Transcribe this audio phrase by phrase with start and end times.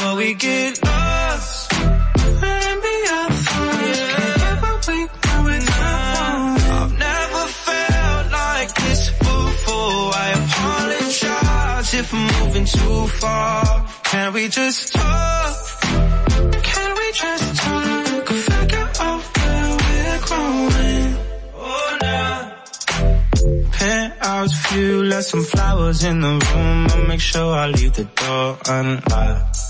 [0.00, 1.72] Will we get lost?
[1.72, 3.98] And be our friends.
[3.98, 4.60] Yeah.
[6.72, 10.10] I've never felt like this before.
[10.24, 13.86] I apologize if I'm moving too far.
[14.04, 15.56] Can we just talk?
[16.62, 18.26] Can we just talk?
[18.26, 21.08] Figure out where we're growing.
[21.56, 22.38] Oh, nah.
[23.72, 26.86] Penthouse view, left some flowers in the room.
[26.90, 29.69] I'll make sure I leave the door unlocked.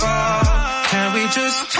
[0.00, 0.84] far.
[0.86, 1.71] Can we just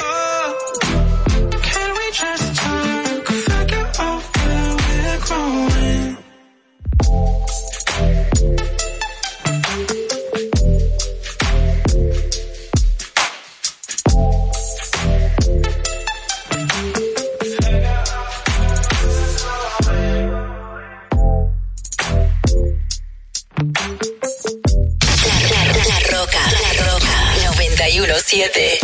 [28.33, 28.79] 7.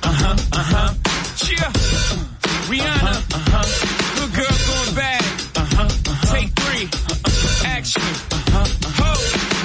[0.00, 0.94] Ajá, ajá.
[1.36, 1.68] Cheer.
[2.70, 3.22] Rihanna.
[3.34, 3.60] Ajá.
[4.16, 5.22] Good girl going bad.
[5.54, 5.86] Ajá.
[6.32, 6.88] Take three.
[7.66, 8.02] Action.
[9.00, 9.12] Ho.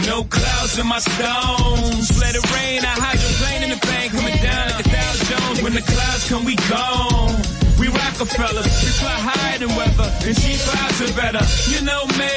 [0.06, 2.20] No clouds in my stones.
[2.20, 2.84] Let it rain.
[2.84, 4.12] I hydroplane in the bank.
[4.12, 5.62] Coming down like a Dow Jones.
[5.62, 7.54] When the clouds come, we gone.
[7.80, 11.44] We Rockefellers, we fly higher than weather, and she flies are better.
[11.68, 12.32] You know me,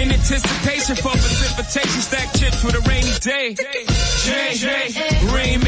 [0.00, 3.54] in anticipation for precipitation, stack chips for the rainy day.
[4.24, 4.94] J, J,
[5.34, 5.60] Rain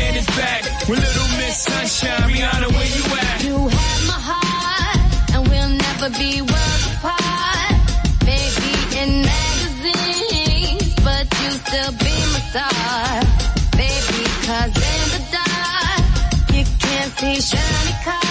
[0.93, 3.45] with Little Miss Sunshine, Rihanna, where you at?
[3.45, 7.81] You have my heart, and we'll never be worlds apart.
[8.27, 13.25] Maybe in magazines, but you still be my star.
[13.73, 16.05] Baby, cause in the dark,
[16.53, 18.22] you can't see shiny cars.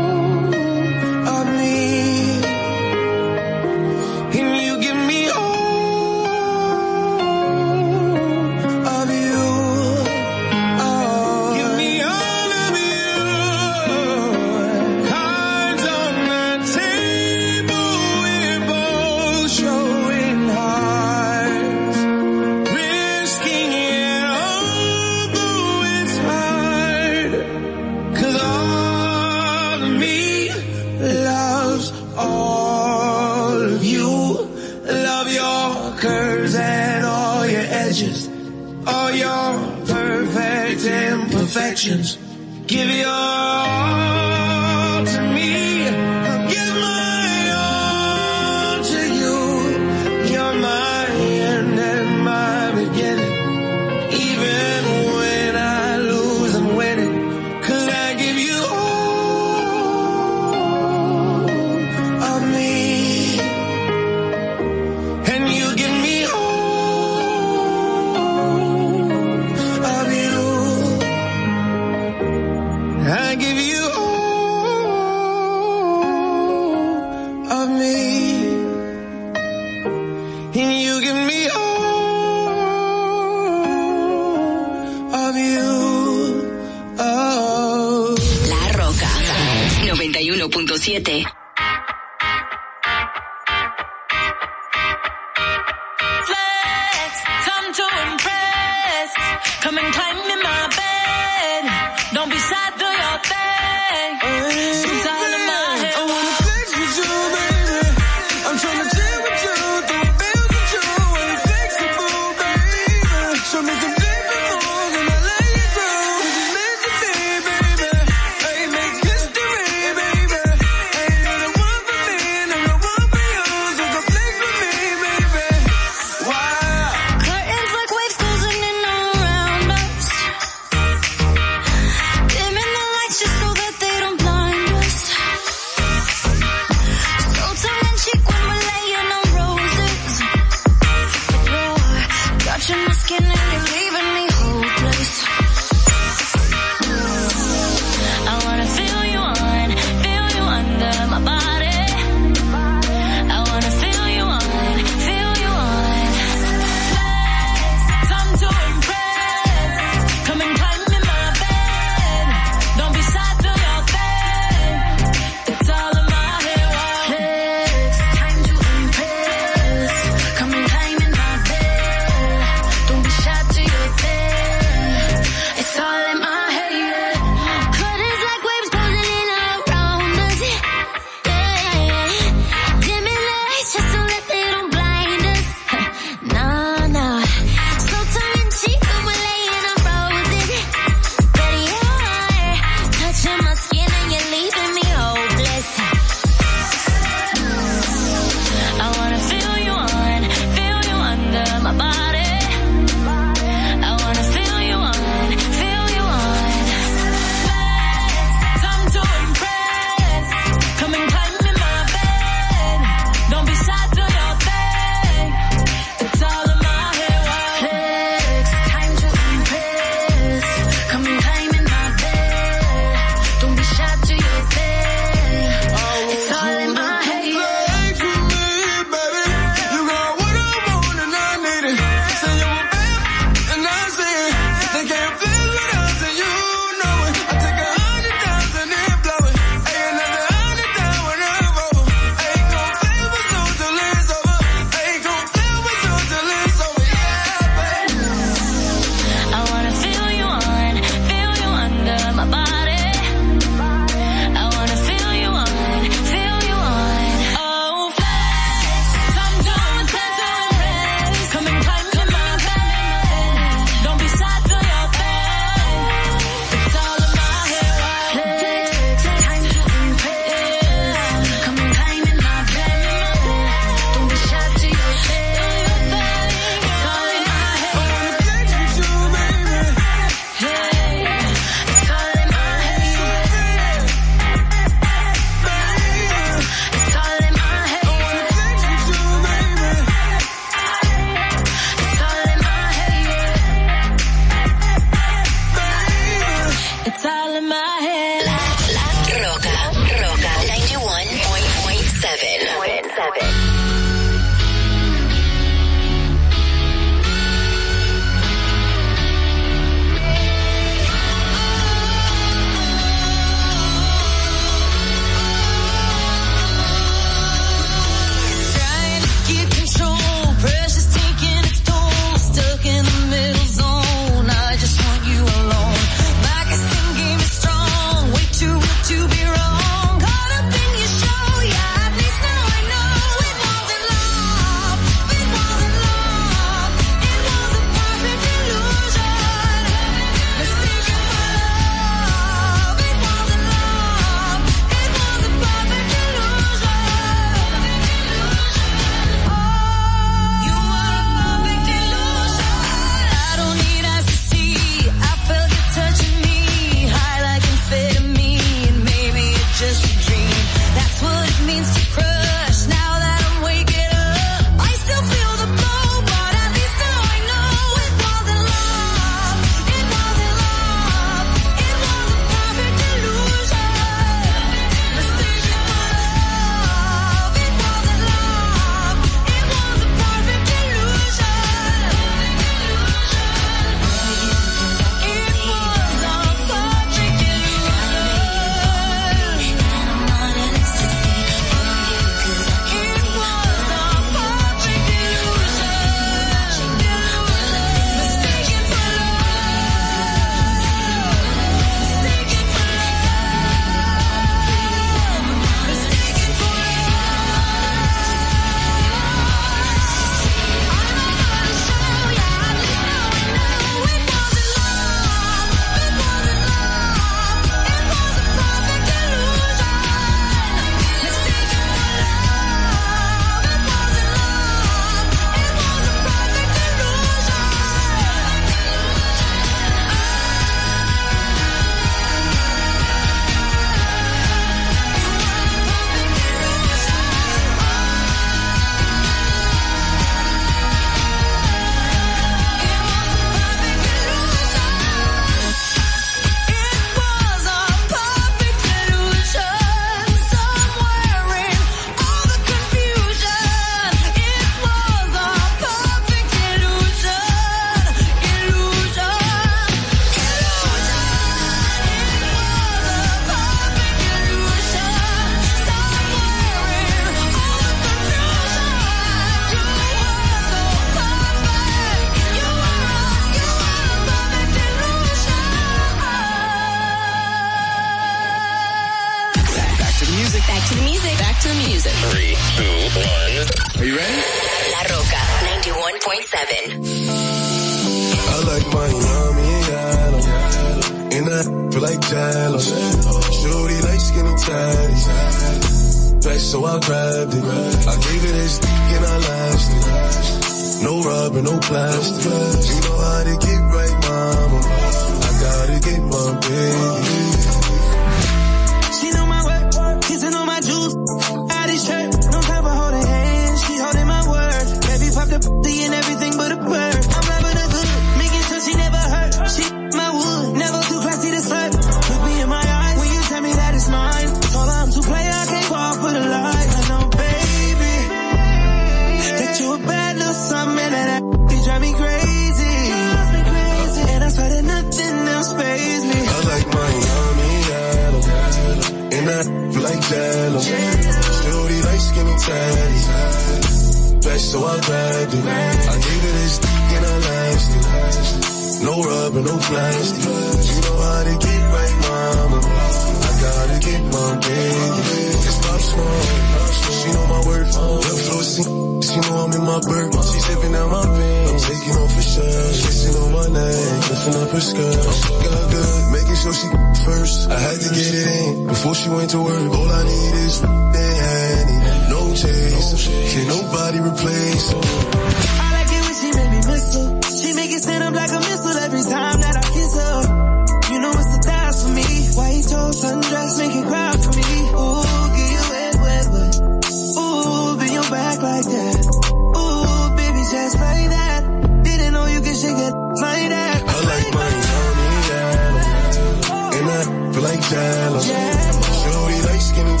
[597.70, 598.26] jealous.
[598.26, 600.00] Shorty like skinny and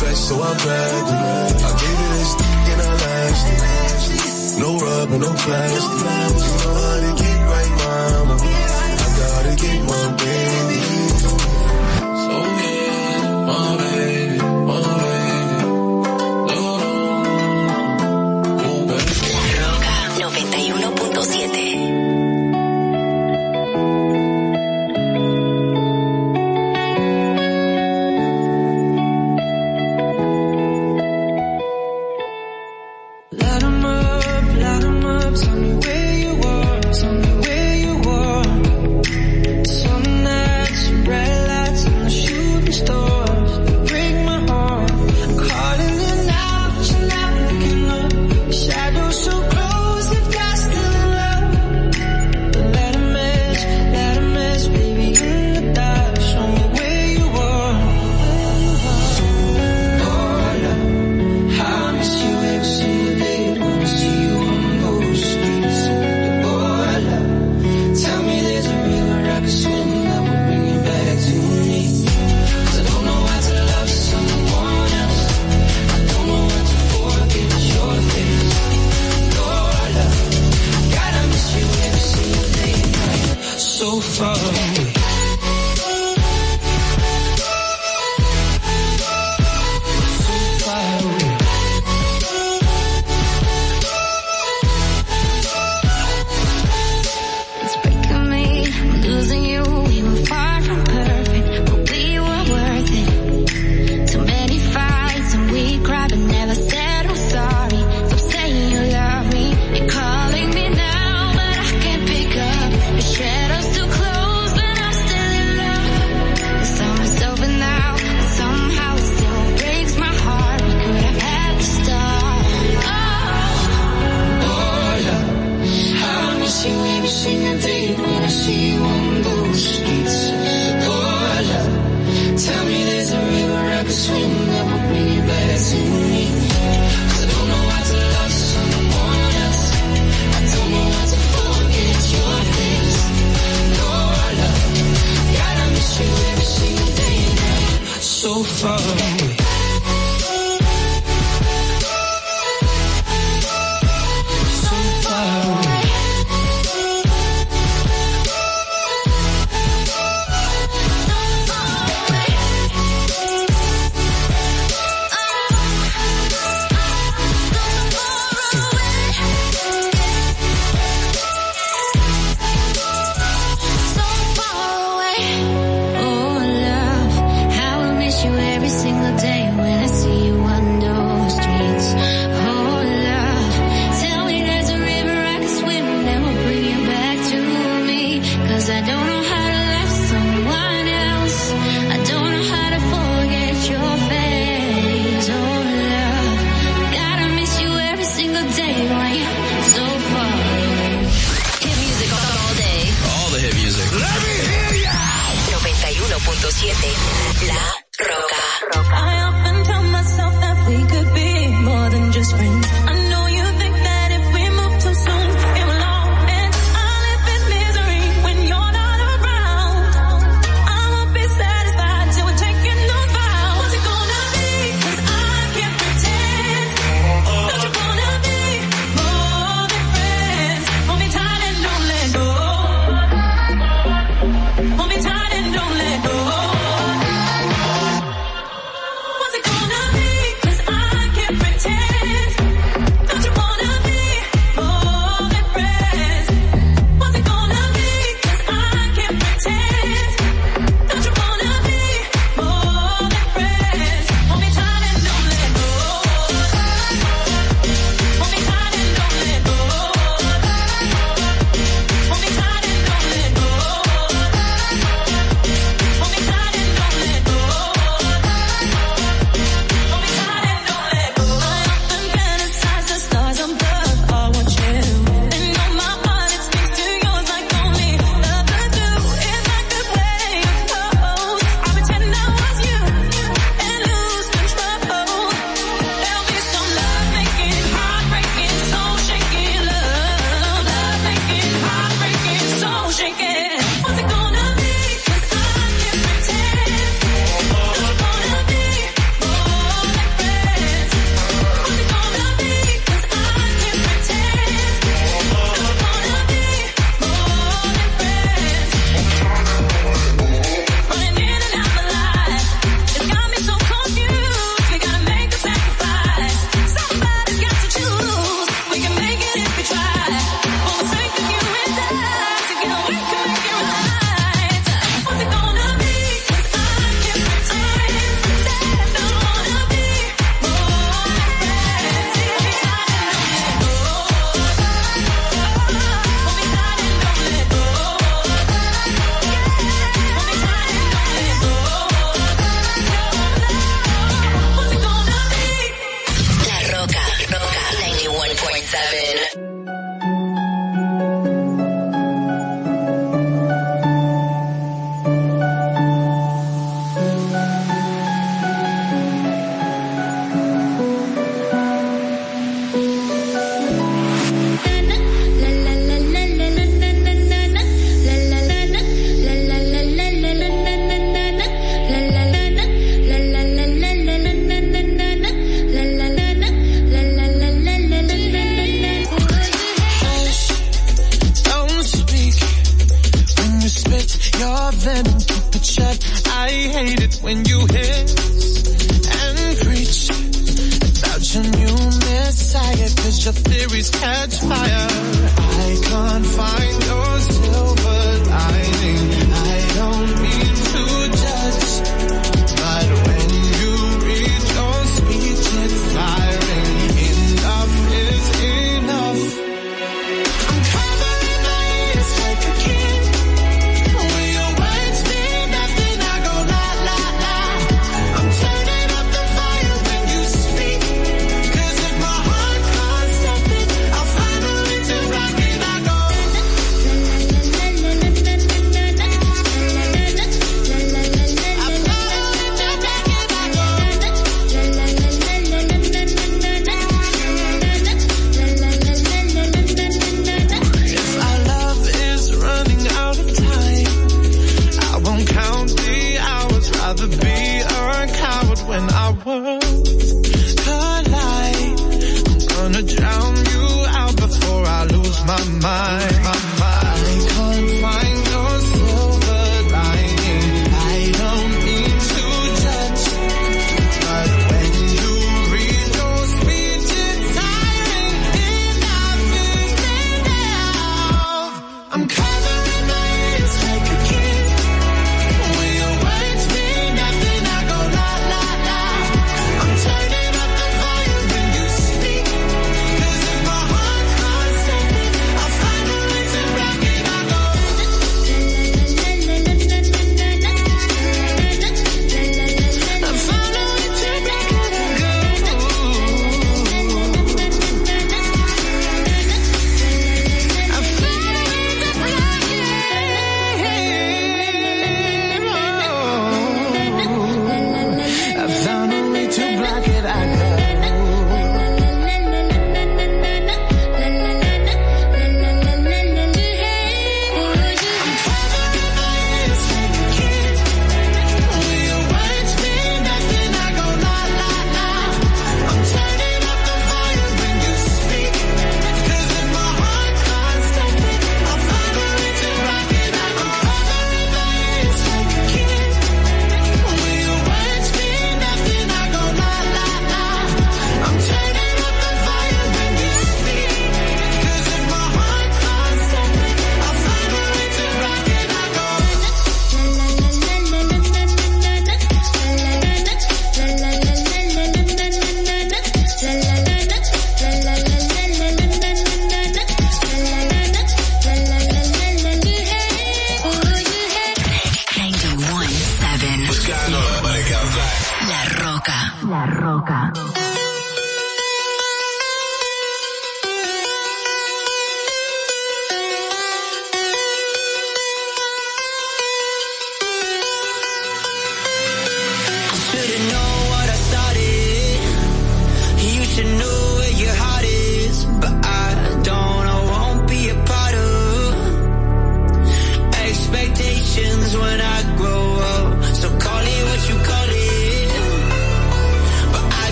[0.00, 0.56] Best, so I'm.
[0.60, 2.30] I gave you this
[2.70, 3.60] and I lasted.
[4.60, 5.82] No rubber, no plastic.
[5.90, 8.36] You know how to get right, mama.
[8.40, 10.79] I gotta get my baby.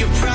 [0.00, 0.29] you pray.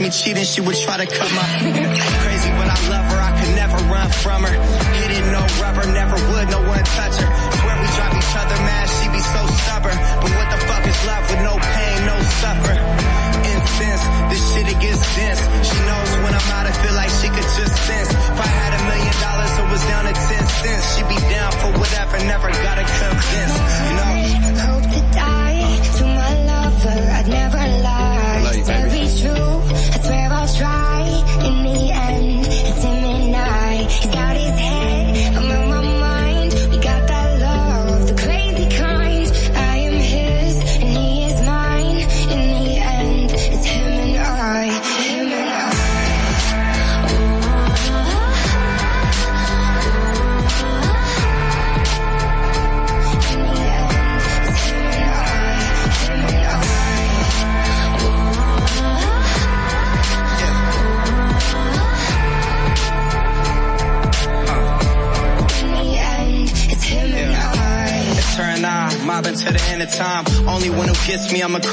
[0.00, 1.46] Me cheating, she would try to cut my
[2.22, 3.20] crazy, but I love her.
[3.20, 4.54] I could never run from her.
[5.00, 7.28] Hit it, no rubber, never would, no one touch her.
[7.58, 9.98] Swear we drive each other mad, she be so stubborn.
[10.22, 12.74] But what the fuck is love with no pain, no suffer?
[13.48, 15.40] Incense, this shit it gets dense.
[15.66, 18.10] She knows when I'm out, I feel like she could just sense.
[18.12, 20.84] If I had a million dollars, it was down to ten cents.
[20.94, 22.67] She'd be down for whatever, never gotta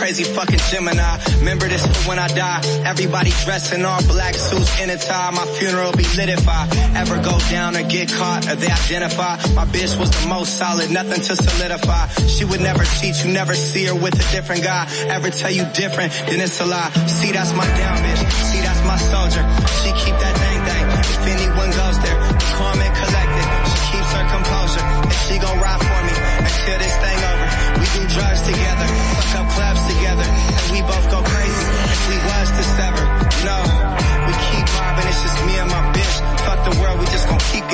[0.06, 1.18] crazy fucking Gemini.
[1.40, 2.62] Remember this for when I die.
[2.86, 5.32] Everybody dressed in all black suits in a tie.
[5.32, 9.34] My funeral be lit if I ever go down or get caught or they identify.
[9.58, 12.06] My bitch was the most solid, nothing to solidify.
[12.30, 14.86] She would never cheat, you never see her with a different guy.
[15.10, 16.92] Ever tell you different, then it's a lie.
[17.10, 18.22] See, that's my down bitch.
[18.54, 19.42] See, that's my soldier.
[19.82, 20.86] She keep that thing thing.
[21.02, 23.46] If anyone goes there, be calm and collected.
[23.74, 24.86] She keeps her composure.
[24.86, 26.14] And she gon' ride for me
[26.46, 27.48] until this thing over.
[27.82, 28.88] We do drugs together,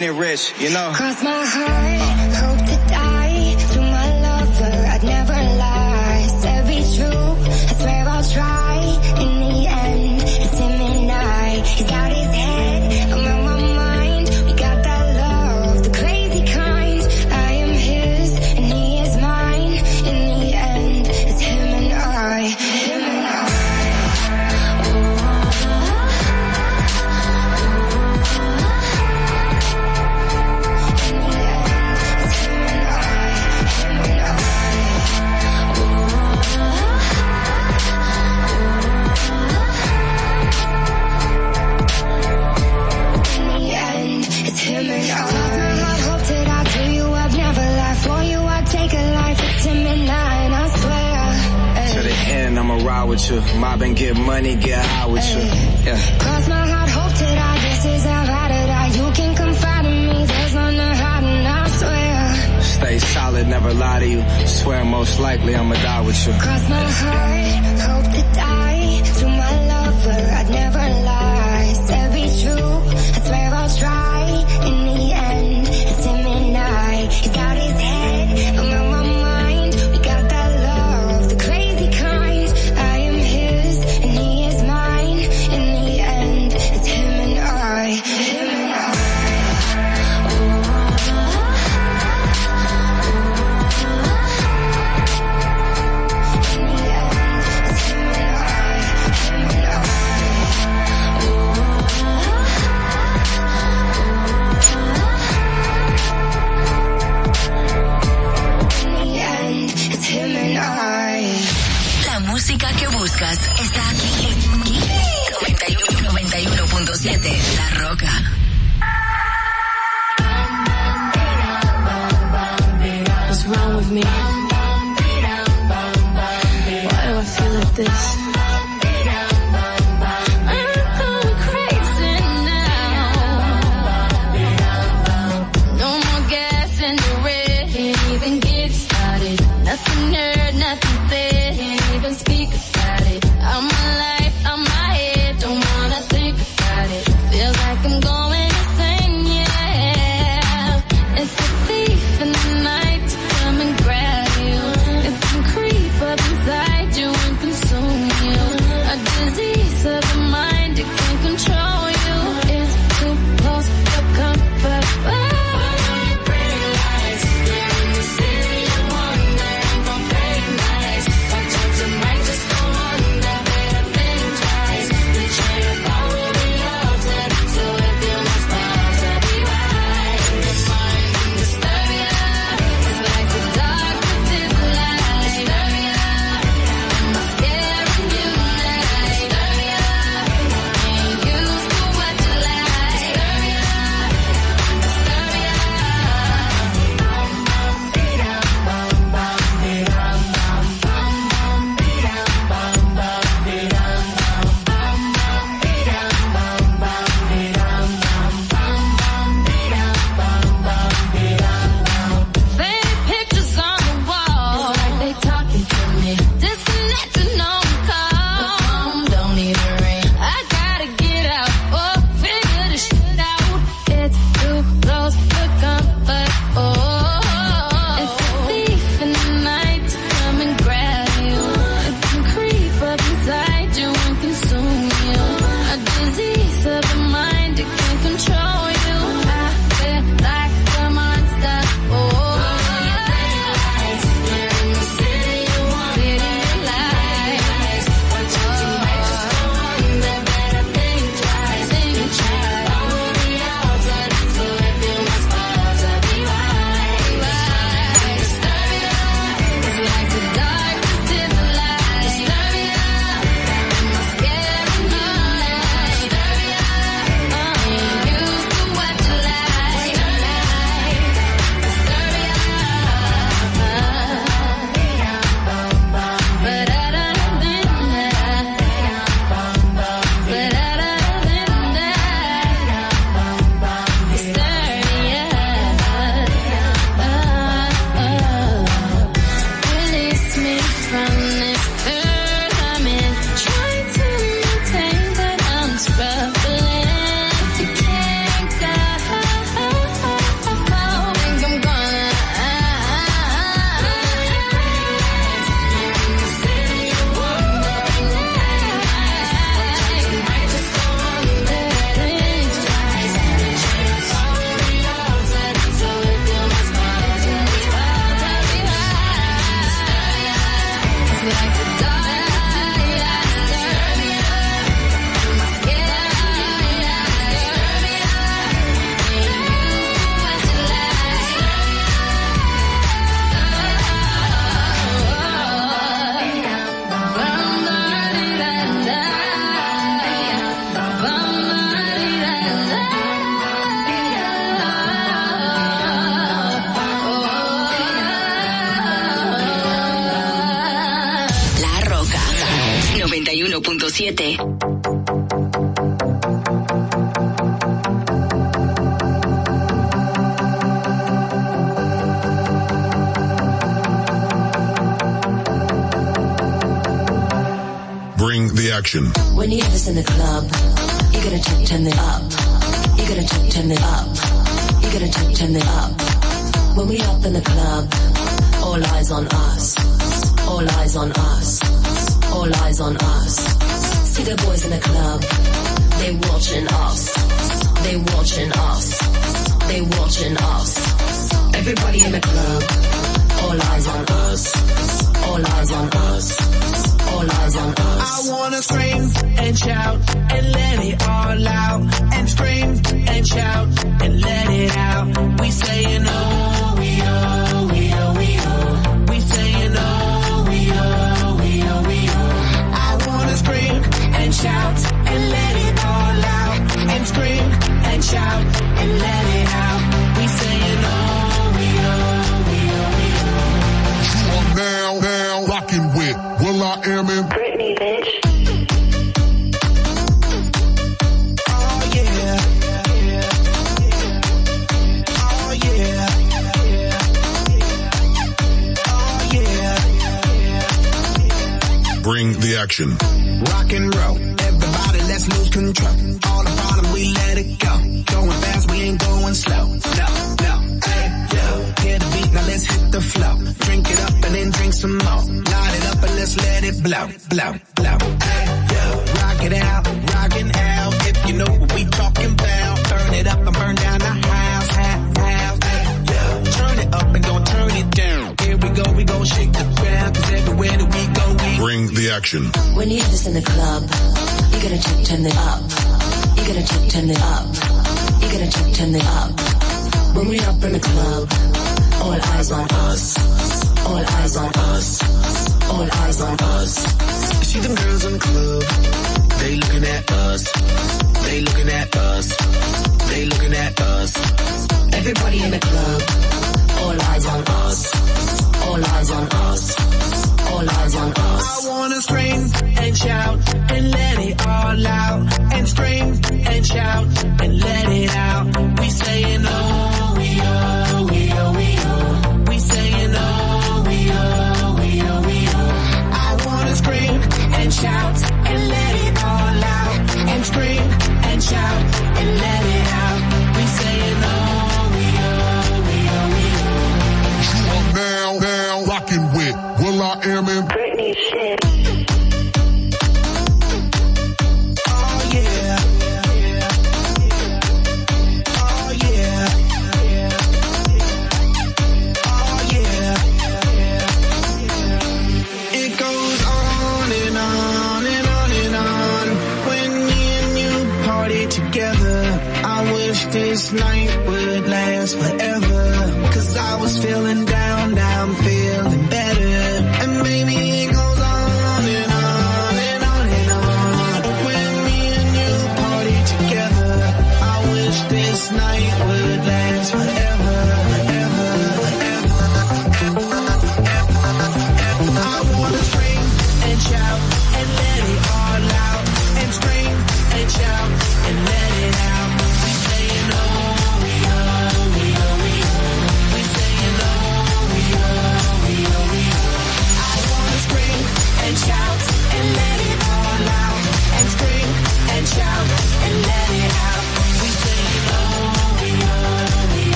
[0.00, 0.92] getting rich, you know.
[0.94, 2.35] Cross my heart, hope
[53.56, 55.40] Mob and get money, get high with you.
[55.86, 56.18] Yeah.
[56.18, 57.58] Cross my heart, hope to die.
[57.60, 58.46] This is how I.
[58.96, 60.26] You can confide in me.
[60.26, 62.62] There's none to hide, and I swear.
[62.62, 64.22] Stay solid, never lie to you.
[64.46, 66.32] Swear most likely I'ma die with you.
[66.34, 67.45] Cross my heart,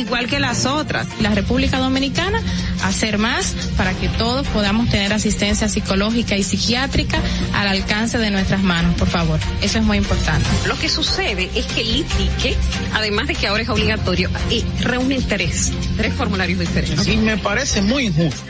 [0.00, 1.06] igual que las otras.
[1.20, 2.42] La República Dominicana
[2.82, 7.18] hacer más para que todos podamos tener asistencia psicológica y psiquiátrica
[7.54, 9.38] al alcance de nuestras manos, por favor.
[9.62, 10.48] Eso es muy importante.
[10.66, 12.56] Lo que sucede es que el ITIQUE,
[12.94, 17.06] además de que ahora es obligatorio, eh, reúne tres, tres formularios diferentes.
[17.06, 18.42] Y me parece muy injusto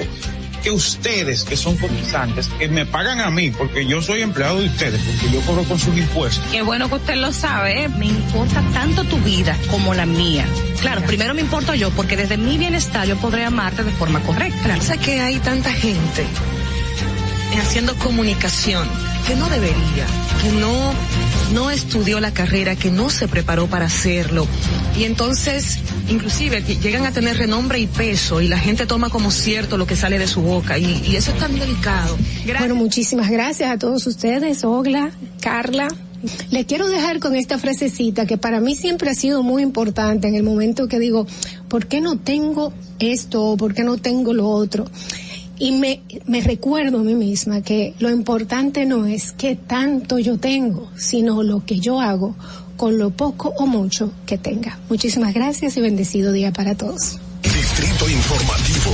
[0.63, 4.67] que ustedes, que son cotizantes, que me pagan a mí, porque yo soy empleado de
[4.67, 6.45] ustedes, porque yo cobro con sus impuestos.
[6.51, 7.89] Qué bueno que usted lo sabe, ¿eh?
[7.89, 10.47] me importa tanto tu vida como la mía.
[10.81, 14.65] Claro, primero me importo yo, porque desde mi bienestar yo podré amarte de forma correcta.
[14.65, 16.27] Piensa que hay tanta gente
[17.59, 18.89] haciendo comunicación
[19.27, 20.07] que no debería,
[20.43, 20.93] que no,
[21.53, 24.47] no estudió la carrera, que no se preparó para hacerlo.
[25.01, 25.79] Y entonces,
[26.11, 29.97] inclusive, llegan a tener renombre y peso y la gente toma como cierto lo que
[29.97, 32.19] sale de su boca y, y eso es tan delicado.
[32.59, 35.89] Bueno, muchísimas gracias a todos ustedes, Ogla, Carla.
[36.51, 40.35] Les quiero dejar con esta frasecita que para mí siempre ha sido muy importante en
[40.35, 41.27] el momento que digo,
[41.69, 44.85] ¿por qué no tengo esto o por qué no tengo lo otro?
[45.59, 50.37] Y me, me recuerdo a mí misma que lo importante no es qué tanto yo
[50.37, 52.37] tengo, sino lo que yo hago
[52.81, 54.79] con lo poco o mucho que tenga.
[54.89, 57.19] Muchísimas gracias y bendecido día para todos.
[57.43, 58.91] Distrito Informativo.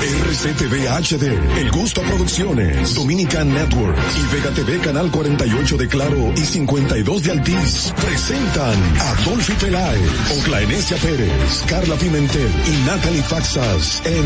[0.00, 6.40] RCTV HD, El Gusto Producciones, Dominican Network y Vega TV Canal 48 de Claro y
[6.40, 14.24] 52 de Altiz presentan a Dolphy Peláez, Oclaenecia Pérez, Carla Pimentel y Natalie Faxas en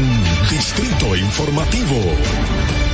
[0.48, 2.91] Distrito Informativo.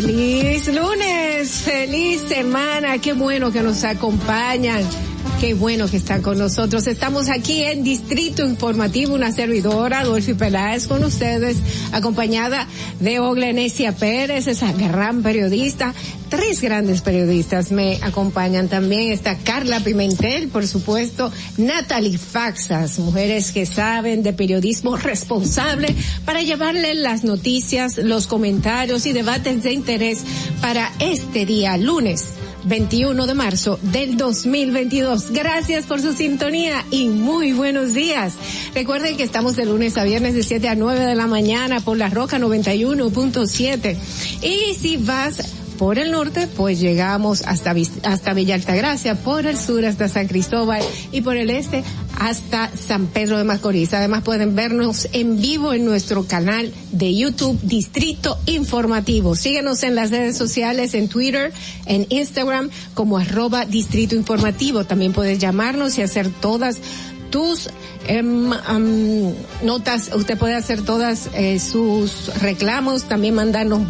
[0.00, 2.96] Feliz lunes, feliz semana.
[2.98, 4.82] Qué bueno que nos acompañan.
[5.40, 6.86] Qué bueno que están con nosotros.
[6.86, 11.56] Estamos aquí en Distrito Informativo, una servidora, Dolphy Peláez, con ustedes,
[11.92, 12.68] acompañada
[13.00, 15.94] de Oglenesia Pérez, esa gran periodista.
[16.28, 19.12] Tres grandes periodistas me acompañan también.
[19.12, 26.94] Está Carla Pimentel, por supuesto, Natalie Faxas, mujeres que saben de periodismo responsable para llevarle
[26.94, 30.20] las noticias, los comentarios y debates de interés
[30.60, 32.34] para este día, lunes
[32.64, 35.30] 21 de marzo del 2022.
[35.30, 38.34] Gracias por su sintonía y muy buenos días.
[38.74, 41.96] Recuerden que estamos de lunes a viernes de 7 a 9 de la mañana por
[41.96, 43.96] la Roca 91.7.
[44.42, 49.86] Y si vas por el norte, pues llegamos hasta, hasta Villa Altagracia, por el sur
[49.86, 51.82] hasta San Cristóbal y por el este
[52.18, 53.94] hasta San Pedro de Macorís.
[53.94, 59.34] Además pueden vernos en vivo en nuestro canal de YouTube Distrito Informativo.
[59.34, 61.50] Síguenos en las redes sociales, en Twitter,
[61.86, 64.84] en Instagram como arroba Distrito Informativo.
[64.84, 66.76] También puedes llamarnos y hacer todas
[67.30, 67.70] tus
[68.08, 73.82] um, notas, usted puede hacer todas eh, sus reclamos, también mandarnos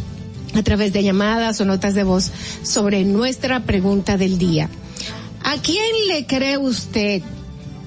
[0.55, 2.34] a través de llamadas o notas de voz
[2.64, 4.70] sobre nuestra pregunta del día.
[5.41, 7.22] ¿A quién le cree usted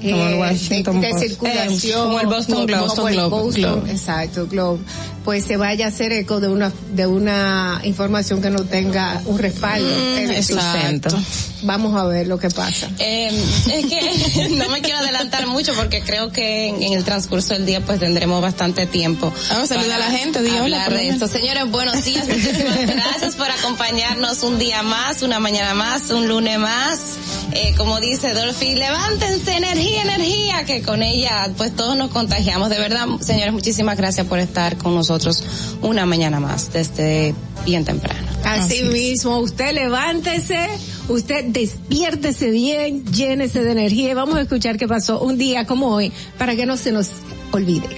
[0.00, 1.22] eh, Como el de- Washington de, Post.
[1.24, 2.80] circulación Eh, como el Boston Globe.
[2.86, 3.90] Boston, Globe.
[3.90, 4.78] exacto Globe
[5.24, 9.38] pues se vaya a hacer eco de una de una información que no tenga un
[9.38, 11.16] respaldo Mm, decir, exacto.
[11.62, 13.30] vamos a ver lo que pasa Eh,
[13.72, 17.66] es que no me quiero adelantar mucho porque creo que en, en el transcurso del
[17.66, 19.32] día pues tendremos bastante tiempo.
[19.50, 21.26] Vamos a saludar a la gente, di hola, hablar de esto.
[21.28, 26.58] Señores, buenos días, muchísimas gracias por acompañarnos un día más, una mañana más, un lunes
[26.58, 26.98] más.
[27.52, 32.68] Eh, como dice Dolphy, levántense, energía, energía, que con ella pues todos nos contagiamos.
[32.70, 35.07] De verdad, señores, muchísimas gracias por estar con nosotros
[35.82, 37.34] una mañana más desde
[37.64, 38.26] bien temprano.
[38.44, 40.68] Así, Así mismo, usted levántese,
[41.08, 45.94] usted despiértese bien, llénese de energía y vamos a escuchar qué pasó un día como
[45.94, 47.08] hoy para que no se nos
[47.52, 47.88] olvide.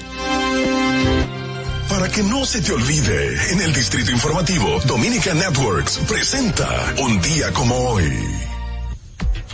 [1.89, 7.53] Para que no se te olvide, en el Distrito Informativo, Dominica Networks presenta Un día
[7.53, 8.40] como hoy.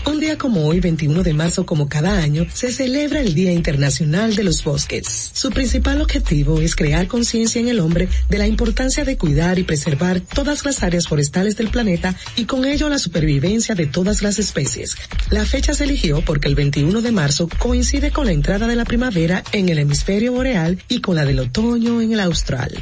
[0.08, 4.36] Un día como hoy, 21 de marzo, como cada año, se celebra el Día Internacional
[4.36, 5.32] de los Bosques.
[5.34, 9.64] Su principal objetivo es crear conciencia en el hombre de la importancia de cuidar y
[9.64, 14.38] preservar todas las áreas forestales del planeta y con ello la supervivencia de todas las
[14.38, 14.94] especies.
[15.30, 18.84] La fecha se eligió porque el 21 de marzo coincide con la entrada de la
[18.84, 22.80] primavera en el hemisferio boreal y con la del otoño en el austral.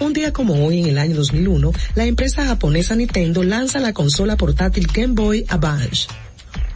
[0.00, 4.36] Un día como hoy, en el año 2001, la empresa japonesa Nintendo lanza la consola
[4.36, 6.08] portátil Game Boy Advance.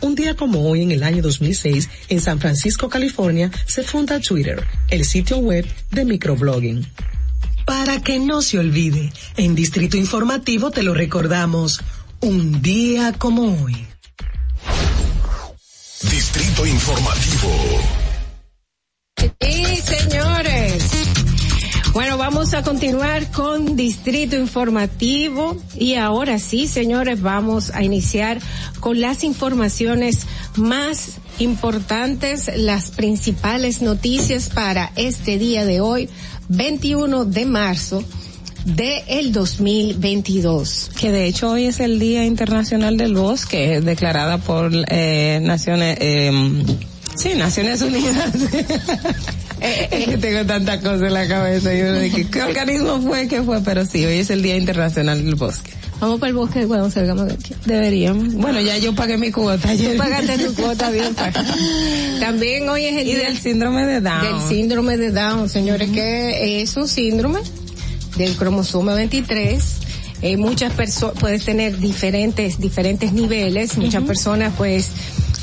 [0.01, 4.65] Un día como hoy, en el año 2006, en San Francisco, California, se funda Twitter,
[4.91, 6.87] el sitio web de microblogging.
[7.67, 11.81] Para que no se olvide, en Distrito Informativo te lo recordamos,
[12.21, 13.87] un día como hoy.
[16.03, 17.51] Distrito Informativo.
[19.41, 20.78] Y señores,
[21.99, 28.39] bueno, vamos a continuar con Distrito Informativo y ahora sí, señores, vamos a iniciar
[28.79, 30.25] con las informaciones
[30.55, 36.09] más importantes, las principales noticias para este día de hoy,
[36.49, 38.05] 21 de marzo
[38.65, 40.93] de el 2022.
[41.01, 46.31] Que de hecho hoy es el Día Internacional del Bosque, declarada por eh, Naciones, eh,
[47.19, 48.33] sí, Naciones Unidas.
[49.61, 53.27] Es que tengo tantas cosas en la cabeza y uno de que, ¿qué organismo fue
[53.27, 53.61] que fue?
[53.63, 55.73] Pero sí, hoy es el Día Internacional del Bosque.
[56.01, 57.55] Vamos para el bosque cuando salgamos de aquí.
[57.65, 58.35] Deberíamos.
[58.35, 59.93] Bueno, ya yo pagué mi cuota ayer.
[59.93, 61.13] Tú pagaste tu cuota bien.
[62.21, 64.23] También hoy es el Y día del síndrome de Down.
[64.23, 67.41] Del síndrome de Down, señores, que es un síndrome
[68.17, 69.61] del cromosoma 23.
[70.23, 73.77] Eh, muchas personas, puedes tener diferentes, diferentes niveles.
[73.77, 74.91] Muchas personas pues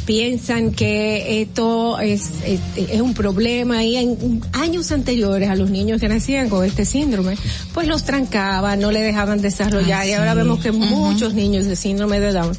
[0.05, 5.99] piensan que esto es, es, es un problema y en años anteriores a los niños
[5.99, 7.37] que nacían con este síndrome,
[7.73, 11.75] pues los trancaban, no le dejaban desarrollar Ah, y ahora vemos que muchos niños de
[11.75, 12.57] síndrome de Down,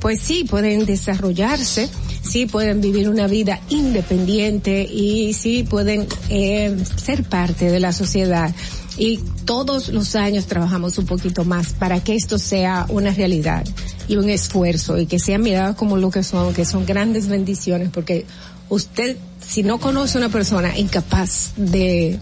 [0.00, 1.88] pues sí pueden desarrollarse,
[2.22, 8.54] sí pueden vivir una vida independiente y sí pueden eh, ser parte de la sociedad.
[8.98, 13.64] Y todos los años trabajamos un poquito más para que esto sea una realidad
[14.08, 17.90] y un esfuerzo y que sea mirado como lo que son, que son grandes bendiciones
[17.92, 18.24] porque
[18.68, 19.16] usted
[19.46, 22.18] si no conoce a una persona incapaz de,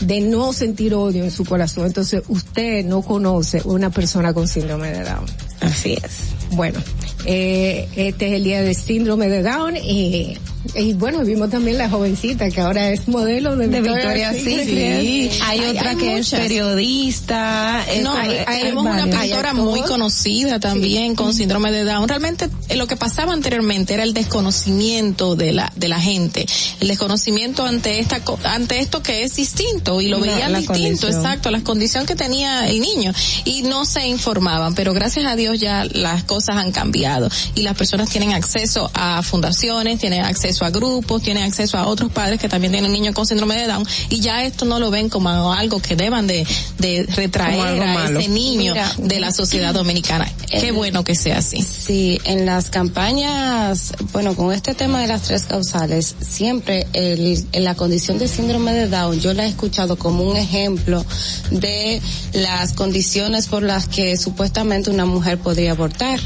[0.00, 4.90] de no sentir odio en su corazón, entonces usted no conoce una persona con síndrome
[4.90, 5.26] de Down.
[5.60, 6.34] Así es.
[6.50, 6.78] Bueno,
[7.24, 10.38] eh, este es el día del síndrome de Down y,
[10.74, 14.56] y bueno, vimos también la jovencita que ahora es modelo de, De Victoria Victoria sí,
[14.64, 15.32] Secret.
[15.44, 17.84] Hay, otra que es periodista.
[17.90, 22.08] es- No, hay- tenemos una pintora muy conocida también con síndrome de Down.
[22.08, 26.46] Realmente eh, lo que pasaba anteriormente era el desconocimiento de la de la gente,
[26.80, 31.14] el desconocimiento ante esta ante esto que es distinto y lo La- veían distinto, condición.
[31.14, 33.12] exacto, las condiciones que tenía el niño.
[33.44, 37.28] Y no se informaban, pero gracias a Dios ya las cosas han cambiado.
[37.54, 41.86] Y las personas tienen acceso a fundaciones, tienen acceso acceso a grupos, tienen acceso a
[41.86, 44.90] otros padres que también tienen niños con síndrome de Down y ya esto no lo
[44.90, 46.46] ven como algo que deban de,
[46.78, 48.20] de retraer a malo.
[48.20, 50.30] ese niño Mira, de la sociedad dominicana.
[50.48, 51.62] Qué bueno que sea así.
[51.62, 57.64] Sí, en las campañas, bueno, con este tema de las tres causales, siempre el, en
[57.64, 61.04] la condición de síndrome de Down, yo la he escuchado como un ejemplo
[61.50, 62.00] de
[62.32, 66.20] las condiciones por las que supuestamente una mujer podría abortar.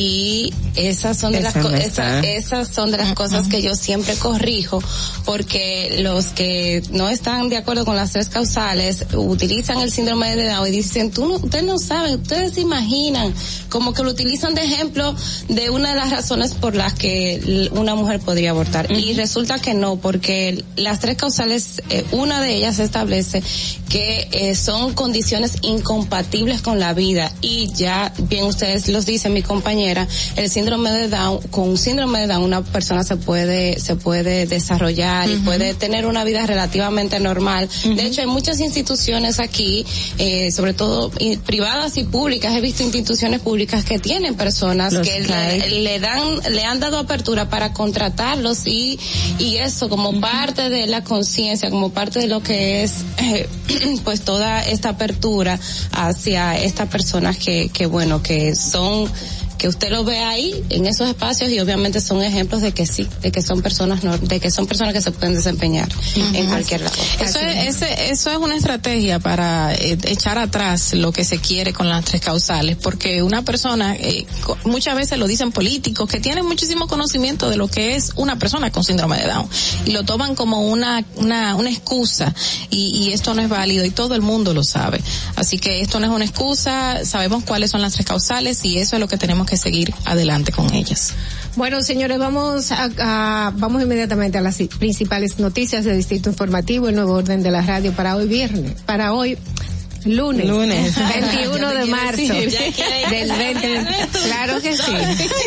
[0.00, 4.14] Y esas son de Esa las esa- esas son de las cosas que yo siempre
[4.14, 4.80] corrijo
[5.24, 10.46] porque los que no están de acuerdo con las tres causales utilizan el síndrome de
[10.48, 13.34] Down y dicen, tú no, ustedes no saben, ustedes se imaginan,
[13.70, 15.16] como que lo utilizan de ejemplo
[15.48, 18.90] de una de las razones por las que una mujer podría abortar.
[18.92, 23.42] Y resulta que no, porque las tres causales, eh, una de ellas establece
[23.88, 27.32] que eh, son condiciones incompatibles con la vida.
[27.40, 29.42] Y ya bien ustedes los dicen mi
[29.88, 33.96] compañera el síndrome de Down con un síndrome de Down una persona se puede se
[33.96, 37.68] puede desarrollar y puede tener una vida relativamente normal.
[37.84, 39.84] De hecho hay muchas instituciones aquí
[40.18, 41.10] eh, sobre todo
[41.44, 42.54] privadas y públicas.
[42.54, 45.20] He visto instituciones públicas que tienen personas Los que
[45.70, 48.98] le dan le han dado apertura para contratarlos y
[49.38, 53.48] y eso como parte de la conciencia como parte de lo que es eh,
[54.04, 55.58] pues toda esta apertura
[55.92, 59.08] hacia estas personas que que bueno que son
[59.58, 63.08] que usted lo ve ahí en esos espacios y obviamente son ejemplos de que sí,
[63.22, 65.88] de que son personas de que son personas que se pueden desempeñar
[66.34, 66.96] en cualquier lado.
[67.20, 71.72] Eso es, ese- eso es una estrategia para eh, echar atrás lo que se quiere
[71.72, 74.26] con las tres causales, porque una persona, eh,
[74.64, 78.70] muchas veces lo dicen políticos, que tienen muchísimo conocimiento de lo que es una persona
[78.70, 79.48] con síndrome de Down,
[79.86, 82.32] y lo toman como una, una, una excusa,
[82.70, 85.00] y, y esto no es válido, y todo el mundo lo sabe.
[85.36, 88.94] Así que esto no es una excusa, sabemos cuáles son las tres causales, y eso
[88.96, 91.14] es lo que tenemos que seguir adelante con ellas.
[91.56, 97.14] Bueno, señores, vamos a, vamos inmediatamente a las principales noticias del Distrito Informativo, el nuevo
[97.14, 99.38] orden de la radio para hoy viernes, para hoy
[100.08, 100.94] lunes, Lunes.
[100.96, 102.34] 21 Ya te de marzo
[103.10, 103.86] del 20.
[104.24, 104.92] Claro que sí.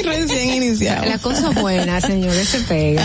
[0.04, 1.06] Recién iniciado.
[1.06, 3.04] La cosa buena, señores, se pega.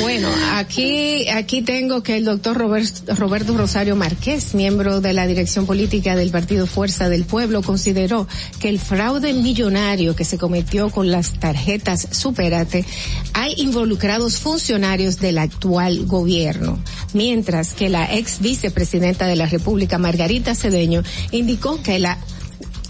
[0.00, 6.16] Bueno, aquí, aquí tengo que el doctor Roberto Rosario Márquez, miembro de la dirección política
[6.16, 8.26] del Partido Fuerza del Pueblo, consideró
[8.60, 12.84] que el fraude millonario que se cometió con las tarjetas Superate
[13.32, 16.78] hay involucrados funcionarios del actual gobierno,
[17.12, 21.02] mientras que la ex vicepresidenta de la República, Margarita Cedeño,
[21.32, 22.18] indicó que la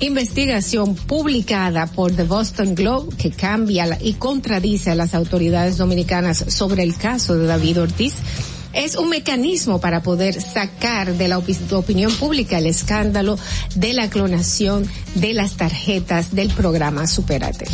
[0.00, 6.82] investigación publicada por The Boston Globe que cambia y contradice a las autoridades dominicanas sobre
[6.82, 8.14] el caso de David Ortiz
[8.72, 13.38] es un mecanismo para poder sacar de la opi- opinión pública el escándalo
[13.76, 14.84] de la clonación
[15.14, 17.66] de las tarjetas del programa Superate.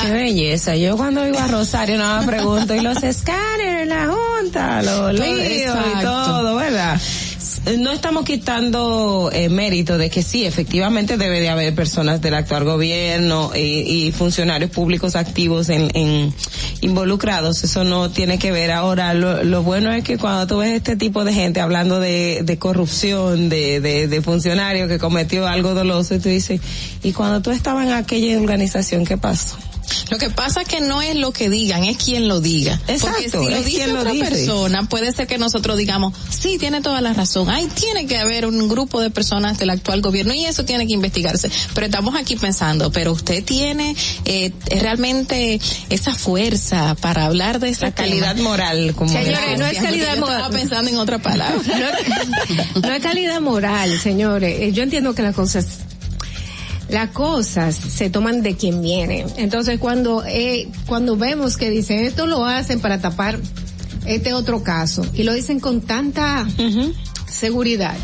[0.00, 0.76] Qué belleza.
[0.76, 6.02] Yo cuando iba a Rosario más pregunto, y los escáneres, la junta, los líos y
[6.02, 7.00] todo, ¿verdad?
[7.78, 12.64] No estamos quitando eh, mérito de que sí, efectivamente debe de haber personas del actual
[12.64, 16.32] gobierno y, funcionarios públicos activos en, en
[16.80, 17.64] involucrados.
[17.64, 18.70] Eso no tiene que ver.
[18.70, 22.42] Ahora, lo, lo bueno es que cuando tú ves este tipo de gente hablando de,
[22.44, 26.60] de corrupción, de, de, de funcionario que cometió algo doloso, y tú dices,
[27.02, 29.56] y cuando tú estabas en aquella organización, ¿qué pasó?
[30.10, 32.80] Lo que pasa es que no es lo que digan, es quien lo diga.
[32.88, 34.24] Exacto, Porque si lo es dice quien lo otra dice.
[34.30, 37.48] persona, puede ser que nosotros digamos, sí, tiene toda la razón.
[37.50, 40.92] Ahí tiene que haber un grupo de personas del actual gobierno y eso tiene que
[40.92, 41.50] investigarse.
[41.74, 47.86] Pero estamos aquí pensando, pero usted tiene eh, realmente esa fuerza para hablar de esa
[47.86, 50.36] La calidad moral, como Señores, no es calidad moral.
[50.36, 51.54] Estaba pensando en otra palabra.
[51.74, 54.60] No es, no es calidad moral, señores.
[54.60, 55.66] Eh, Yo entiendo que las cosas,
[56.94, 59.26] las cosas se toman de quien viene.
[59.36, 63.38] Entonces cuando, eh, cuando vemos que dicen esto lo hacen para tapar
[64.06, 66.46] este otro caso y lo dicen con tanta
[67.26, 67.96] seguridad,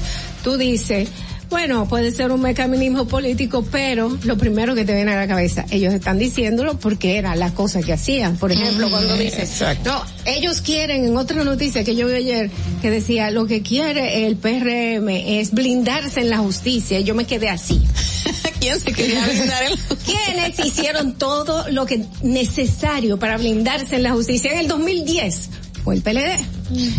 [0.43, 1.09] tú dices,
[1.51, 5.67] bueno, puede ser un mecanismo político, pero lo primero que te viene a la cabeza,
[5.71, 8.37] ellos están diciéndolo porque era la cosa que hacían.
[8.37, 9.49] Por ejemplo, cuando dicen,
[9.85, 12.51] no, ellos quieren, en otra noticia que yo vi ayer,
[12.81, 17.25] que decía, lo que quiere el PRM es blindarse en la justicia, y yo me
[17.25, 17.83] quedé así.
[18.61, 24.05] ¿Quién se quería blindar en la ¿Quiénes hicieron todo lo que necesario para blindarse en
[24.05, 25.51] la justicia en el 2010?
[25.85, 26.39] Fue el PLD.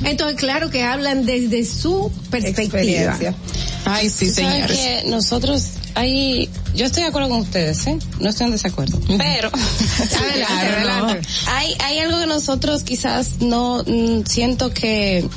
[0.06, 3.18] Entonces, claro que hablan desde su perspectiva.
[3.86, 4.78] Ay, sí, ¿Saben señores.
[4.78, 5.64] que nosotros
[5.96, 7.98] hay, yo estoy de acuerdo con ustedes, ¿eh?
[8.20, 9.00] No estoy en desacuerdo.
[9.08, 9.52] Pero,
[10.20, 11.28] Adelante, adelante.
[11.48, 15.28] hay, hay algo que nosotros quizás no, mm, siento que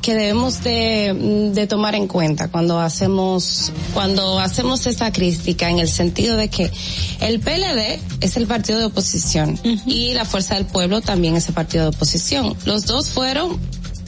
[0.00, 5.78] que debemos de, mm, de tomar en cuenta cuando hacemos cuando hacemos esta crítica en
[5.78, 6.70] el sentido de que
[7.20, 11.54] el PLD es el partido de oposición y la Fuerza del Pueblo también es el
[11.54, 12.56] partido de oposición.
[12.64, 13.58] Los dos fueron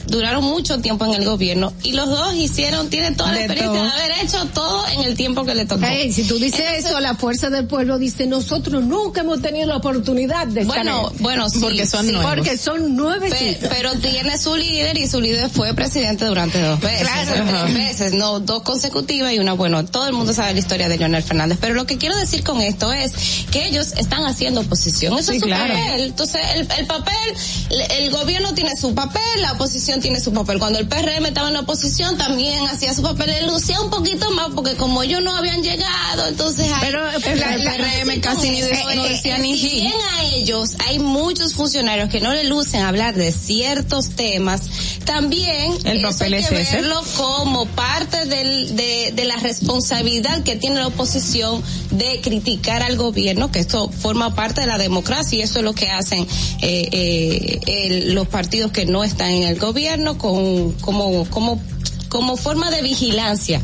[0.07, 3.79] duraron mucho tiempo en el gobierno y los dos hicieron, tienen toda la De experiencia
[3.81, 3.83] todo.
[3.97, 5.85] de haber hecho todo en el tiempo que le tocó.
[6.11, 10.47] Si tú dices eso, la fuerza del pueblo dice, nosotros nunca hemos tenido la oportunidad
[10.47, 12.11] de estar Bueno, en- bueno, sí, porque son sí.
[12.11, 12.33] nuevos.
[12.35, 16.79] Porque son nueve Pe- pero tiene su líder y su líder fue presidente durante dos
[16.79, 17.31] veces, Claro.
[17.63, 20.97] tres veces, no dos consecutivas y una, bueno, todo el mundo sabe la historia de
[20.97, 23.13] Leonel Fernández, pero lo que quiero decir con esto es
[23.51, 25.73] que ellos están haciendo oposición, eso Sí, es su claro.
[25.73, 27.15] papel, entonces el, el papel,
[27.69, 31.47] el, el gobierno tiene su papel, la oposición tiene su papel, cuando el PRM estaba
[31.47, 35.21] en la oposición también hacía su papel, le lucía un poquito más porque como ellos
[35.23, 39.69] no habían llegado, entonces ahí- Pero el PRM casi ni de- no decía ni si
[39.69, 39.81] ji.
[39.81, 44.61] bien a ellos hay muchos funcionarios que no le lucen hablar de ciertos temas,
[45.05, 46.75] también El eso papel hay es que ese.
[46.77, 51.61] verlo como parte del- de, de la responsabilidad que tiene la oposición
[51.91, 55.73] de criticar al gobierno, que esto forma parte de la democracia y eso es lo
[55.73, 56.25] que hacen
[56.61, 59.82] eh, eh, el- los partidos que no están en el gobierno
[60.17, 61.61] con, como, como,
[62.09, 63.61] como forma de vigilancia.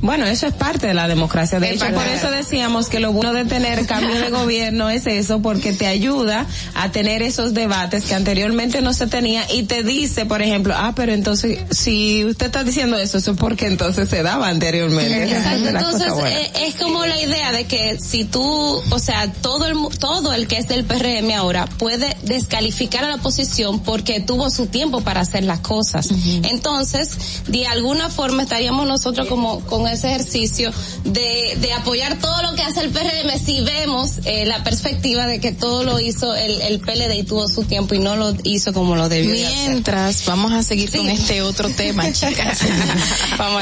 [0.00, 1.60] Bueno, eso es parte de la democracia.
[1.60, 5.06] De Es hecho, por eso decíamos que lo bueno de tener cambio de gobierno es
[5.06, 9.82] eso, porque te ayuda a tener esos debates que anteriormente no se tenía y te
[9.82, 14.08] dice, por ejemplo, ah, pero entonces, si usted está diciendo eso, eso es porque entonces
[14.08, 15.24] se daba anteriormente.
[15.24, 19.76] Exacto, entonces eh, es como la idea de que si tú, o sea, todo el
[19.98, 24.66] todo el que es del PRM ahora puede descalificar a la oposición porque tuvo su
[24.66, 26.08] tiempo para hacer las cosas.
[26.42, 30.72] Entonces, de alguna forma estaríamos nosotros como con ese ejercicio
[31.04, 35.40] de, de apoyar todo lo que hace el PRM si vemos eh, la perspectiva de
[35.40, 38.72] que todo lo hizo el, el PLD y tuvo su tiempo y no lo hizo
[38.72, 39.68] como lo debió hacer.
[39.70, 40.98] Mientras vamos a seguir Sí.
[40.98, 42.60] con este otro tema, chicas.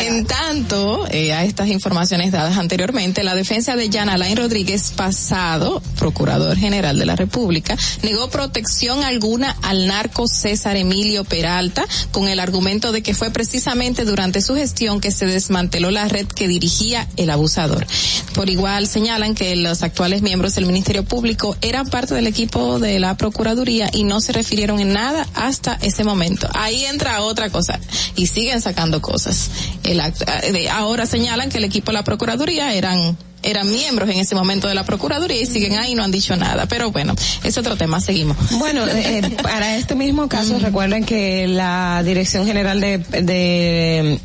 [0.00, 5.82] en tanto, eh, a estas informaciones dadas anteriormente, la defensa de Jan Alain Rodríguez, pasado
[5.98, 12.40] procurador general de la República, negó protección alguna al narco César Emilio Peralta con el
[12.40, 17.06] argumento de que fue precisamente durante su gestión que se desmanteló la red que dirigía
[17.16, 17.86] el abusador.
[18.34, 22.98] Por igual señalan que los actuales miembros del Ministerio Público eran parte del equipo de
[23.00, 26.48] la Procuraduría y no se refirieron en nada hasta ese momento.
[26.54, 27.78] Ahí entra otra cosa
[28.14, 29.50] y siguen sacando cosas.
[29.82, 34.18] El act- eh, ahora señalan que el equipo de la Procuraduría eran eran miembros en
[34.18, 36.66] ese momento de la Procuraduría y siguen ahí y no han dicho nada.
[36.66, 37.14] Pero bueno,
[37.44, 38.36] es otro tema, seguimos.
[38.58, 44.20] Bueno, eh, eh, para este mismo caso, recuerden que la Dirección General de,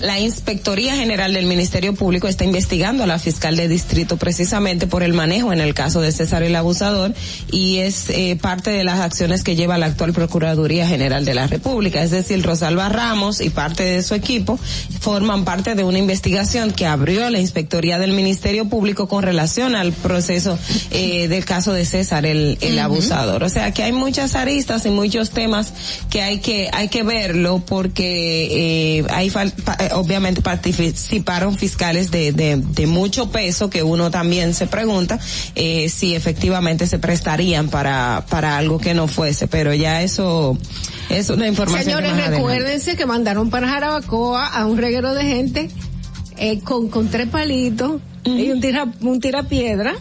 [0.00, 5.02] la Inspectoría General del Ministerio Público está investigando a la fiscal de distrito precisamente por
[5.02, 7.14] el manejo en el caso de César el Abusador
[7.50, 11.46] y es eh, parte de las acciones que lleva la actual Procuraduría General de la
[11.46, 12.02] República.
[12.02, 14.58] Es decir, Rosalba Ramos y parte de su equipo
[15.00, 19.92] forman parte de una investigación que abrió la Inspectoría del Ministerio Público con relación al
[19.92, 20.58] proceso
[20.90, 23.42] eh, del caso de César el, el abusador.
[23.44, 25.72] O sea que hay muchas aristas y muchos temas
[26.10, 32.10] que hay que hay que verlo porque eh, hay fal- pa- eh, obviamente participaron fiscales
[32.10, 35.18] de, de, de mucho peso que uno también se pregunta
[35.54, 40.56] eh, si efectivamente se prestarían para para algo que no fuese, pero ya eso
[41.08, 41.84] es una información.
[41.84, 42.36] que Señores, adelante.
[42.36, 45.70] recuérdense que mandaron para Jarabacoa a un reguero de gente
[46.40, 49.94] eh, con, con tres palitos y un tira, un tirapiedra,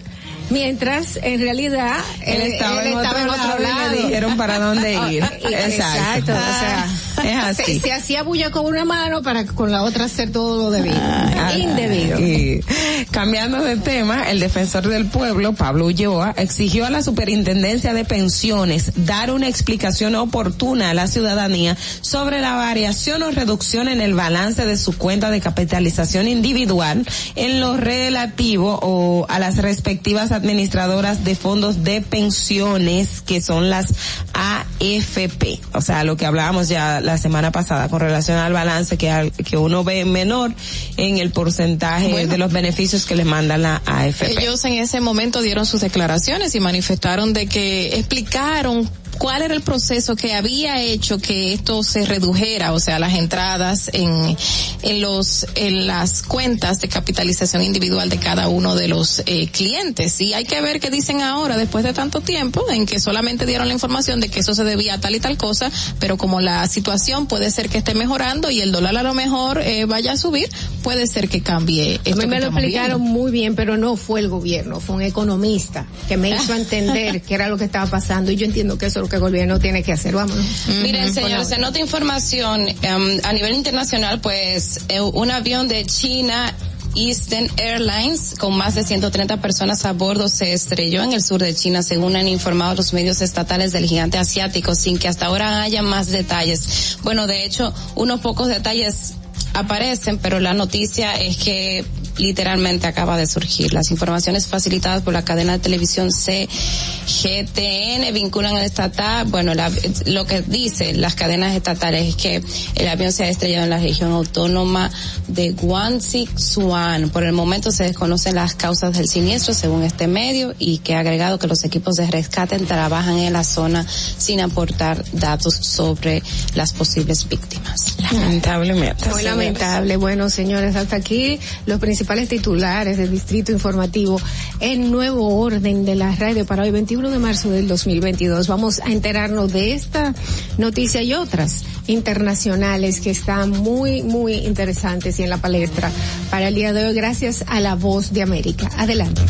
[0.49, 1.95] mientras en realidad
[2.25, 3.17] Él eh, estaba en otro
[3.57, 5.23] en lado y le dijeron para dónde ir.
[5.49, 6.31] Y- Exacto.
[6.33, 6.87] o sea,
[7.23, 7.73] Es así.
[7.75, 10.95] Se, se hacía bulla con una mano para con la otra hacer todo lo debido.
[11.01, 12.19] Ay, Indebido.
[12.19, 12.63] y
[13.11, 18.91] cambiando de tema, el defensor del pueblo, Pablo Ulloa, exigió a la superintendencia de pensiones
[18.95, 24.65] dar una explicación oportuna a la ciudadanía sobre la variación o reducción en el balance
[24.65, 27.05] de su cuenta de capitalización individual
[27.35, 33.87] en lo relativo o a las respectivas administradoras de fondos de pensiones que son las
[34.33, 35.59] AFP.
[35.73, 39.31] O sea, lo que hablábamos ya la semana pasada con relación al balance que, al-
[39.31, 40.51] que uno ve menor
[40.97, 42.31] en el porcentaje Bueno.
[42.31, 44.31] de los beneficios que les mandan la AFP.
[44.39, 48.89] Ellos en ese momento dieron sus declaraciones y manifestaron de que explicaron
[49.19, 53.91] cuál era el proceso que había hecho que esto se redujera, o sea, las entradas
[53.93, 54.37] en,
[54.81, 60.21] en los, en las cuentas de capitalización individual de cada uno de los eh, clientes.
[60.21, 63.67] Y hay que ver qué dicen ahora, después de tanto tiempo, en que solamente dieron
[63.67, 65.69] la información de que eso se debía a tal y tal cosa,
[65.99, 69.59] pero como la situación puede ser que esté mejorando y el dólar a lo mejor
[69.61, 70.49] eh, vaya a subir,
[70.81, 73.19] puede ser que cambie esto A mí me lo explicaron viendo.
[73.19, 77.35] muy bien, pero no fue el gobierno, fue un economista que me hizo entender qué
[77.35, 79.91] era lo que estaba pasando y yo entiendo que eso que el gobierno tiene que
[79.91, 80.15] hacer.
[80.15, 80.45] Vámonos.
[80.81, 86.53] Miren, señores, en otra información, em, a nivel internacional, pues, eh, un avión de China
[86.95, 91.53] Eastern Airlines con más de 130 personas a bordo se estrelló en el sur de
[91.53, 95.81] China, según han informado los medios estatales del gigante asiático, sin que hasta ahora haya
[95.81, 96.97] más detalles.
[97.03, 99.13] Bueno, de hecho, unos pocos detalles
[99.53, 101.85] aparecen, pero la noticia es que
[102.19, 103.73] literalmente acaba de surgir.
[103.73, 109.71] Las informaciones facilitadas por la cadena de televisión CGTN vinculan al estatal, bueno, la-
[110.05, 112.43] lo que dice las cadenas estatales es que
[112.75, 114.91] el avión se ha estrellado en la región autónoma
[115.27, 117.09] de Guangxi, Suan.
[117.09, 120.99] Por el momento se desconocen las causas del siniestro según este medio y que ha
[120.99, 123.85] agregado que los equipos de rescate trabajan en la zona
[124.17, 126.21] sin aportar datos sobre
[126.55, 127.95] las posibles víctimas.
[128.11, 129.09] Lamentablemente.
[129.09, 129.97] Muy lamentable.
[129.97, 131.79] Bueno, señores, hasta aquí los
[132.09, 134.19] principales titulares del Distrito Informativo
[134.59, 138.47] en nuevo orden de la radio para hoy 21 de marzo del 2022.
[138.47, 140.15] Vamos a enterarnos de esta
[140.57, 145.91] noticia y otras internacionales que están muy, muy interesantes y en la palestra
[146.31, 148.71] para el día de hoy gracias a la voz de América.
[148.75, 149.21] Adelante.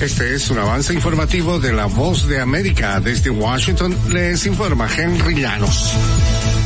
[0.00, 2.98] Este es un avance informativo de la voz de América.
[3.00, 5.92] Desde Washington les informa Henry Llanos.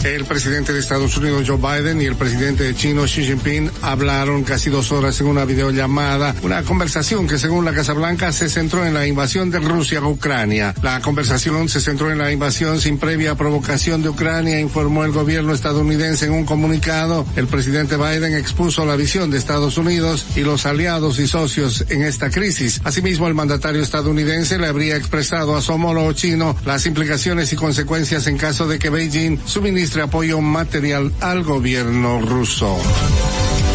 [0.04, 4.44] El presidente de Estados Unidos Joe Biden y el presidente de China Xi Jinping hablaron
[4.44, 8.84] casi dos horas en una videollamada, una conversación que según la Casa Blanca se centró
[8.84, 10.74] en la invasión de Rusia a Ucrania.
[10.82, 15.54] La conversación se centró en la invasión sin previa provocación de Ucrania, informó el gobierno
[15.54, 17.24] estadounidense en un comunicado.
[17.34, 22.02] El presidente Biden expuso la visión de Estados Unidos y los aliados y socios en
[22.02, 22.82] esta crisis.
[22.84, 28.26] Asimismo, el mandatario estadounidense le habría expresado a su homólogo chino las implicaciones y consecuencias
[28.26, 32.76] en caso de que Beijing suministre apoyo material al gobierno ruso.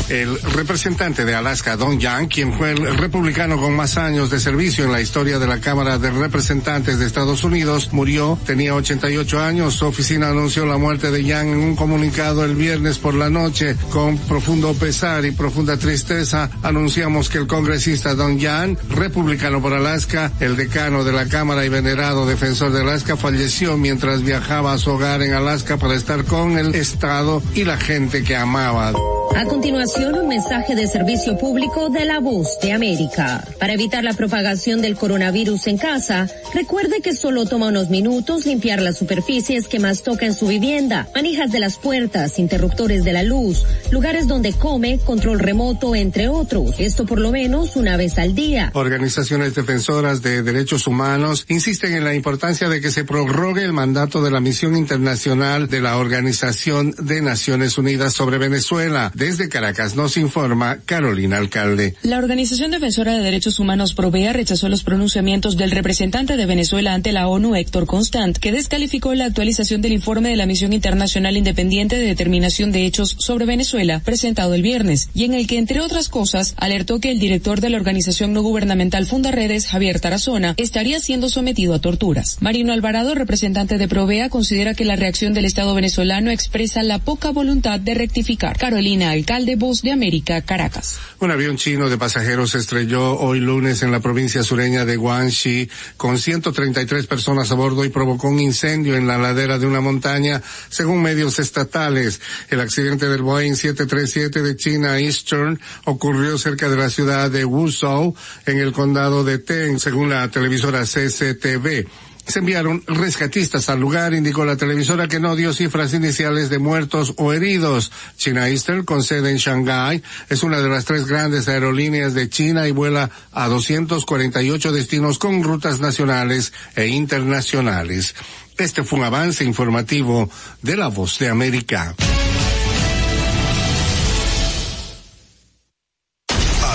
[0.09, 4.85] El representante de Alaska, Don Yang, quien fue el republicano con más años de servicio
[4.85, 9.75] en la historia de la Cámara de Representantes de Estados Unidos, murió, tenía 88 años.
[9.75, 13.75] Su oficina anunció la muerte de Yang en un comunicado el viernes por la noche.
[13.91, 20.31] Con profundo pesar y profunda tristeza, anunciamos que el congresista Don Yang, republicano por Alaska,
[20.39, 24.89] el decano de la Cámara y venerado defensor de Alaska, falleció mientras viajaba a su
[24.89, 28.93] hogar en Alaska para estar con el Estado y la gente que amaba.
[29.35, 33.43] A continuación, un mensaje de servicio público de la voz de América.
[33.59, 38.81] Para evitar la propagación del coronavirus en casa, recuerde que solo toma unos minutos limpiar
[38.81, 43.23] las superficies que más toca en su vivienda, manijas de las puertas, interruptores de la
[43.23, 46.79] luz, lugares donde come, control remoto, entre otros.
[46.79, 48.71] Esto por lo menos una vez al día.
[48.73, 54.23] Organizaciones defensoras de derechos humanos insisten en la importancia de que se prorrogue el mandato
[54.23, 59.11] de la misión internacional de la Organización de Naciones Unidas sobre Venezuela.
[59.13, 61.95] Desde Caracas nos informa Carolina Alcalde.
[62.03, 67.11] La Organización Defensora de Derechos Humanos Provea rechazó los pronunciamientos del representante de Venezuela ante
[67.11, 71.97] la ONU, Héctor Constant, que descalificó la actualización del informe de la Misión Internacional Independiente
[71.97, 76.09] de Determinación de Hechos sobre Venezuela, presentado el viernes, y en el que, entre otras
[76.09, 81.29] cosas, alertó que el director de la organización no gubernamental Fundaredes, Javier Tarazona, estaría siendo
[81.29, 82.37] sometido a torturas.
[82.41, 87.31] Marino Alvarado, representante de Provea, considera que la reacción del Estado venezolano expresa la poca
[87.31, 88.57] voluntad de rectificar.
[88.57, 90.99] Carolina Alcalde, Voz de América, Caracas.
[91.19, 96.17] Un avión chino de pasajeros estrelló hoy lunes en la provincia sureña de Guangxi con
[96.17, 101.01] 133 personas a bordo y provocó un incendio en la ladera de una montaña, según
[101.01, 102.21] medios estatales.
[102.49, 108.15] El accidente del Boeing 737 de China Eastern ocurrió cerca de la ciudad de Wuzhou,
[108.45, 111.87] en el condado de Ten, según la televisora CCTV.
[112.29, 117.15] Se enviaron rescatistas al lugar, indicó la televisora que no dio cifras iniciales de muertos
[117.17, 117.91] o heridos.
[118.17, 122.67] China Eastern, con sede en Shanghái, es una de las tres grandes aerolíneas de China
[122.67, 128.13] y vuela a 248 destinos con rutas nacionales e internacionales.
[128.59, 130.29] Este fue un avance informativo
[130.61, 131.95] de la Voz de América.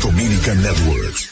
[0.00, 1.28] Dominican Networks.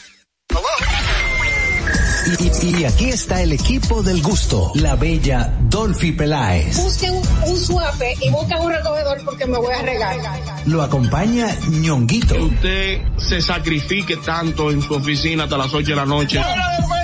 [2.39, 6.77] Y, y- y aquí está el equipo del gusto, la bella Dolphy Peláez.
[6.77, 7.13] Busquen
[7.45, 10.17] un suape y busquen un recogedor porque me voy a regar.
[10.65, 12.35] Lo acompaña ñonguito.
[12.35, 16.39] usted se sacrifique tanto en su oficina hasta las 8 de la noche.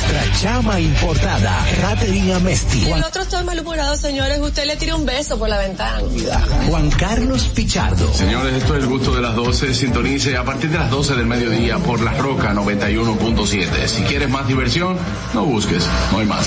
[0.00, 2.88] Nuestra chama importada, Katherine Amesti.
[2.88, 4.38] Y el otro está malhumorado, señores.
[4.40, 6.00] Usted le tira un beso por la ventana.
[6.68, 8.10] Juan Carlos Pichardo.
[8.14, 9.74] Señores, esto es el gusto de las 12.
[9.74, 13.86] Sintonice a partir de las 12 del mediodía por La Roca 91.7.
[13.86, 14.96] Si quieres más diversión,
[15.34, 16.46] no busques, no hay más.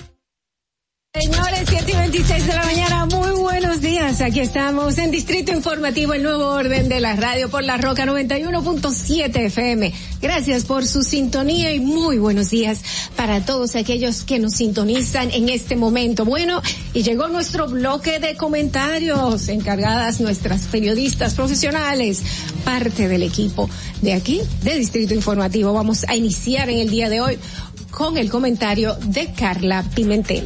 [1.13, 4.21] Señores, 7 y 26 de la mañana, muy buenos días.
[4.21, 9.35] Aquí estamos en Distrito Informativo, el nuevo orden de la radio por la Roca 91.7
[9.35, 9.91] FM.
[10.21, 12.81] Gracias por su sintonía y muy buenos días
[13.17, 16.23] para todos aquellos que nos sintonizan en este momento.
[16.23, 16.61] Bueno,
[16.93, 22.23] y llegó nuestro bloque de comentarios, encargadas nuestras periodistas profesionales,
[22.63, 23.69] parte del equipo
[24.01, 25.73] de aquí, de Distrito Informativo.
[25.73, 27.37] Vamos a iniciar en el día de hoy
[27.91, 30.45] con el comentario de Carla Pimentel.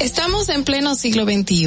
[0.00, 1.66] estamos en pleno siglo XXI,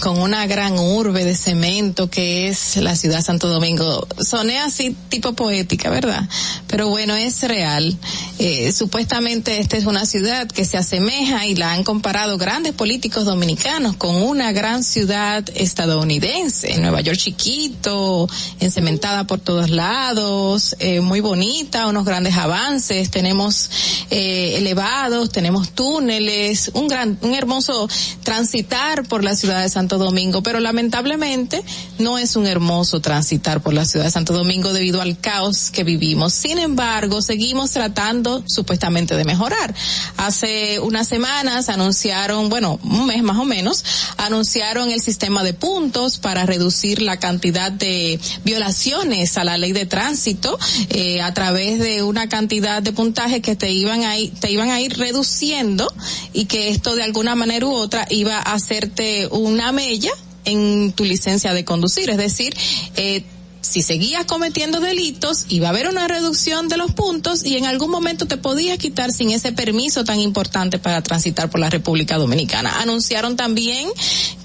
[0.00, 4.06] con una gran urbe de cemento que es la ciudad Santo Domingo.
[4.20, 6.28] Soné así tipo poética, ¿verdad?
[6.66, 7.96] Pero bueno, es real.
[8.38, 13.24] Eh, supuestamente esta es una ciudad que se asemeja y la han comparado grandes políticos
[13.24, 16.78] dominicanos con una gran ciudad estadounidense.
[16.78, 18.28] Nueva York chiquito,
[18.60, 23.70] encementada por todos lados, eh, muy bonita, unos grandes avances, tenemos
[24.10, 27.88] eh, elevados, tenemos túneles, un gran, hermoso
[28.22, 31.62] transitar por la ciudad de Santo Domingo, pero lamentablemente
[31.98, 35.84] no es un hermoso transitar por la ciudad de Santo Domingo debido al caos que
[35.84, 36.32] vivimos.
[36.32, 39.74] Sin embargo, seguimos tratando supuestamente de mejorar.
[40.16, 43.84] Hace unas semanas anunciaron, bueno, un mes más o menos,
[44.16, 49.86] anunciaron el sistema de puntos para reducir la cantidad de violaciones a la ley de
[49.86, 50.58] tránsito
[50.90, 54.70] eh, a través de una cantidad de puntajes que te iban a ir, te iban
[54.70, 55.92] a ir reduciendo
[56.32, 60.10] y que esto de alguna manera u otra iba a hacerte una mella
[60.44, 62.54] en tu licencia de conducir, es decir,
[62.96, 63.24] eh,
[63.62, 67.90] si seguías cometiendo delitos, iba a haber una reducción de los puntos y en algún
[67.90, 72.80] momento te podías quitar sin ese permiso tan importante para transitar por la República Dominicana.
[72.80, 73.88] Anunciaron también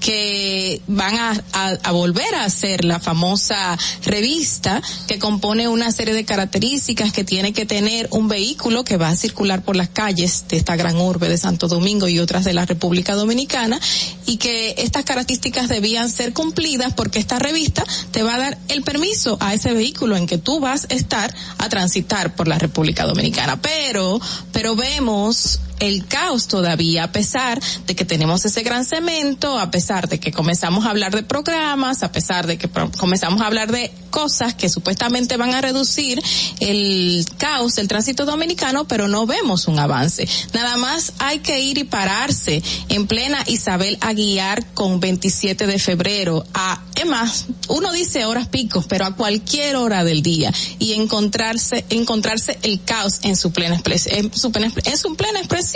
[0.00, 7.12] que van a, volver a hacer la famosa revista que compone una serie de características
[7.12, 10.76] que tiene que tener un vehículo que va a circular por las calles de esta
[10.76, 13.80] gran urbe de Santo Domingo y otras de la República Dominicana
[14.26, 18.82] y que estas características debían ser cumplidas porque esta revista te va a dar el
[18.82, 19.07] permiso
[19.40, 23.60] a ese vehículo en que tú vas a estar a transitar por la República Dominicana.
[23.60, 24.20] Pero,
[24.52, 30.08] pero vemos el caos todavía, a pesar de que tenemos ese gran cemento, a pesar
[30.08, 33.92] de que comenzamos a hablar de programas, a pesar de que comenzamos a hablar de
[34.10, 36.22] cosas que supuestamente van a reducir
[36.60, 40.26] el caos del tránsito dominicano, pero no vemos un avance.
[40.52, 46.44] Nada más hay que ir y pararse en plena Isabel Aguiar con 27 de febrero
[46.54, 51.84] a, es más, uno dice horas picos, pero a cualquier hora del día y encontrarse,
[51.90, 55.67] encontrarse el caos en su plena en su plena, en su plena expresión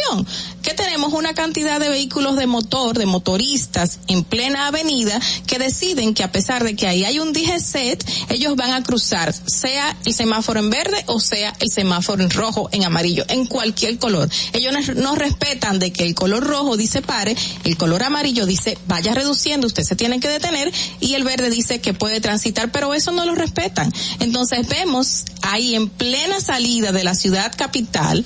[0.62, 6.14] que tenemos una cantidad de vehículos de motor, de motoristas en plena avenida que deciden
[6.14, 10.14] que a pesar de que ahí hay un set, ellos van a cruzar, sea el
[10.14, 14.28] semáforo en verde o sea el semáforo en rojo, en amarillo, en cualquier color.
[14.52, 19.14] Ellos no respetan de que el color rojo dice pare, el color amarillo dice vaya
[19.14, 23.12] reduciendo, usted se tiene que detener y el verde dice que puede transitar, pero eso
[23.12, 23.92] no lo respetan.
[24.20, 28.24] Entonces vemos ahí en plena salida de la ciudad capital,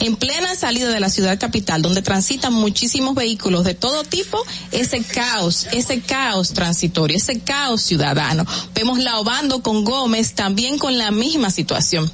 [0.00, 4.42] en plena salida de la ciudad capital, donde transitan muchísimos vehículos de todo tipo,
[4.72, 8.46] ese caos, ese caos transitorio, ese caos ciudadano.
[8.74, 12.10] Vemos la Obando con Gómez también con la misma situación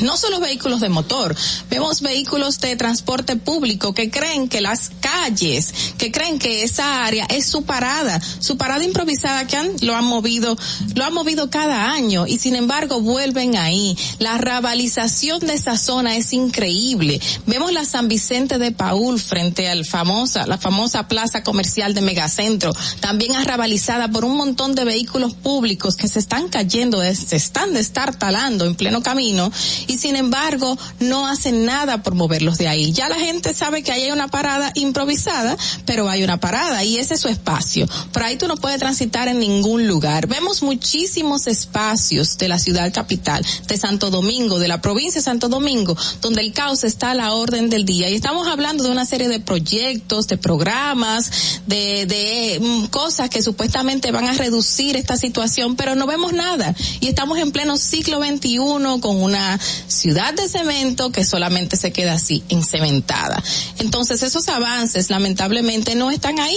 [0.00, 1.34] no solo vehículos de motor,
[1.70, 7.26] vemos vehículos de transporte público que creen que las calles, que creen que esa área
[7.26, 10.56] es su parada, su parada improvisada que han, lo han movido,
[10.94, 13.96] lo han movido cada año y sin embargo vuelven ahí.
[14.18, 17.20] La rabalización de esa zona es increíble.
[17.46, 22.72] Vemos la San Vicente de Paul frente al famosa, la famosa plaza comercial de Megacentro,
[23.00, 28.64] también arrabalizada por un montón de vehículos públicos que se están cayendo, se están destartalando
[28.64, 29.50] en pleno camino
[29.86, 32.92] y sin embargo no hacen nada por moverlos de ahí.
[32.92, 35.56] Ya la gente sabe que ahí hay una parada improvisada,
[35.86, 37.86] pero hay una parada y ese es su espacio.
[38.12, 40.26] Por ahí tú no puedes transitar en ningún lugar.
[40.26, 45.48] Vemos muchísimos espacios de la ciudad capital, de Santo Domingo, de la provincia de Santo
[45.48, 48.08] Domingo, donde el caos está a la orden del día.
[48.08, 51.30] Y estamos hablando de una serie de proyectos, de programas,
[51.66, 56.74] de, de mm, cosas que supuestamente van a reducir esta situación, pero no vemos nada.
[57.00, 58.58] Y estamos en pleno siglo XXI
[59.00, 63.42] con una ciudad de cemento que solamente se queda así, encementada.
[63.78, 66.56] Entonces esos avances lamentablemente no están ahí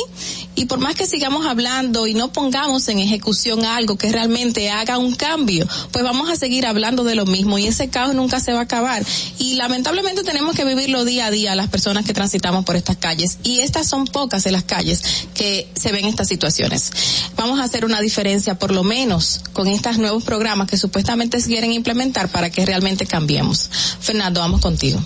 [0.56, 4.98] y por más que sigamos hablando y no pongamos en ejecución algo que realmente haga
[4.98, 8.54] un cambio, pues vamos a seguir hablando de lo mismo y ese caos nunca se
[8.54, 9.04] va a acabar.
[9.40, 13.38] Y lamentablemente tenemos que vivirlo día a día las personas que transitamos por estas calles
[13.44, 16.92] y estas son pocas de las calles que se ven estas situaciones.
[17.36, 21.72] Vamos a hacer una diferencia por lo menos con estos nuevos programas que supuestamente quieren
[21.72, 23.70] implementar para que realmente cambiemos.
[24.00, 25.02] Fernando, vamos contigo.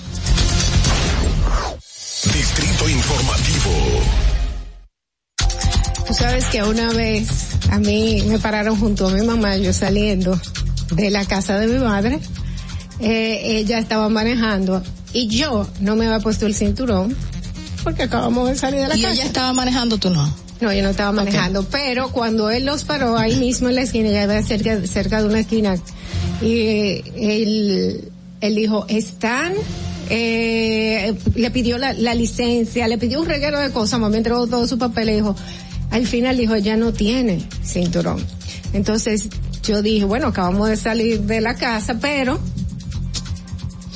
[2.34, 3.72] Distrito Informativo.
[6.07, 7.27] Tú sabes que una vez
[7.72, 10.39] a mí me pararon junto a mi mamá, yo saliendo
[10.91, 12.19] de la casa de mi madre,
[12.99, 17.15] eh, ella estaba manejando y yo no me había puesto el cinturón
[17.84, 19.09] porque acabamos de salir de la casa.
[19.09, 20.34] ¿Y ella estaba manejando, tú no?
[20.61, 24.09] No, yo no estaba manejando, pero cuando él los paró ahí mismo en la esquina,
[24.09, 25.76] ya iba cerca, cerca de una esquina,
[26.41, 29.53] y él, él dijo, están
[30.10, 34.68] eh, le pidió la, la, licencia, le pidió un reguero de cosas, me entregó todo
[34.68, 35.36] su papel y dijo,
[35.90, 38.24] al final dijo, ya no tiene cinturón.
[38.74, 39.30] Entonces
[39.64, 42.40] yo dije, bueno, acabamos de salir de la casa, pero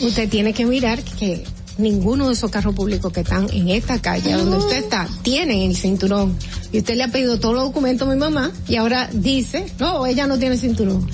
[0.02, 1.44] usted tiene que mirar que
[1.78, 5.76] ninguno de esos carros públicos que están en esta calle donde usted está tienen el
[5.76, 6.36] cinturón.
[6.72, 10.06] Y usted le ha pedido todos los documentos a mi mamá y ahora dice, no,
[10.06, 11.08] ella no tiene cinturón.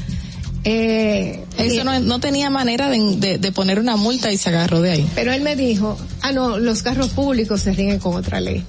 [0.68, 4.92] Eh, Eso no, no, tenía manera de, de, poner una multa y se agarró de
[4.92, 5.10] ahí.
[5.14, 8.66] Pero él me dijo, ah, no, los carros públicos se rigen con otra ley.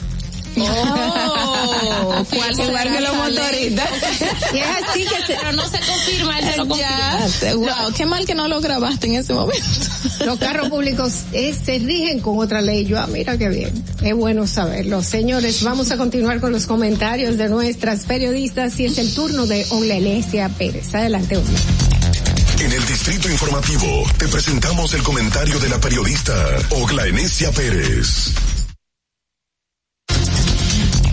[0.58, 3.90] Oh, igual que los motoristas.
[4.54, 7.54] y es así que se, pero no se confirma, él se lo confirma.
[7.54, 9.64] Wow, qué mal que no lo grabaste en ese momento.
[10.24, 12.86] Los carros públicos eh, se rigen con otra ley.
[12.86, 13.84] Yo, ah, mira qué bien.
[14.02, 15.02] Es bueno saberlo.
[15.02, 19.66] Señores, vamos a continuar con los comentarios de nuestras periodistas y es el turno de
[19.70, 20.94] Olenesia Pérez.
[20.94, 21.36] Adelante.
[22.66, 26.34] En el Distrito Informativo te presentamos el comentario de la periodista
[26.70, 28.34] Ogla Enesia Pérez.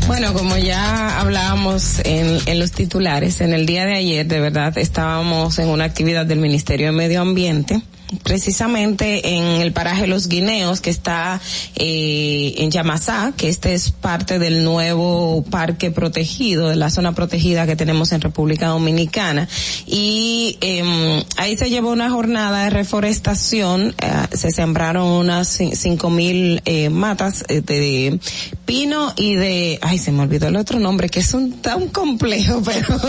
[0.07, 5.59] Bueno, como ya hablábamos en los titulares, en el día de ayer, de verdad, estábamos
[5.59, 7.83] en una actividad del Ministerio de Medio Ambiente
[8.23, 11.41] precisamente en el paraje Los Guineos, que está
[11.75, 17.65] eh, en Yamasá, que este es parte del nuevo parque protegido, de la zona protegida
[17.65, 19.47] que tenemos en República Dominicana.
[19.85, 26.61] Y eh, ahí se llevó una jornada de reforestación, eh, se sembraron unas cinco mil
[26.65, 28.19] eh, matas eh, de
[28.65, 32.61] pino y de, ay, se me olvidó el otro nombre, que es un tan complejo,
[32.65, 32.99] pero,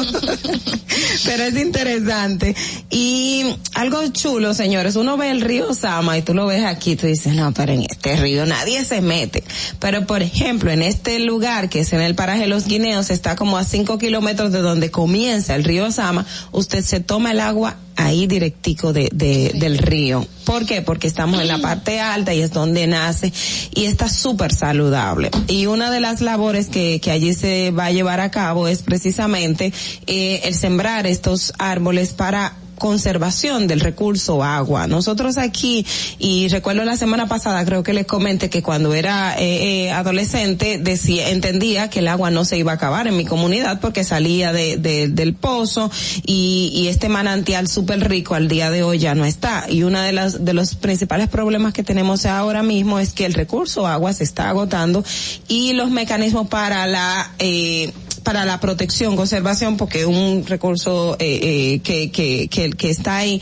[1.24, 2.54] pero es interesante.
[2.90, 3.44] Y
[3.74, 7.34] algo chulo, señores, uno ve el río Sama y tú lo ves aquí, tú dices,
[7.34, 9.44] no, pero en este río nadie se mete.
[9.78, 13.56] Pero por ejemplo, en este lugar que es en el paraje Los Guineos, está como
[13.56, 18.26] a cinco kilómetros de donde comienza el río Sama, usted se toma el agua ahí
[18.26, 20.26] directico de, de, del río.
[20.44, 20.82] ¿Por qué?
[20.82, 23.32] Porque estamos en la parte alta y es donde nace
[23.74, 25.30] y está súper saludable.
[25.48, 28.82] Y una de las labores que, que allí se va a llevar a cabo es
[28.82, 29.72] precisamente
[30.06, 34.86] eh, el sembrar estos árboles para conservación del recurso agua.
[34.86, 35.86] Nosotros aquí,
[36.18, 40.78] y recuerdo la semana pasada, creo que les comenté que cuando era eh, eh, adolescente
[40.78, 44.52] decía, entendía que el agua no se iba a acabar en mi comunidad porque salía
[44.52, 45.90] de, de del pozo
[46.24, 49.66] y, y este manantial súper rico al día de hoy ya no está.
[49.68, 53.34] Y uno de las, de los principales problemas que tenemos ahora mismo es que el
[53.34, 55.04] recurso agua se está agotando
[55.48, 57.92] y los mecanismos para la, eh,
[58.24, 63.18] para la protección, conservación, porque es un recurso eh, eh, que, que, que, que está
[63.18, 63.40] ahí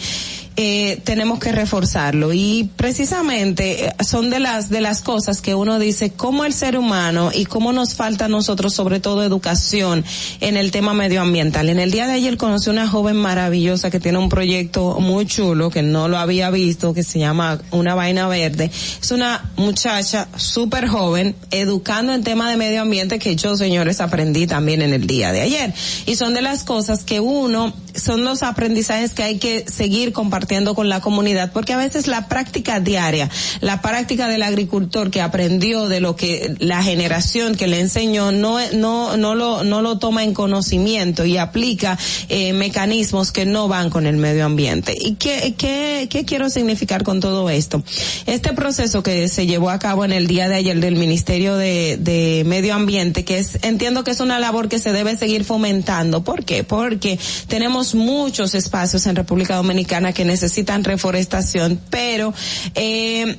[0.56, 5.78] eh, tenemos que reforzarlo y precisamente eh, son de las de las cosas que uno
[5.78, 10.04] dice cómo el ser humano y cómo nos falta a nosotros sobre todo educación
[10.40, 11.70] en el tema medioambiental.
[11.70, 15.70] En el día de ayer conocí una joven maravillosa que tiene un proyecto muy chulo
[15.70, 18.70] que no lo había visto que se llama Una vaina verde.
[19.00, 24.46] Es una muchacha súper joven educando en tema de medio ambiente que yo señores aprendí
[24.46, 25.72] también en el día de ayer
[26.04, 30.41] y son de las cosas que uno son los aprendizajes que hay que seguir compartiendo
[30.74, 35.88] con la comunidad, porque a veces la práctica diaria, la práctica del agricultor que aprendió
[35.88, 40.24] de lo que la generación que le enseñó no no no lo no lo toma
[40.24, 41.98] en conocimiento y aplica
[42.28, 44.94] eh, mecanismos que no van con el medio ambiente.
[44.98, 47.82] ¿Y qué qué qué quiero significar con todo esto?
[48.26, 51.98] Este proceso que se llevó a cabo en el día de ayer del Ministerio de,
[51.98, 56.24] de Medio Ambiente, que es entiendo que es una labor que se debe seguir fomentando.
[56.24, 56.64] ¿Por qué?
[56.64, 62.32] Porque tenemos muchos espacios en República Dominicana que necesitan reforestación, pero
[62.74, 63.36] eh,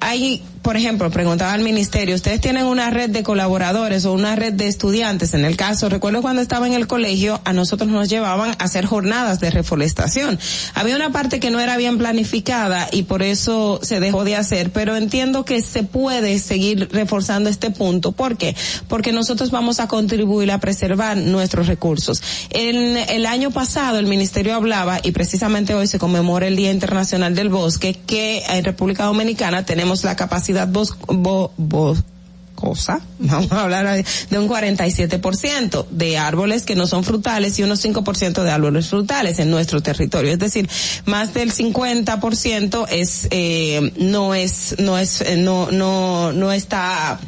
[0.00, 4.52] hay por ejemplo, preguntaba al ministerio, ¿ustedes tienen una red de colaboradores o una red
[4.52, 5.34] de estudiantes?
[5.34, 8.86] En el caso, recuerdo cuando estaba en el colegio, a nosotros nos llevaban a hacer
[8.86, 10.38] jornadas de reforestación.
[10.74, 14.70] Había una parte que no era bien planificada y por eso se dejó de hacer,
[14.70, 18.12] pero entiendo que se puede seguir reforzando este punto.
[18.12, 18.54] ¿Por qué?
[18.86, 22.22] Porque nosotros vamos a contribuir a preservar nuestros recursos.
[22.50, 27.34] En el año pasado el ministerio hablaba, y precisamente hoy se conmemora el Día Internacional
[27.34, 34.04] del Bosque, que en República Dominicana tenemos la capacidad bos, bo, boscosa, vamos a hablar
[34.30, 39.38] de un 47% de árboles que no son frutales y unos 5% de árboles frutales
[39.38, 40.32] en nuestro territorio.
[40.32, 40.68] Es decir,
[41.04, 47.18] más del 50% es, eh, no es, no es, no, no, no está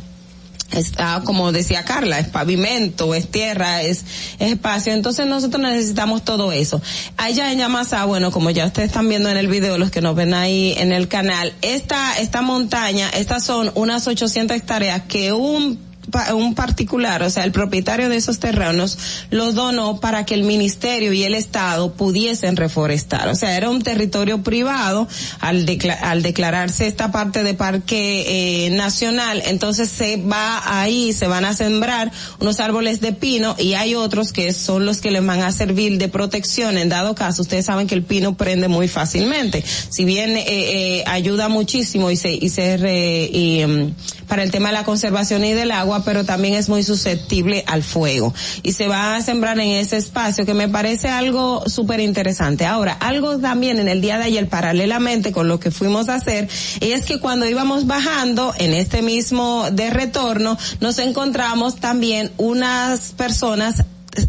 [0.72, 4.04] está como decía Carla, es pavimento, es tierra, es,
[4.38, 6.80] es espacio, entonces nosotros necesitamos todo eso.
[7.16, 10.14] Allá en Yamasá, bueno, como ya ustedes están viendo en el video, los que nos
[10.14, 15.93] ven ahí en el canal, esta, esta montaña, estas son unas 800 hectáreas que un
[16.34, 18.98] un particular, o sea, el propietario de esos terrenos,
[19.30, 23.28] los donó para que el ministerio y el Estado pudiesen reforestar.
[23.28, 25.08] O sea, era un territorio privado
[25.40, 25.66] al,
[26.02, 29.42] al declararse esta parte de parque eh, nacional.
[29.46, 32.10] Entonces se va ahí, se van a sembrar
[32.40, 35.98] unos árboles de pino y hay otros que son los que les van a servir
[35.98, 36.78] de protección.
[36.78, 39.64] En dado caso, ustedes saben que el pino prende muy fácilmente.
[39.88, 43.92] Si bien eh, eh, ayuda muchísimo y se, y se re, um,
[44.26, 47.82] para el tema de la conservación y del agua, pero también es muy susceptible al
[47.82, 48.34] fuego.
[48.62, 52.66] Y se va a sembrar en ese espacio que me parece algo súper interesante.
[52.66, 56.48] Ahora, algo también en el día de ayer, paralelamente con lo que fuimos a hacer,
[56.80, 63.84] es que cuando íbamos bajando en este mismo de retorno, nos encontramos también unas personas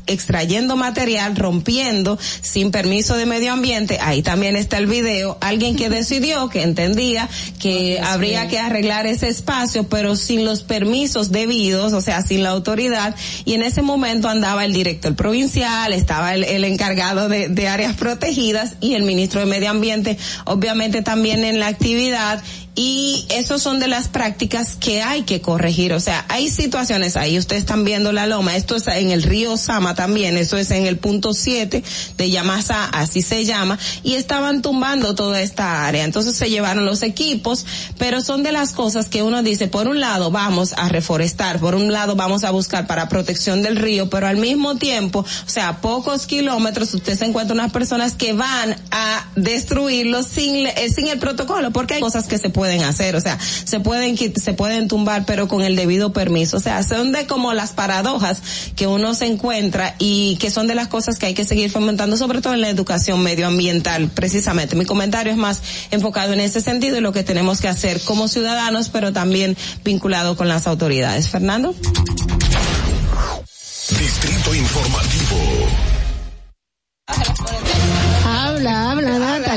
[0.08, 5.90] extrayendo material, rompiendo sin permiso de medio ambiente, ahí también está el video, alguien que
[5.90, 7.30] decidió, que entendía
[7.60, 12.50] que habría que arreglar ese espacio, pero sin los permisos debidos, o sea, sin la
[12.50, 17.68] autoridad, y en ese momento andaba el director provincial, estaba el, el encargado de, de
[17.68, 22.42] áreas protegidas y el ministro de Medio Ambiente, obviamente también en la actividad,
[22.76, 25.94] y eso son de las prácticas que hay que corregir.
[25.94, 29.56] O sea, hay situaciones ahí, ustedes están viendo la loma, esto es en el río
[29.56, 31.84] Sama también, eso es en el punto 7
[32.18, 36.04] de Yamasa, así se llama, y estaban tumbando toda esta área.
[36.04, 37.66] Entonces se llevaron los equipos,
[37.98, 41.76] pero son de las cosas que uno dice, por un lado vamos a reforestar, por
[41.76, 45.80] un lado vamos a buscar para protección del río, pero al mismo tiempo, o sea,
[45.80, 51.20] pocos kilómetros usted se encuentra unas personas que van a destruirlo sin, eh, sin el
[51.20, 55.26] protocolo, porque hay cosas que se pueden hacer, o sea, se pueden, se pueden tumbar,
[55.26, 56.58] pero con el debido permiso.
[56.58, 58.42] O sea, son de como las paradojas
[58.76, 62.18] que uno se encuentra y que son de las cosas que hay que seguir fomentando,
[62.18, 64.76] sobre todo en la educación medioambiental, precisamente.
[64.76, 65.62] Mi comentario es más
[65.92, 70.36] enfocado en ese sentido y lo que tenemos que hacer como ciudadanos, pero también vinculado
[70.36, 71.30] con las autoridades.
[71.30, 71.76] Fernando.
[73.90, 75.95] Distrito Informativo.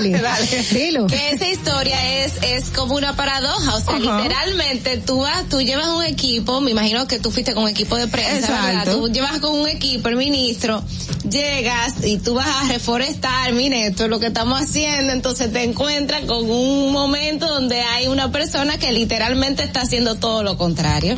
[0.01, 1.07] Dilo.
[1.09, 5.89] Que esa historia es, es como una paradoja, o sea, literalmente tú vas, tú llevas
[5.89, 8.71] un equipo, me imagino que tú fuiste con un equipo de prensa, ¿verdad?
[8.71, 8.99] Exacto.
[8.99, 10.83] Tú llevas con un equipo, el ministro,
[11.29, 15.63] llegas y tú vas a reforestar, mire, esto es lo que estamos haciendo, entonces te
[15.63, 21.17] encuentras con un momento donde hay una persona que literalmente está haciendo todo lo contrario.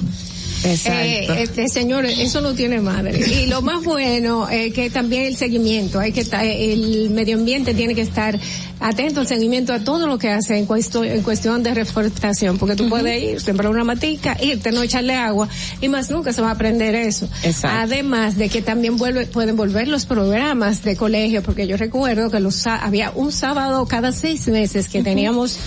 [0.65, 3.19] Eh, este señor, eso no tiene madre.
[3.19, 7.95] Y lo más bueno es que también el seguimiento, hay que el medio ambiente tiene
[7.95, 8.39] que estar
[8.81, 12.77] atento al seguimiento a todo lo que hace en, cuesto- en cuestión de reforestación, porque
[12.77, 15.49] tú puedes ir, sembrar una matica, irte, no echarle agua,
[15.81, 17.29] y más nunca se va a aprender eso.
[17.43, 17.79] Exacto.
[17.81, 22.41] Además de que también vuelve, pueden volver los programas de colegio, porque yo recuerdo que
[22.41, 25.59] los, había un sábado cada seis meses que teníamos,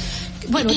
[0.49, 0.71] bueno,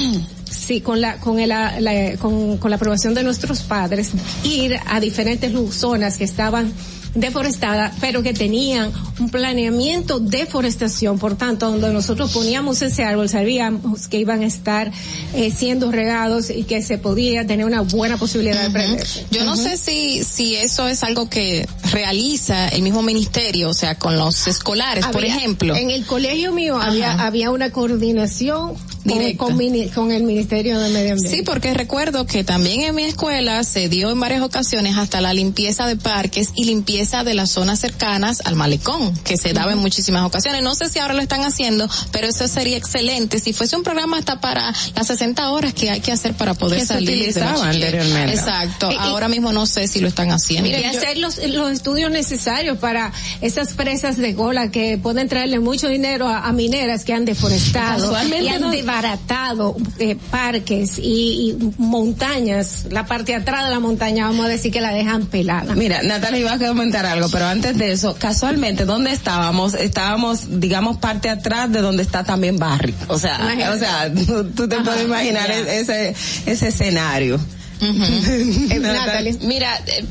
[0.51, 4.11] Sí, con la, con el, la, la- con, con la aprobación de nuestros padres,
[4.45, 6.73] ir a diferentes zonas que estaban
[7.15, 13.29] deforestadas, pero que tenían un planeamiento de forestación, por tanto, donde nosotros poníamos ese árbol,
[13.31, 14.93] sabíamos que iban a estar
[15.35, 19.25] eh, siendo regados y que se podía tener una buena posibilidad de prenderse.
[19.31, 23.95] Yo no sé si, si eso es algo que realiza el mismo ministerio, o sea,
[23.95, 25.75] con los escolares, por ejemplo.
[25.75, 28.75] En el colegio mío había, había una coordinación
[29.15, 29.45] Directa.
[29.45, 31.37] con mini- con el Ministerio de Medio Ambiente.
[31.37, 35.33] Sí, porque recuerdo que también en mi escuela se dio en varias ocasiones hasta la
[35.33, 39.79] limpieza de parques y limpieza de las zonas cercanas al malecón, que se daba en
[39.79, 40.63] muchísimas ocasiones.
[40.63, 43.39] No sé si ahora lo están haciendo, pero eso sería excelente.
[43.41, 46.81] Si fuese un programa hasta para las 60 horas que hay que hacer para poder
[46.81, 47.35] Que se salir.
[47.35, 47.67] bachiller.
[47.67, 48.33] anteriormente.
[48.35, 48.91] Exacto.
[48.91, 50.69] Y- y- ahora mismo no sé si lo están haciendo.
[50.69, 55.61] Mira, y hacer los, los estudios necesarios para esas presas de cola que pueden traerle
[55.61, 60.99] mucho dinero a, a mineras que han deforestado Casualmente y han no- desbaratado eh, parques
[60.99, 64.93] y, y montañas, la parte de atrás de la montaña, vamos a decir que la
[64.93, 65.75] dejan pelada.
[65.75, 69.75] Mira, Natalia iba a comentar algo, pero antes de eso, casualmente, ¿dónde estábamos?
[69.75, 72.95] Estábamos, digamos, parte atrás de donde está también Barry.
[73.09, 73.77] O sea, Imagínate.
[73.77, 75.73] o sea, tú, tú te puedes imaginar ya.
[75.75, 76.15] ese,
[76.47, 77.39] ese escenario.
[77.79, 79.37] Eh, Natalie.
[79.43, 80.05] Mira, eh,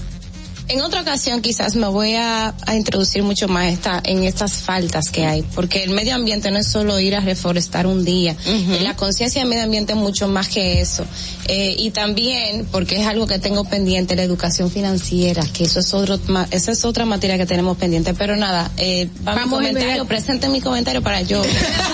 [0.68, 5.10] en otra ocasión quizás me voy a, a introducir mucho más esta, en estas faltas
[5.10, 8.80] que hay, porque el medio ambiente no es solo ir a reforestar un día, Eh,
[8.82, 11.06] la conciencia del medio ambiente es mucho más que eso.
[11.48, 15.94] Eh, y también, porque es algo que tengo pendiente, la educación financiera, que eso es
[15.94, 16.20] otro,
[16.52, 20.50] esa es otra materia que tenemos pendiente, pero nada, eh, va mi Vamos comentario, presente
[20.50, 21.42] mi comentario para yo.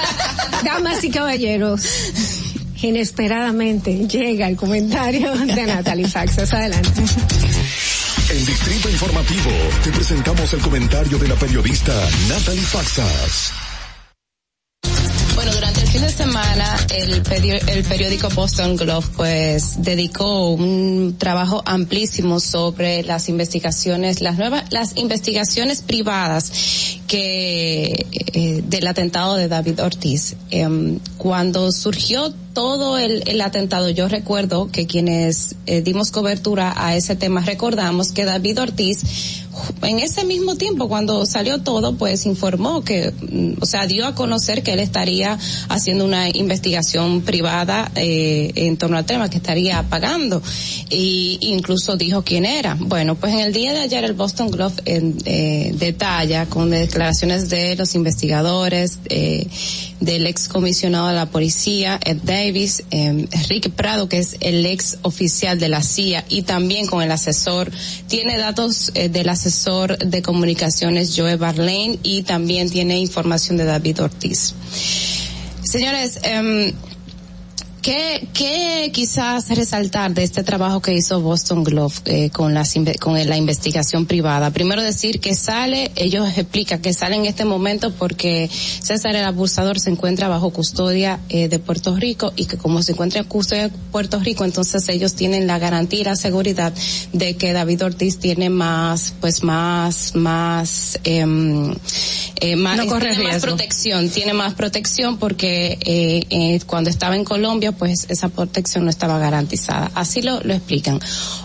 [0.64, 1.81] Damas y caballeros,
[2.81, 6.53] inesperadamente llega el comentario de Natalie Faxas.
[6.53, 7.02] Adelante.
[8.32, 9.52] En Distrito Informativo
[9.84, 11.94] te presentamos el comentario de la periodista
[12.30, 13.52] Natalie Faxas.
[15.36, 22.40] Bueno, durante el fin de semana el, periódico Boston Globe pues dedicó un trabajo amplísimo
[22.40, 30.38] sobre las investigaciones, las nuevas, las investigaciones privadas que eh, del atentado de David Ortiz.
[30.52, 37.15] Em, cuando surgió todo el, atentado, yo recuerdo que quienes eh, dimos cobertura a ese
[37.15, 39.41] tema recordamos que David Ortiz
[39.82, 44.15] en ese mismo tiempo cuando salió todo pues informó que mm, o sea dio a
[44.15, 45.38] conocer que él estaría
[45.69, 50.41] haciendo una investigación privada eh, en torno al tema que estaría pagando.
[50.90, 52.76] Y incluso dijo quién era.
[52.80, 57.49] Bueno pues en el día de ayer el Boston Globe en, eh, detalla con declaraciones
[57.49, 59.48] de los investigadores eh,
[59.99, 63.28] del ex comisionado de la policía Ed Davis eh,
[63.76, 67.72] Prado que es el ex oficial de la CIA y también con el asesor
[68.08, 74.02] tiene datos eh, del asesor de comunicaciones Joe Barlane y también tiene información de David
[74.02, 74.56] Ortiz.
[75.64, 76.74] Señores, em,
[77.82, 83.14] ¿Qué, ¿Qué quizás resaltar de este trabajo que hizo Boston Globe eh, con, las, con
[83.16, 84.52] la investigación privada?
[84.52, 89.80] Primero decir que sale, ellos explican que sale en este momento porque César el abusador
[89.80, 93.70] se encuentra bajo custodia eh, de Puerto Rico y que como se encuentra en custodia
[93.70, 96.74] de Puerto Rico, entonces ellos tienen la garantía y la seguridad
[97.14, 101.26] de que David Ortiz tiene más, pues más, más, eh,
[102.41, 107.16] eh, más, No corre tiene más protección, tiene más protección porque eh, eh, cuando estaba
[107.16, 109.91] en Colombia, pues esa protección no estaba garantizada.
[109.95, 110.99] Así lo, lo explican.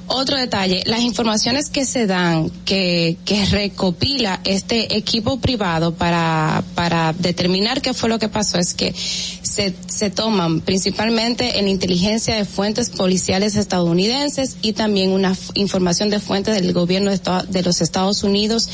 [0.06, 7.12] Otro detalle, las informaciones que se dan, que, que recopila este equipo privado para, para
[7.12, 12.44] determinar qué fue lo que pasó, es que se, se toman principalmente en inteligencia de
[12.44, 18.22] fuentes policiales estadounidenses y también una información de fuentes del gobierno de, de los Estados
[18.22, 18.68] Unidos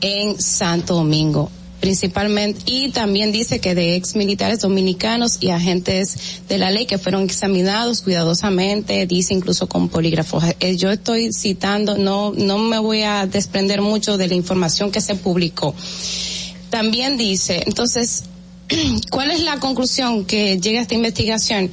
[0.00, 1.50] en Santo Domingo
[1.84, 6.96] principalmente y también dice que de ex militares dominicanos y agentes de la ley que
[6.96, 13.02] fueron examinados cuidadosamente dice incluso con polígrafos Eh, yo estoy citando no no me voy
[13.02, 15.74] a desprender mucho de la información que se publicó
[16.70, 18.24] también dice entonces
[19.10, 21.70] ¿Cuál es la conclusión que llega a esta investigación?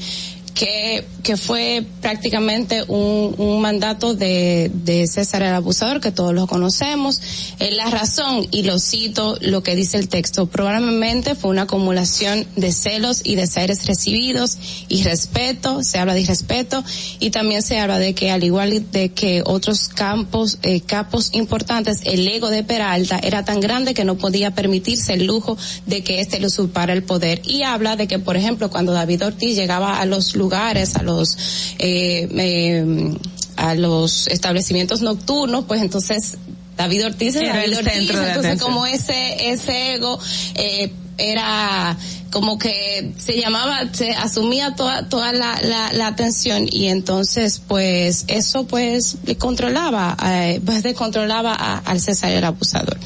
[0.54, 6.46] Que, que fue prácticamente un, un mandato de, de César el Abusador, que todos lo
[6.46, 7.22] conocemos.
[7.60, 12.46] Eh, la razón, y lo cito lo que dice el texto, probablemente fue una acumulación
[12.58, 14.58] de celos y deseos recibidos
[14.90, 16.84] y respeto, se habla de irrespeto,
[17.20, 22.00] y también se habla de que al igual de que otros campos, eh, capos importantes,
[22.06, 26.20] el ego de Peralta era tan grande que no podía permitirse el lujo de que
[26.20, 27.42] éste le usurpara el poder.
[27.46, 31.38] Y habla de que, por ejemplo, cuando David Ortiz llegaba a los lugares, a los,
[31.80, 33.14] eh, eh,
[33.58, 36.38] a los establecimientos nocturnos, pues entonces
[36.78, 38.70] David Ortiz era, David el Ortiz, centro de entonces atención.
[38.74, 40.20] como ese, ese ego,
[40.56, 41.96] eh, era
[42.32, 48.24] como que se llamaba, se asumía toda, toda la, la, la atención y entonces pues
[48.28, 52.98] eso pues le controlaba, eh, pues descontrolaba a- al César el abusador.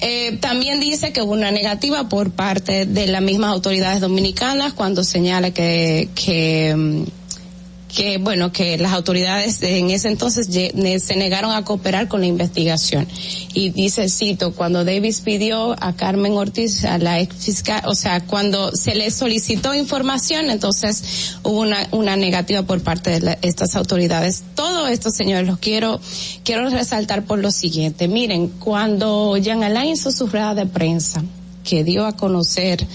[0.00, 5.02] Eh, también dice que hubo una negativa por parte de las mismas autoridades dominicanas cuando
[5.04, 7.04] señala que, que, mm,
[7.94, 13.06] que bueno, que las autoridades en ese entonces se negaron a cooperar con la investigación.
[13.54, 18.20] Y dice, cito, cuando Davis pidió a Carmen Ortiz, a la ex fiscal, o sea,
[18.20, 23.76] cuando se le solicitó información, entonces hubo una, una negativa por parte de la- estas
[23.76, 24.42] autoridades.
[24.54, 26.00] Todo esto, señores, los quiero,
[26.44, 28.08] quiero resaltar por lo siguiente.
[28.08, 31.22] Miren, cuando Jean Alain hizo su rueda de prensa,
[31.64, 32.86] que dio a conocer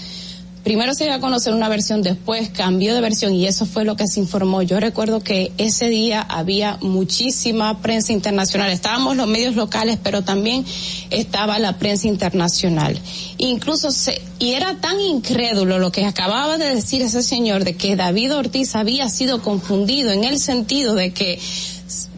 [0.64, 3.96] Primero se dio a conocer una versión, después cambió de versión y eso fue lo
[3.96, 4.62] que se informó.
[4.62, 8.70] Yo recuerdo que ese día había muchísima prensa internacional.
[8.70, 10.64] Estábamos los medios locales, pero también
[11.10, 12.96] estaba la prensa internacional.
[13.38, 17.96] Incluso se, y era tan incrédulo lo que acababa de decir ese señor de que
[17.96, 21.40] David Ortiz había sido confundido en el sentido de que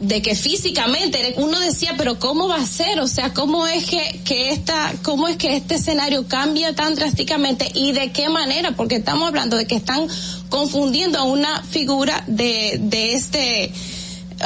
[0.00, 4.20] de que físicamente uno decía pero cómo va a ser o sea cómo es que
[4.24, 8.96] que esta cómo es que este escenario cambia tan drásticamente y de qué manera porque
[8.96, 10.06] estamos hablando de que están
[10.48, 13.72] confundiendo a una figura de de este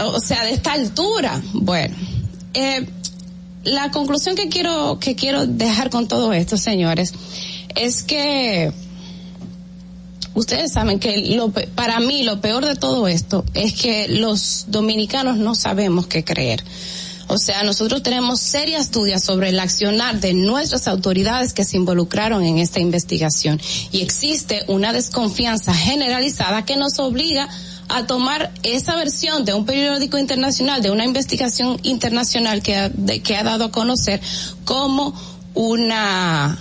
[0.05, 1.97] o sea de esta altura bueno
[2.55, 2.87] eh,
[3.65, 7.13] la conclusión que quiero que quiero dejar con todo esto señores
[7.75, 8.73] es que
[10.39, 15.36] ustedes saben que lo, para mí lo peor de todo esto es que los dominicanos
[15.36, 16.62] no sabemos qué creer.
[17.31, 22.43] O sea, nosotros tenemos serias dudas sobre el accionar de nuestras autoridades que se involucraron
[22.43, 23.60] en esta investigación
[23.93, 27.47] y existe una desconfianza generalizada que nos obliga
[27.90, 33.20] a tomar esa versión de un periódico internacional, de una investigación internacional que ha, de-
[33.20, 34.20] que ha dado a conocer
[34.65, 35.12] como
[35.55, 36.59] una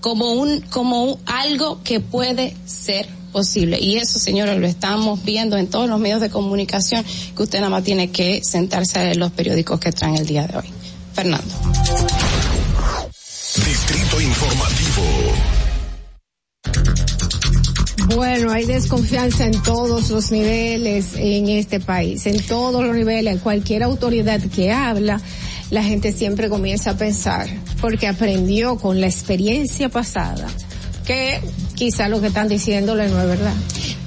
[0.00, 3.78] como un como un- algo que puede ser posible.
[3.80, 7.04] Y eso señores lo estamos viendo en todos los medios de comunicación
[7.36, 10.46] que usted nada más tiene que sentarse a leer los periódicos que traen el día
[10.46, 10.64] de hoy.
[11.14, 11.46] Fernando.
[13.54, 15.02] Distrito Informativo.
[18.16, 23.84] Bueno, hay desconfianza en todos los niveles en este país, en todos los niveles, cualquier
[23.84, 25.20] autoridad que habla,
[25.70, 27.48] la gente siempre comienza a pensar,
[27.80, 30.48] porque aprendió con la experiencia pasada,
[31.06, 31.40] que
[31.80, 33.54] quizá lo que están diciéndole no es verdad.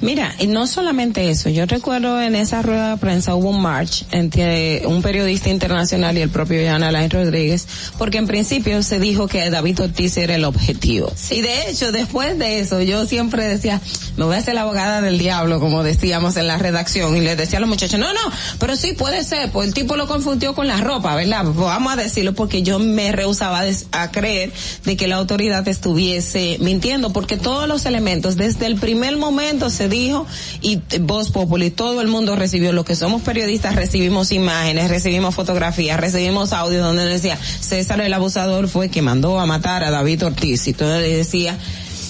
[0.00, 4.04] Mira, y no solamente eso, yo recuerdo en esa rueda de prensa hubo un march
[4.12, 7.66] entre un periodista internacional y el propio Jan Alain Rodríguez,
[7.98, 11.12] porque en principio se dijo que David Ortiz era el objetivo.
[11.30, 13.80] Y de hecho, después de eso, yo siempre decía,
[14.16, 17.36] me voy a hacer la abogada del diablo, como decíamos en la redacción, y les
[17.36, 18.20] decía a los muchachos, no, no,
[18.60, 21.42] pero sí puede ser, pues el tipo lo confundió con la ropa, ¿verdad?
[21.44, 24.52] Pues vamos a decirlo porque yo me rehusaba a creer
[24.84, 28.36] de que la autoridad estuviese mintiendo, porque todo los elementos.
[28.36, 30.26] Desde el primer momento se dijo
[30.60, 36.00] y Voz Populi, todo el mundo recibió, lo que somos periodistas recibimos imágenes, recibimos fotografías,
[36.00, 40.66] recibimos audio donde decía César el abusador fue que mandó a matar a David Ortiz
[40.68, 41.58] y todo le decía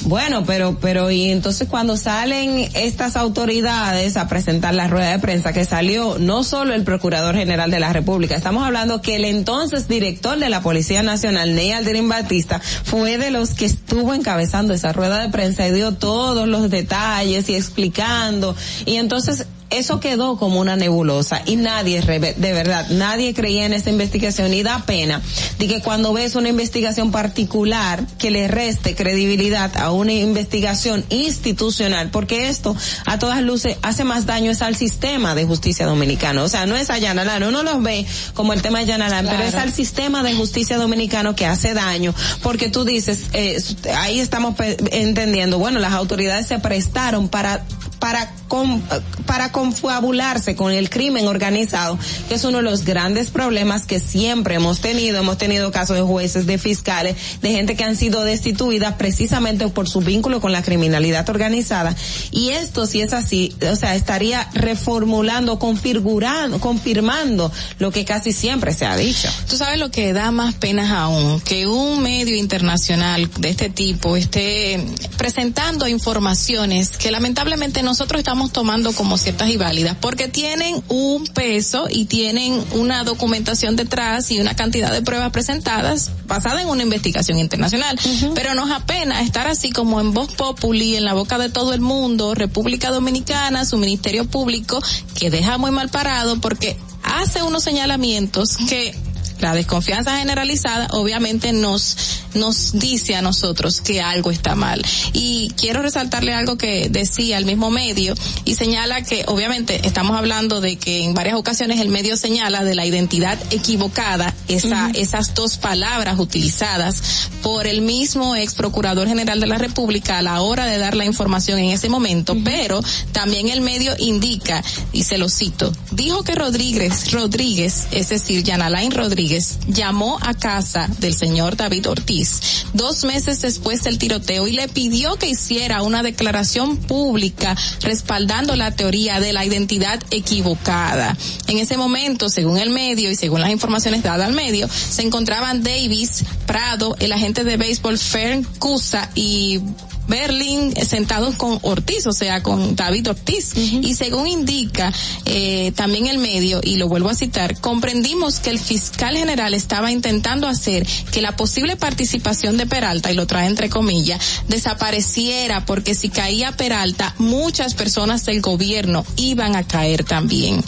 [0.04, 5.52] bueno, pero, pero, y entonces cuando salen estas autoridades a presentar la rueda de prensa
[5.52, 9.88] que salió no solo el Procurador General de la República, estamos hablando que el entonces
[9.88, 14.92] director de la Policía Nacional, Ney Aldrin Batista, fue de los que estuvo encabezando esa
[14.92, 18.54] rueda de prensa y dio todos los detalles y explicando,
[18.84, 19.46] y entonces
[19.78, 24.62] eso quedó como una nebulosa y nadie, de verdad, nadie creía en esa investigación y
[24.62, 25.20] da pena
[25.58, 32.10] de que cuando ves una investigación particular que le reste credibilidad a una investigación institucional,
[32.10, 32.76] porque esto
[33.06, 36.76] a todas luces hace más daño es al sistema de justicia dominicano, o sea, no
[36.76, 40.22] es a Yanalán, uno los ve como el tema de Yanalán, pero es al sistema
[40.22, 43.62] de justicia dominicano que hace daño, porque tú dices, eh,
[43.96, 44.54] ahí estamos
[44.90, 47.64] entendiendo, bueno, las autoridades se prestaron para
[48.04, 48.80] para con,
[49.26, 51.98] para confabularse con el crimen organizado,
[52.28, 55.18] que es uno de los grandes problemas que siempre hemos tenido.
[55.18, 59.88] Hemos tenido casos de jueces, de fiscales, de gente que han sido destituidas precisamente por
[59.88, 61.96] su vínculo con la criminalidad organizada.
[62.30, 67.50] Y esto, si es así, o sea, estaría reformulando, configurando, confirmando
[67.80, 69.28] lo que casi siempre se ha dicho.
[69.48, 74.16] Tú sabes lo que da más penas aún, que un medio internacional de este tipo
[74.16, 74.84] esté
[75.16, 81.26] presentando informaciones que lamentablemente no nosotros estamos tomando como ciertas y válidas porque tienen un
[81.26, 86.82] peso y tienen una documentación detrás y una cantidad de pruebas presentadas basada en una
[86.82, 87.98] investigación internacional.
[88.34, 91.80] Pero nos apena estar así como en voz populi, en la boca de todo el
[91.80, 94.82] mundo, República Dominicana, su Ministerio Público,
[95.14, 98.94] que deja muy mal parado porque hace unos señalamientos que
[99.40, 101.96] la desconfianza generalizada obviamente nos
[102.34, 104.84] nos dice a nosotros que algo está mal.
[105.12, 110.60] Y quiero resaltarle algo que decía el mismo medio y señala que obviamente estamos hablando
[110.60, 115.56] de que en varias ocasiones el medio señala de la identidad equivocada, esa, esas dos
[115.56, 120.78] palabras utilizadas por el mismo ex procurador general de la República a la hora de
[120.78, 122.80] dar la información en ese momento, pero
[123.12, 124.62] también el medio indica,
[124.92, 130.88] y se lo cito, dijo que Rodríguez, Rodríguez, es decir, Yanalain Rodríguez, llamó a casa
[130.98, 136.02] del señor David Ortiz dos meses después del tiroteo y le pidió que hiciera una
[136.02, 141.16] declaración pública respaldando la teoría de la identidad equivocada.
[141.46, 145.62] En ese momento, según el medio y según las informaciones dadas al medio, se encontraban
[145.62, 149.60] Davis, Prado, el agente de béisbol Fern Cusa y
[150.08, 153.54] Berlín sentados con Ortiz, o sea, con David Ortiz.
[153.56, 154.92] Y según indica
[155.24, 159.90] eh, también el medio, y lo vuelvo a citar, comprendimos que el fiscal general estaba
[159.90, 165.94] intentando hacer que la posible participación de Peralta, y lo trae entre comillas, desapareciera, porque
[165.94, 170.62] si caía Peralta, muchas personas del gobierno iban a caer también.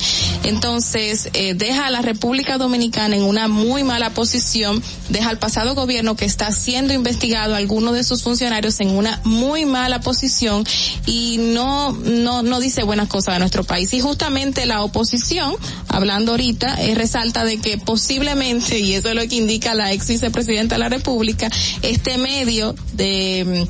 [0.45, 5.75] Entonces, eh, deja a la República Dominicana en una muy mala posición, deja al pasado
[5.75, 10.65] gobierno que está siendo investigado algunos de sus funcionarios en una muy mala posición
[11.05, 13.93] y no, no, no dice buenas cosas de nuestro país.
[13.93, 15.55] Y justamente la oposición,
[15.89, 20.09] hablando ahorita, eh, resalta de que posiblemente, y eso es lo que indica la ex
[20.09, 21.51] vicepresidenta de la República,
[21.83, 23.67] este medio de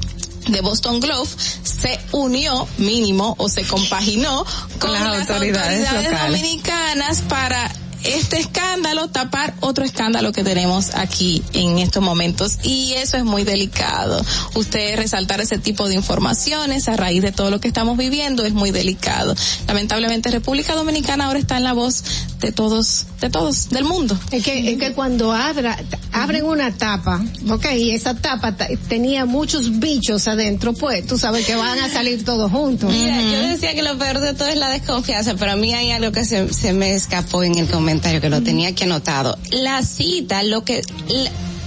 [0.49, 1.28] de Boston Globe
[1.62, 4.45] se unió mínimo o se compaginó
[4.78, 5.89] con, las, autoridades
[6.28, 7.70] dominicanas para
[8.07, 13.45] este escándalo tapar otro escándalo que tenemos aquí en estos momentos y eso es muy
[13.45, 14.24] delicado.
[14.55, 18.53] Usted resaltar ese tipo de informaciones a raíz de todo lo que estamos viviendo es
[18.53, 19.35] muy delicado.
[19.66, 22.05] Lamentablemente República Dominicana ahora está en la voz
[22.41, 24.19] de todos, de todos, del mundo.
[24.31, 25.77] Es que, es que cuando abra,
[26.12, 28.57] abren una tapa, ok, y esa tapa
[28.89, 32.93] tenía muchos bichos adentro, pues tú sabes que van a salir todos juntos.
[32.93, 35.91] Mira, yo decía que lo peor de todo es la desconfianza, pero a mí hay
[35.91, 39.39] algo que se, se me escapó en el comentario que lo tenía aquí anotado.
[39.51, 40.82] La cita, lo que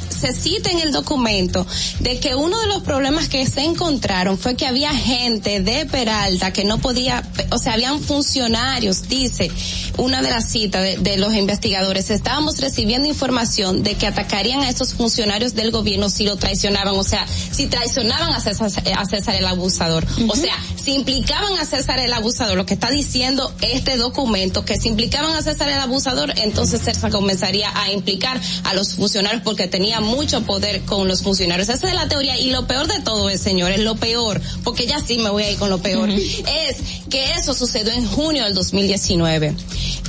[0.10, 1.65] se cita en el documento
[1.99, 6.51] de que uno de los problemas que se encontraron fue que había gente de Peralta
[6.51, 9.49] que no podía, o sea, habían funcionarios, dice
[9.99, 14.93] una de las citas de, los investigadores, estábamos recibiendo información de que atacarían a esos
[14.93, 19.45] funcionarios del gobierno si lo traicionaban, o sea, si traicionaban a César, a César el
[19.45, 24.63] abusador, o sea, si implicaban a César el abusador, lo que está diciendo este documento,
[24.63, 29.43] que si implicaban a César el abusador, entonces César comenzaría a implicar a los funcionarios
[29.43, 31.69] porque tenía mucho poder con los funcionarios.
[31.69, 32.38] Esa es la teoría.
[32.38, 35.51] Y lo peor de todo es, señores, lo peor, porque ya sí me voy a
[35.51, 36.77] ir con lo peor, es
[37.09, 39.55] que eso sucedió en junio del 2019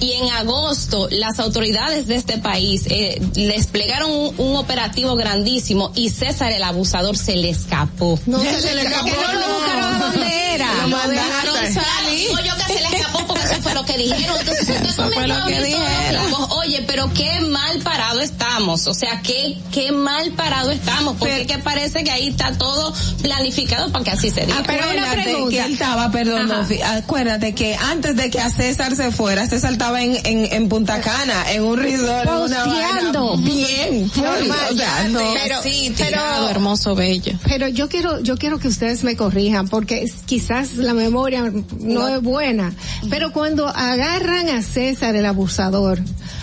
[0.01, 6.11] y en agosto las autoridades de este país eh, desplegaron un, un, operativo grandísimo y
[6.11, 8.19] César el abusador se le escapó.
[8.27, 9.05] No se, se le escapó.
[9.07, 10.75] Que no lo buscaron a dónde era.
[10.83, 12.29] Lo mandaron salir.
[12.33, 13.20] Oye, que se le escapó
[13.51, 14.37] eso fue lo que dijeron.
[14.39, 16.23] Entonces, eso fue lo que dijeron.
[16.51, 18.87] Oye, pero qué mal parado estamos.
[18.87, 21.17] O sea, qué, qué mal parado estamos.
[21.17, 24.59] Porque que parece que ahí está todo planificado para que así se diga.
[24.59, 25.51] Ah, pero una pregunta.
[25.51, 29.73] que él estaba, perdón, Nofi, acuérdate que antes de que a César se fuera, César
[29.73, 32.29] estaba en, en, en Punta Cana, en un resort.
[32.29, 33.37] Posteando.
[33.39, 34.11] Bien.
[34.17, 35.21] Normal, o sea, no.
[35.35, 37.33] Pero, sí, tirado, hermoso, bello.
[37.45, 42.09] Pero yo quiero, yo quiero que ustedes me corrijan, porque quizás la memoria no, no
[42.09, 42.73] es buena.
[43.09, 45.99] Pero cuando agarran a César el abusador,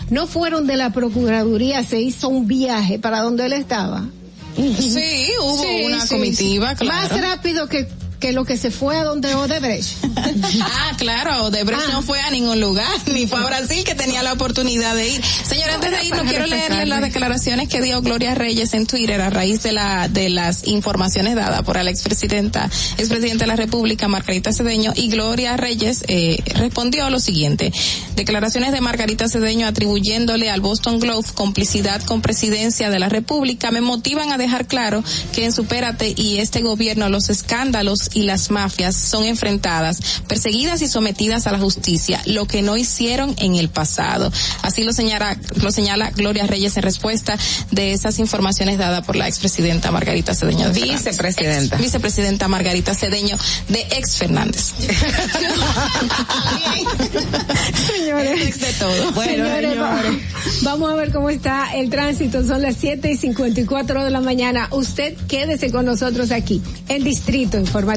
[0.10, 4.04] no fueron de la Procuraduría, se hizo un viaje para donde él estaba.
[4.56, 7.08] Sí, hubo sí, una sí, comitiva, claro.
[7.08, 7.88] Más rápido que
[8.20, 9.98] que lo que se fue a donde Odebrecht.
[10.62, 11.92] ah, claro, Odebrecht ah.
[11.92, 15.24] no fue a ningún lugar, ni fue a Brasil que tenía la oportunidad de ir.
[15.24, 19.22] Señora, antes de ir, no quiero leerle las declaraciones que dio Gloria Reyes en Twitter
[19.22, 22.66] a raíz de la de las informaciones dadas por la expresidenta,
[22.98, 27.72] expresidenta de la República, Margarita Cedeño, y Gloria Reyes eh, respondió lo siguiente.
[28.16, 33.82] Declaraciones de Margarita Cedeño atribuyéndole al Boston Globe complicidad con presidencia de la República me
[33.82, 35.04] motivan a dejar claro
[35.34, 40.88] que en Supérate y este gobierno los escándalos y las mafias son enfrentadas, perseguidas y
[40.88, 44.32] sometidas a la justicia, lo que no hicieron en el pasado.
[44.62, 47.38] Así lo señala, lo señala Gloria Reyes en respuesta
[47.72, 51.76] de esas informaciones dadas por la expresidenta Margarita Cedeño de Vicepresidenta.
[51.76, 53.38] Ex, vicepresidenta Margarita Cedeño
[53.70, 54.74] de ex Fernández.
[57.88, 58.42] señores.
[58.48, 59.12] Ex de todo.
[59.14, 60.22] Bueno, señores, señores.
[60.62, 62.46] Vamos a ver cómo está el tránsito.
[62.46, 64.68] Son las 7 y 54 de la mañana.
[64.72, 67.97] Usted quédese con nosotros aquí, el Distrito Informativo.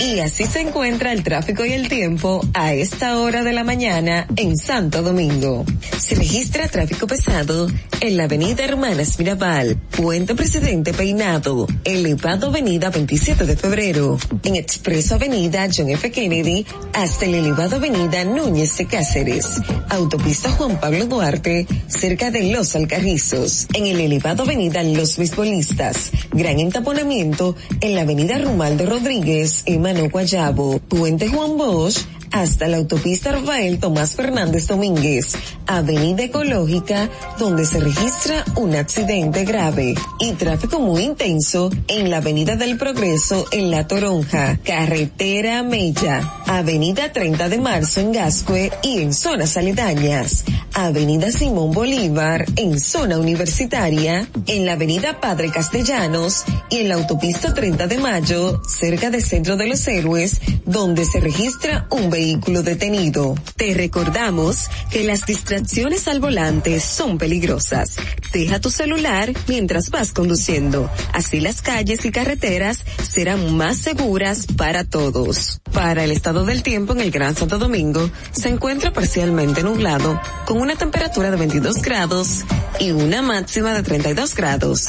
[0.00, 4.26] Y así se encuentra el tráfico y el tiempo a esta hora de la mañana
[4.36, 5.64] en Santo Domingo.
[5.98, 7.68] Se registra tráfico pesado
[8.00, 15.14] en la avenida Hermanas Mirabal, Puente Presidente Peinado, elevado avenida 27 de febrero, en Expreso
[15.14, 16.10] Avenida John F.
[16.10, 22.74] Kennedy hasta el elevado avenida Núñez de Cáceres, autopista Juan Pablo Duarte cerca de Los
[22.74, 29.78] Alcarrizos, en el elevado avenida Los Beisbolistas, gran entaponamiento en la avenida Rumaldo Rodríguez y
[29.92, 31.98] Mano Guayabo, Puente Juan Bosch,
[32.32, 35.34] hasta la autopista Rafael Tomás Fernández Domínguez,
[35.66, 42.56] Avenida Ecológica, donde se registra un accidente grave y tráfico muy intenso en la Avenida
[42.56, 49.12] del Progreso en La Toronja, Carretera Mella, Avenida 30 de Marzo en Gascue y en
[49.12, 56.88] zonas aledañas, Avenida Simón Bolívar en zona universitaria, en la Avenida Padre Castellanos y en
[56.88, 62.08] la autopista 30 de Mayo, cerca del Centro de los Héroes, donde se registra un
[62.08, 63.34] vehículo vehículo detenido.
[63.56, 67.96] Te recordamos que las distracciones al volante son peligrosas.
[68.32, 70.88] Deja tu celular mientras vas conduciendo.
[71.12, 75.60] Así las calles y carreteras serán más seguras para todos.
[75.72, 80.60] Para el estado del tiempo en el Gran Santo Domingo, se encuentra parcialmente nublado, con
[80.60, 82.44] una temperatura de 22 grados
[82.78, 84.88] y una máxima de 32 grados.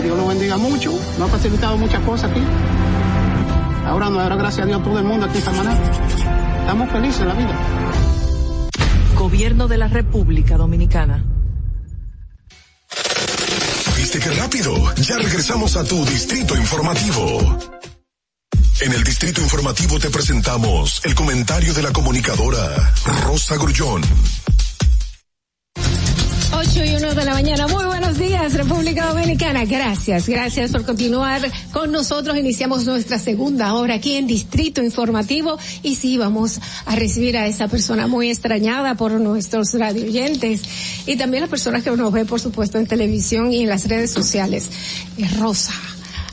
[0.00, 2.40] que Dios lo bendiga mucho, nos ha facilitado muchas cosas aquí.
[3.84, 5.78] Ahora nos dará gracias a Dios todo el mundo aquí en Samaná.
[6.60, 7.54] Estamos felices en la vida.
[9.14, 11.24] Gobierno de la República Dominicana.
[13.96, 14.94] ¿Viste qué rápido?
[14.96, 17.58] Ya regresamos a tu distrito informativo.
[18.80, 22.94] En el distrito informativo te presentamos el comentario de la comunicadora
[23.26, 24.02] Rosa Grullón.
[26.52, 27.68] 8 y 1 de la mañana.
[27.68, 29.64] Muy buenos días, República Dominicana.
[29.64, 32.36] Gracias, gracias por continuar con nosotros.
[32.36, 37.68] Iniciamos nuestra segunda hora aquí en Distrito Informativo y sí, vamos a recibir a esa
[37.68, 40.62] persona muy extrañada por nuestros radioyentes
[41.06, 44.10] y también las personas que nos ven, por supuesto, en televisión y en las redes
[44.10, 44.68] sociales.
[45.16, 45.72] Es Rosa.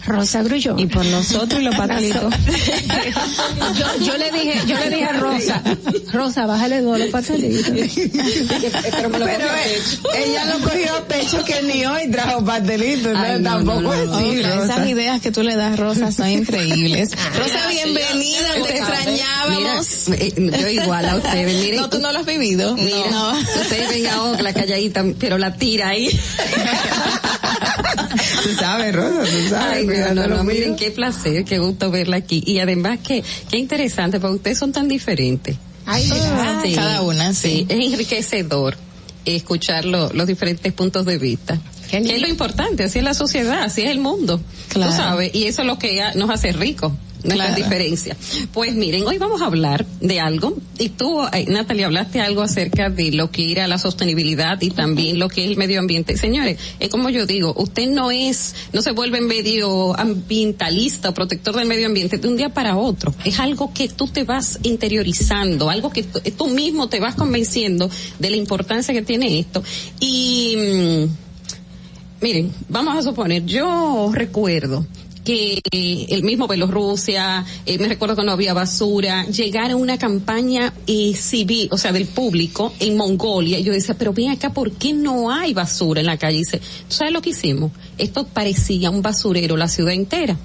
[0.07, 0.79] Rosa Grullón.
[0.79, 2.33] Y por nosotros y los patalitos.
[3.77, 5.61] yo, yo le dije, yo le dije a Rosa,
[6.13, 7.69] Rosa, bájale dos los patalitos.
[7.69, 9.81] Pero, eh,
[10.15, 14.39] ella lo cogió a pecho que ni hoy trajo pastelitos, entonces tampoco es así.
[14.39, 17.11] Esas ideas que tú le das, Rosa, son increíbles.
[17.37, 20.07] Rosa, bienvenida, te extrañábamos.
[20.07, 21.81] Mira, eh, yo igual a ustedes, miren.
[21.81, 22.75] No, tú no lo has vivido.
[22.75, 23.37] Mira, no.
[23.39, 26.09] ustedes ven a Ocla calladita, pero la tira ahí.
[28.43, 29.89] tú sabes, Rosa, tú sabes.
[29.89, 32.43] Ay, no, no, no, miren, qué placer, qué gusto verla aquí.
[32.45, 35.57] Y además, qué, qué interesante, porque ustedes son tan diferentes.
[35.85, 37.49] Ay, ah, sí, cada una, sí.
[37.49, 37.65] sí.
[37.69, 38.77] Es enriquecedor
[39.25, 41.59] escuchar lo, los diferentes puntos de vista.
[41.89, 44.41] Que es lo importante, así es la sociedad, así es el mundo.
[44.67, 44.91] Claro.
[44.91, 46.91] Tú sabes, y eso es lo que nos hace ricos
[47.27, 47.63] nuestra Claro.
[47.63, 48.17] diferencia.
[48.53, 52.89] Pues miren, hoy vamos a hablar de algo, y tú, eh, Natalie, hablaste algo acerca
[52.89, 56.17] de lo que era la sostenibilidad y también lo que es el medio ambiente.
[56.17, 61.55] Señores, es como yo digo, usted no es, no se vuelve medio ambientalista o protector
[61.55, 63.13] del medio ambiente de un día para otro.
[63.25, 67.89] Es algo que tú te vas interiorizando, algo que tú, tú mismo te vas convenciendo
[68.19, 69.63] de la importancia que tiene esto.
[69.99, 71.05] Y, mm,
[72.21, 74.85] miren, vamos a suponer, yo recuerdo
[75.27, 75.61] que
[76.07, 81.13] el mismo Bielorrusia, eh, me recuerdo que no había basura, llegar a una campaña eh,
[81.15, 84.93] civil, o sea, del público en Mongolia, y yo decía, pero ven acá, ¿por qué
[84.93, 86.37] no hay basura en la calle?
[86.37, 87.73] Y dice, ¿tú sabes lo que hicimos?
[87.97, 90.37] Esto parecía un basurero la ciudad entera.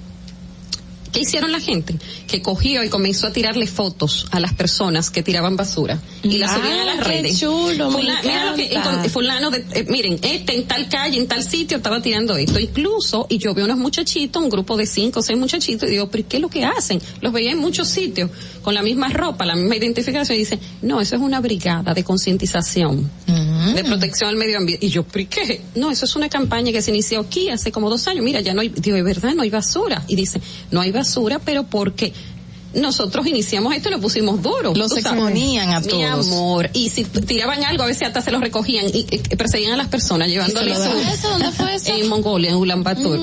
[1.12, 1.94] ¿Qué hicieron la gente?
[2.26, 6.50] Que cogió y comenzó a tirarle fotos a las personas que tiraban basura y las
[6.52, 7.38] Ah, subían a las qué redes.
[7.38, 11.42] chulo, Fula- mira lo que fulano de, eh, miren, este en tal calle, en tal
[11.44, 12.58] sitio estaba tirando esto.
[12.58, 16.08] Incluso, y yo veo unos muchachitos, un grupo de cinco o seis muchachitos, y digo,
[16.10, 17.00] pero ¿qué es lo que hacen?
[17.20, 18.30] Los veía en muchos sitios,
[18.62, 22.04] con la misma ropa, la misma identificación, y dicen, no, eso es una brigada de
[22.04, 23.10] concientización,
[23.74, 24.86] de protección al medio ambiente.
[24.86, 25.62] Y yo, ¿pero qué?
[25.74, 28.24] No, eso es una campaña que se inició aquí hace como dos años.
[28.24, 30.02] Mira, ya no hay, digo, de verdad, no hay basura.
[30.08, 30.40] Y dice,
[30.70, 32.12] no hay basura, pero porque
[32.74, 34.74] nosotros iniciamos esto y lo pusimos duro.
[34.74, 35.04] Los sabes.
[35.06, 36.26] exponían a Mi todos.
[36.28, 36.70] amor.
[36.72, 39.88] Y si tiraban algo, a veces hasta se los recogían y, y perseguían a las
[39.88, 41.12] personas llevándoles ¿Y se lo su- daban?
[41.14, 41.28] ¿Eso?
[41.30, 41.94] ¿Dónde fue eso?
[41.94, 43.18] En Mongolia, en Ulan Bator.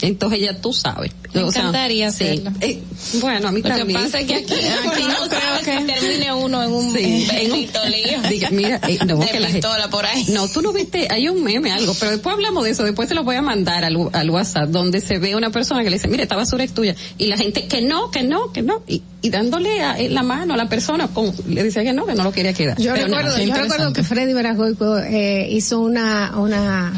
[0.00, 1.12] Entonces ella, tú sabes.
[1.32, 2.24] Me O sea, encantaría sí.
[2.24, 2.52] hacerlo.
[2.60, 2.80] Eh,
[3.14, 4.00] bueno, a mí Lo que también.
[4.04, 4.54] pasa es que aquí-
[4.88, 7.64] aquí no creo que termine uno en un Sí, en un.
[8.28, 10.24] Diga, mira, eh, no, De que la gente- pistola por ahí.
[10.28, 13.14] No, tú no viste, hay un meme, algo, pero después hablamos de eso, después te
[13.14, 16.08] lo voy a mandar al, al WhatsApp, donde se ve una persona que le dice,
[16.08, 18.93] mire, esta basura es tuya, y la gente que no, que no, que no, y,
[19.22, 22.14] y dándole a- en la mano a la persona, con, le decía que no, que
[22.14, 22.78] no lo quería quedar.
[22.78, 26.92] Yo Pero recuerdo, yo recuerdo que Freddy Veragoico eh, hizo una, una,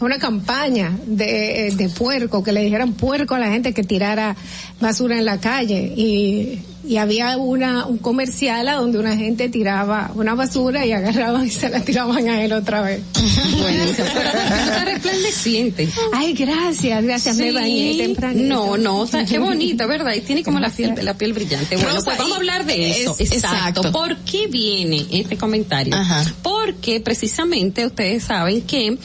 [0.00, 4.36] una campaña de, de puerco, que le dijeran puerco a la gente que tirara
[4.80, 10.10] basura en la calle y, y había una, un comercial a donde una gente tiraba
[10.14, 13.02] una basura y agarraban y se la tiraban a él otra vez.
[13.12, 14.08] Buenísimo.
[14.14, 14.28] Pero
[14.68, 15.88] está resplandeciente.
[16.14, 18.40] Ay, gracias, gracias, me bañé temprano.
[18.42, 20.14] No, no, está- qué bonita, ¿verdad?
[20.14, 21.76] Y tiene como la piel, la piel brillante.
[21.76, 23.14] Bueno, Rosa, pues vamos a hablar de eso.
[23.18, 23.80] es- exacto.
[23.80, 23.92] exacto.
[23.92, 25.94] ¿Por qué viene este comentario?
[26.42, 28.96] Porque precisamente ustedes saben que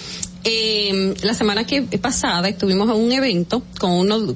[0.45, 4.35] eh, la semana que pasada estuvimos en un evento con uno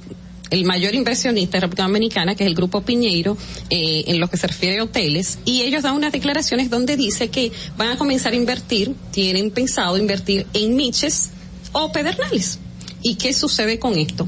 [0.50, 3.38] el mayor inversionista de República Dominicana, que es el Grupo Piñeiro,
[3.70, 7.30] eh, en lo que se refiere a hoteles, y ellos dan unas declaraciones donde dice
[7.30, 11.30] que van a comenzar a invertir, tienen pensado invertir en Miches
[11.72, 12.60] o Pedernales.
[13.02, 14.28] ¿Y qué sucede con esto?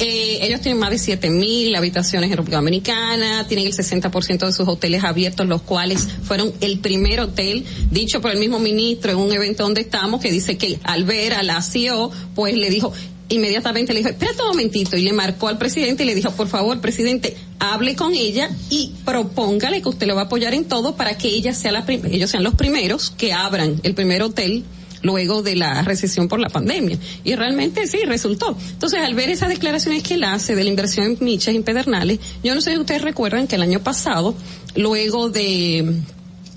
[0.00, 4.52] Eh, ellos tienen más de siete mil habitaciones en República Dominicana, tienen el 60% de
[4.52, 9.18] sus hoteles abiertos, los cuales fueron el primer hotel, dicho por el mismo ministro en
[9.18, 12.92] un evento donde estamos, que dice que al ver a la CEO, pues le dijo,
[13.28, 16.48] inmediatamente le dijo, espérate un momentito, y le marcó al presidente y le dijo, por
[16.48, 20.96] favor, presidente, hable con ella y propóngale que usted lo va a apoyar en todo
[20.96, 24.64] para que ella sea la ellos sean los primeros que abran el primer hotel
[25.02, 26.98] luego de la recesión por la pandemia.
[27.24, 28.56] Y realmente sí, resultó.
[28.72, 32.18] Entonces, al ver esas declaraciones que él hace de la inversión en Michas, en Pedernales,
[32.42, 34.34] yo no sé si ustedes recuerdan que el año pasado,
[34.74, 36.02] luego de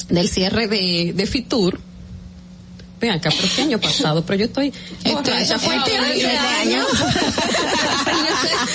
[0.09, 1.79] del cierre de, de Fitur,
[3.01, 4.71] vean acá, pero qué año pasado, pero yo estoy
[5.11, 6.85] borracha, fue este año.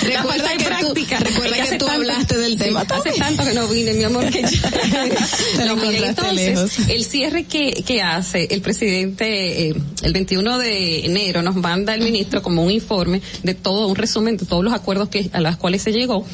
[0.03, 1.19] Recuerda que tú- práctica.
[1.19, 5.65] recuerda que tú hablaste del tema Hace tanto que no vine, mi amor, que ya.
[5.65, 11.55] No, entonces, el cierre que, que hace el presidente, eh, el 21 de enero, nos
[11.55, 15.29] manda el ministro como un informe de todo, un resumen de todos los acuerdos que,
[15.31, 16.25] a los cuales se llegó,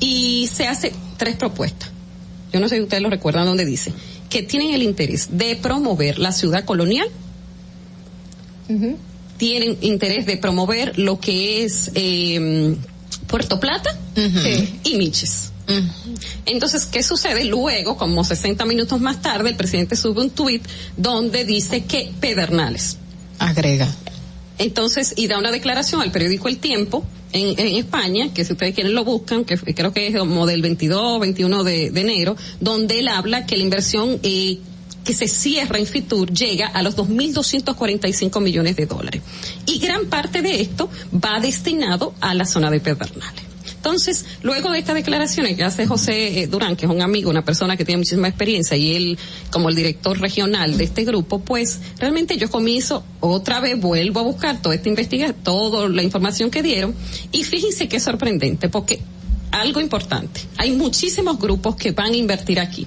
[0.00, 1.90] y se hace tres propuestas.
[2.52, 3.92] Yo no sé si ustedes lo recuerdan donde dice
[4.28, 7.06] que tienen el interés de promover la ciudad colonial,
[9.36, 12.76] tienen interés de promover lo que es eh,
[13.26, 13.96] Puerto Plata
[14.84, 15.52] y Miches.
[16.46, 17.44] Entonces, ¿qué sucede?
[17.44, 20.62] Luego, como 60 minutos más tarde, el presidente sube un tuit
[20.96, 22.98] donde dice que Pedernales.
[23.38, 23.88] Agrega.
[24.58, 28.74] Entonces, y da una declaración al periódico El Tiempo en, en España, que si ustedes
[28.74, 32.98] quieren lo buscan, que creo que es como del 22, 21 de, de enero, donde
[32.98, 34.58] él habla que la inversión eh,
[35.04, 39.22] que se cierra en Fitur llega a los 2.245 millones de dólares.
[39.66, 43.52] Y gran parte de esto va destinado a la zona de Pedernales.
[43.82, 47.44] Entonces, luego de estas declaraciones que hace José eh, Durán, que es un amigo, una
[47.44, 49.18] persona que tiene muchísima experiencia, y él
[49.50, 54.22] como el director regional de este grupo, pues realmente yo comienzo otra vez, vuelvo a
[54.22, 56.94] buscar toda esta investigación, toda la información que dieron,
[57.32, 59.00] y fíjense es sorprendente, porque
[59.50, 62.86] algo importante, hay muchísimos grupos que van a invertir aquí.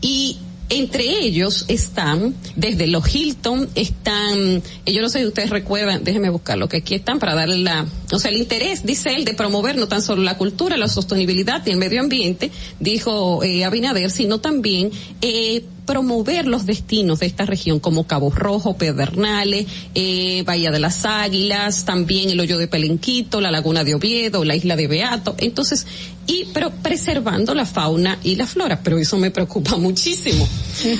[0.00, 0.38] Y
[0.70, 6.28] Entre ellos están, desde los Hilton, están, eh, yo no sé si ustedes recuerdan, déjenme
[6.28, 9.76] buscarlo, que aquí están para darle la, o sea, el interés, dice él, de promover
[9.76, 12.50] no tan solo la cultura, la sostenibilidad y el medio ambiente,
[12.80, 14.90] dijo eh, Abinader, sino también
[15.22, 21.06] eh, promover los destinos de esta región como Cabo Rojo, Pedernales, eh, Bahía de las
[21.06, 25.34] Águilas, también el hoyo de Pelenquito, la laguna de Oviedo, la isla de Beato.
[25.38, 25.86] Entonces,
[26.26, 30.46] y pero preservando la fauna y la flora, pero eso me preocupa muchísimo.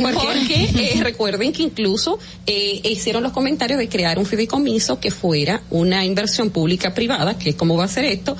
[0.01, 5.61] Porque eh, recuerden que incluso eh, hicieron los comentarios de crear un fideicomiso que fuera
[5.69, 8.39] una inversión pública privada, que es como va a ser esto,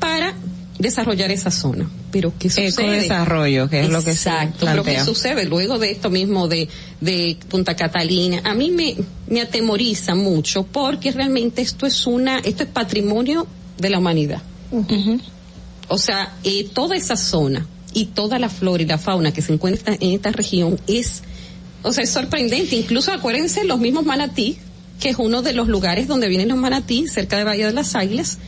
[0.00, 0.34] para
[0.78, 1.88] desarrollar esa zona.
[2.10, 3.00] Pero ¿qué sucede?
[3.00, 4.70] desarrollo, que es lo que se plantea.
[4.70, 6.68] Pero ¿qué sucede luego de esto mismo de,
[7.00, 8.40] de Punta Catalina?
[8.44, 8.96] A mí me,
[9.28, 13.46] me atemoriza mucho porque realmente esto es una, esto es patrimonio
[13.78, 14.42] de la humanidad.
[15.88, 19.52] O sea, eh, toda esa zona y toda la flora y la fauna que se
[19.52, 21.22] encuentra en esta región es,
[21.82, 22.74] o sea, es sorprendente.
[22.74, 24.58] Incluso acuérdense los mismos manatí,
[25.00, 27.94] que es uno de los lugares donde vienen los manatí, cerca de Bahía de las
[27.94, 28.38] Águilas,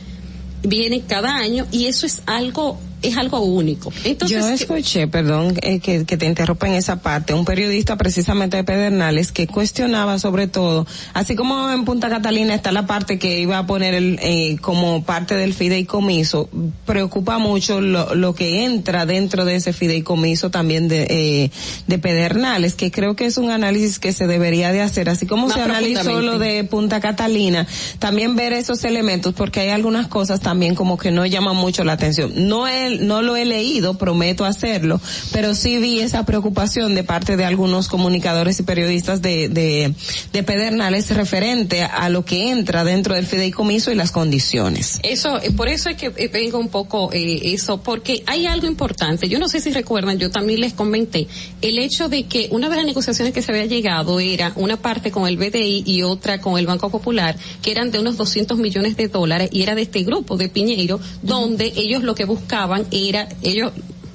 [0.63, 3.91] vienen cada año y eso es algo es algo único.
[4.03, 8.57] Entonces, Yo escuché, perdón eh, que, que, te interrumpa en esa parte, un periodista precisamente
[8.57, 13.39] de Pedernales que cuestionaba sobre todo, así como en Punta Catalina está la parte que
[13.39, 16.49] iba a poner el, eh, como parte del fideicomiso,
[16.85, 21.51] preocupa mucho lo, lo, que entra dentro de ese fideicomiso también de, eh,
[21.85, 25.49] de Pedernales, que creo que es un análisis que se debería de hacer, así como
[25.49, 27.67] se analizó lo de Punta Catalina,
[27.99, 31.93] también ver esos elementos, porque hay algunas cosas también como que no llaman mucho la
[31.93, 32.31] atención.
[32.35, 34.99] No es no lo he leído, prometo hacerlo,
[35.31, 39.93] pero sí vi esa preocupación de parte de algunos comunicadores y periodistas de, de,
[40.33, 44.99] de Pedernales referente a lo que entra dentro del fideicomiso y las condiciones.
[45.03, 49.27] Eso, por eso es que vengo un poco eh, eso, porque hay algo importante.
[49.27, 51.27] Yo no sé si recuerdan, yo también les comenté
[51.61, 55.11] el hecho de que una de las negociaciones que se había llegado era una parte
[55.11, 58.97] con el BDI y otra con el Banco Popular, que eran de unos 200 millones
[58.97, 63.27] de dólares y era de este grupo de Piñeiro, donde ellos lo que buscaban era,
[63.41, 63.71] ellos,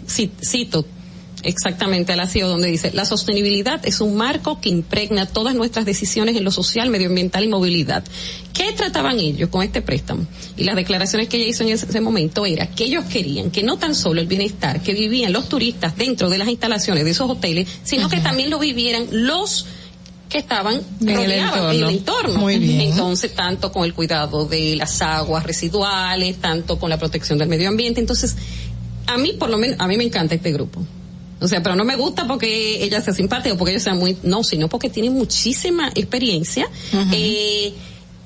[0.06, 0.84] cito
[1.42, 5.84] exactamente a la CIO donde dice, la sostenibilidad es un marco que impregna todas nuestras
[5.84, 8.04] decisiones en lo social, medioambiental y movilidad.
[8.52, 10.26] ¿Qué trataban ellos con este préstamo?
[10.56, 13.78] Y las declaraciones que ella hizo en ese momento era que ellos querían que no
[13.78, 17.68] tan solo el bienestar que vivían los turistas dentro de las instalaciones de esos hoteles,
[17.82, 19.66] sino que también lo vivieran los
[20.32, 21.70] que estaban en el entorno.
[21.70, 22.38] En el entorno.
[22.40, 22.80] Muy bien.
[22.92, 27.68] Entonces, tanto con el cuidado de las aguas residuales, tanto con la protección del medio
[27.68, 28.00] ambiente.
[28.00, 28.34] Entonces,
[29.06, 30.82] a mí, por lo menos, a mí me encanta este grupo.
[31.38, 34.16] O sea, pero no me gusta porque ella sea simpática o porque ellos sean muy,
[34.22, 36.66] no, sino porque tienen muchísima experiencia.
[36.92, 37.08] Uh -huh.
[37.12, 37.74] eh,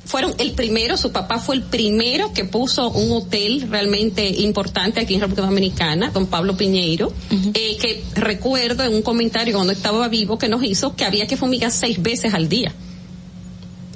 [0.07, 5.15] fueron el primero, su papá fue el primero que puso un hotel realmente importante aquí
[5.15, 7.51] en República Dominicana, don Pablo Piñeiro, uh -huh.
[7.55, 11.37] eh, que recuerdo en un comentario cuando estaba vivo que nos hizo que había que
[11.37, 12.73] fumigar seis veces al día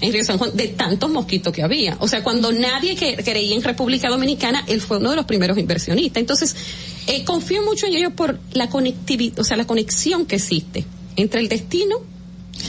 [0.01, 1.97] en Río San Juan de tantos mosquitos que había.
[2.01, 5.59] O sea, cuando nadie que, creía en República Dominicana, él fue uno de los primeros
[5.59, 6.21] inversionistas.
[6.21, 6.57] Entonces,
[7.07, 10.85] eh, confío mucho en ellos por la conectividad, o sea, la conexión que existe
[11.17, 11.97] entre el destino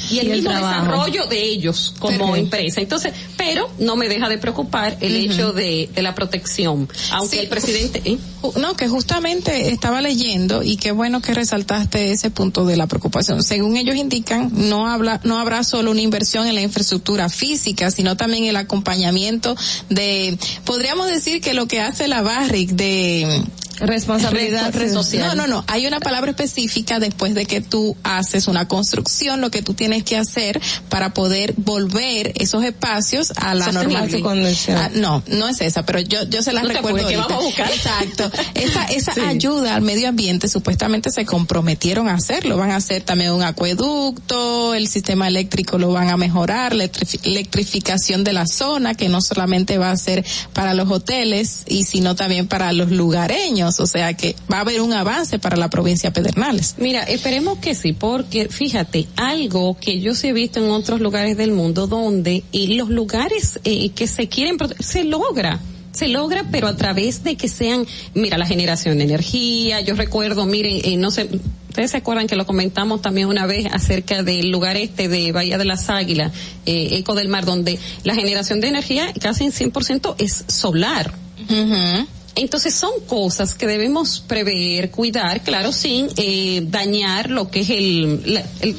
[0.09, 0.81] y el, y el mismo trabajo.
[0.81, 2.81] desarrollo de ellos como empresa.
[2.81, 5.33] Entonces, pero no me deja de preocupar el uh -huh.
[5.33, 8.01] hecho de, de, la protección, aunque sí, el presidente...
[8.05, 8.17] ¿eh?
[8.59, 13.43] No, que justamente estaba leyendo y qué bueno que resaltaste ese punto de la preocupación.
[13.43, 18.17] Según ellos indican, no habla, no habrá solo una inversión en la infraestructura física, sino
[18.17, 19.55] también el acompañamiento
[19.89, 23.43] de, podríamos decir que lo que hace la Barrick de
[23.81, 25.35] responsabilidad social.
[25.35, 25.65] No, no, no.
[25.67, 30.03] Hay una palabra específica después de que tú haces una construcción, lo que tú tienes
[30.03, 34.51] que hacer para poder volver esos espacios a la normalidad.
[34.69, 37.07] Ah, no, no es esa, pero yo yo se las no recuerdo.
[37.07, 37.71] Que vamos a buscar.
[37.71, 38.31] Exacto.
[38.53, 39.21] Esa esa sí.
[39.21, 42.57] ayuda al medio ambiente supuestamente se comprometieron a hacerlo.
[42.57, 46.89] Van a hacer también un acueducto, el sistema eléctrico lo van a mejorar, la
[47.23, 52.15] electrificación de la zona que no solamente va a ser para los hoteles y sino
[52.15, 56.11] también para los lugareños o sea que va a haber un avance para la provincia
[56.11, 56.75] Pedernales.
[56.77, 61.37] Mira, esperemos que sí, porque fíjate, algo que yo sí he visto en otros lugares
[61.37, 65.59] del mundo donde y los lugares eh, que se quieren se logra
[65.91, 69.81] se logra, pero a través de que sean, mira, la generación de energía.
[69.81, 71.29] Yo recuerdo, miren, eh, no sé,
[71.69, 75.57] ustedes se acuerdan que lo comentamos también una vez acerca del lugar este de Bahía
[75.57, 76.31] de las Águilas,
[76.65, 81.13] eh, Eco del Mar, donde la generación de energía casi en 100% es solar.
[81.49, 82.07] Uh -huh.
[82.35, 88.33] Entonces son cosas que debemos prever, cuidar, claro, sin eh, dañar lo que es el,
[88.33, 88.77] la, el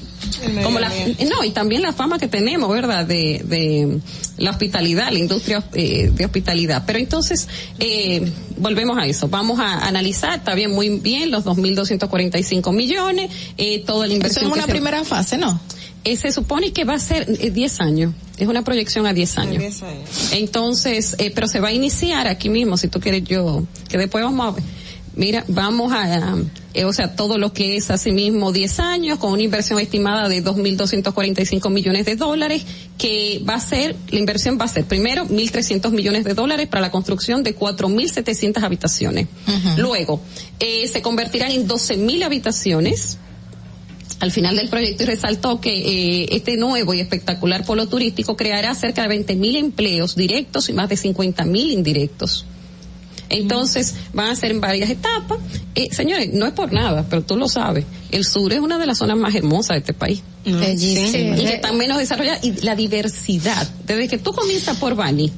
[0.62, 3.04] como la, no, y también la fama que tenemos, ¿verdad?
[3.04, 4.00] De, de
[4.38, 6.84] la hospitalidad, la industria eh, de hospitalidad.
[6.86, 7.48] Pero entonces,
[7.78, 9.28] eh, volvemos a eso.
[9.28, 14.46] Vamos a analizar, está bien, muy bien, los 2.245 millones, eh, toda la inversión.
[14.46, 15.60] Eso es una primera fase, ¿no?
[16.04, 18.14] Eh, se supone que va a ser 10 años.
[18.36, 19.82] Es una proyección a 10 años.
[20.32, 24.24] Entonces, eh, pero se va a iniciar aquí mismo, si tú quieres yo, que después
[24.24, 24.64] vamos a ver.
[25.14, 26.36] Mira, vamos a,
[26.72, 30.42] eh, o sea, todo lo que es asimismo 10 años, con una inversión estimada de
[30.42, 32.64] 2.245 millones de dólares,
[32.96, 36.80] que va a ser, la inversión va a ser primero 1.300 millones de dólares para
[36.80, 39.28] la construcción de 4.700 habitaciones.
[39.76, 40.22] Luego,
[40.58, 43.18] eh, se convertirán en 12.000 habitaciones,
[44.22, 45.70] al final del proyecto y resaltó que
[46.22, 50.88] eh, este nuevo y espectacular polo turístico creará cerca de 20.000 empleos directos y más
[50.88, 52.44] de 50.000 indirectos.
[53.30, 55.38] Entonces, van a ser en varias etapas.
[55.74, 57.84] Eh, señores, no es por nada, pero tú lo sabes.
[58.12, 60.22] El sur es una de las zonas más hermosas de este país.
[60.44, 61.34] Bellísimo.
[61.34, 62.44] Y que están menos desarrolladas.
[62.44, 63.68] Y la diversidad.
[63.84, 65.32] Desde que tú comienzas por Bani,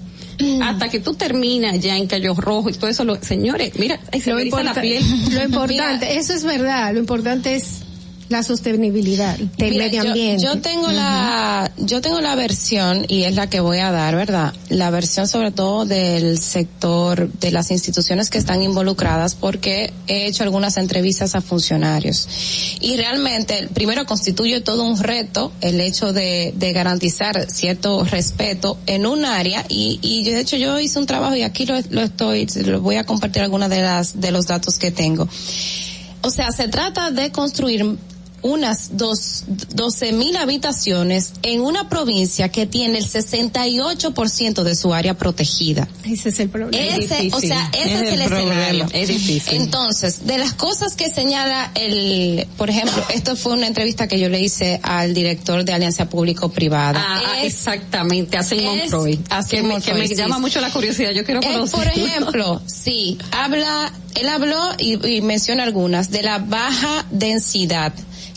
[0.63, 4.31] hasta que tú terminas ya en Cayo Rojo y todo eso, lo, señores, mira, se
[4.31, 5.03] Lo, la piel.
[5.31, 7.84] lo importante, eso es verdad, lo importante es
[8.29, 10.43] la sostenibilidad del Mira, medio ambiente.
[10.43, 14.55] Yo, tengo la, yo tengo la versión y es la que voy a dar, ¿verdad?
[14.71, 20.43] La versión sobre todo del sector de las instituciones que están involucradas porque he hecho
[20.43, 26.73] algunas entrevistas a funcionarios y realmente primero constituye todo un reto el hecho de, de
[26.73, 31.37] garantizar cierto respeto en un área y, y yo, de hecho yo hice un trabajo
[31.37, 34.79] y aquí lo, lo estoy, lo voy a compartir algunas de las, de los datos
[34.79, 35.29] que tengo.
[36.23, 37.99] O sea, se trata de construir
[38.45, 39.45] unas dos,
[39.75, 45.89] 12 mil habitaciones en una provincia que tiene el 68% de su área protegida.
[46.05, 46.95] Ese es el problema.
[46.97, 48.87] Ese, o sea, ese es, el, escenario.
[48.93, 49.55] Es difícil.
[49.63, 54.29] Entonces, de las cosas que señala el, por ejemplo, esto fue una entrevista que yo
[54.29, 57.03] le hice al director de Alianza Público-Privada.
[57.03, 59.21] Ah, ah, Es- exactamente, es- Montroy.
[59.31, 61.79] hacen Que me, que me llama mucho la curiosidad, yo quiero conocer.
[61.79, 67.95] por ejemplo, sí, habla, él habló y, y menciona algunas de la baja densidad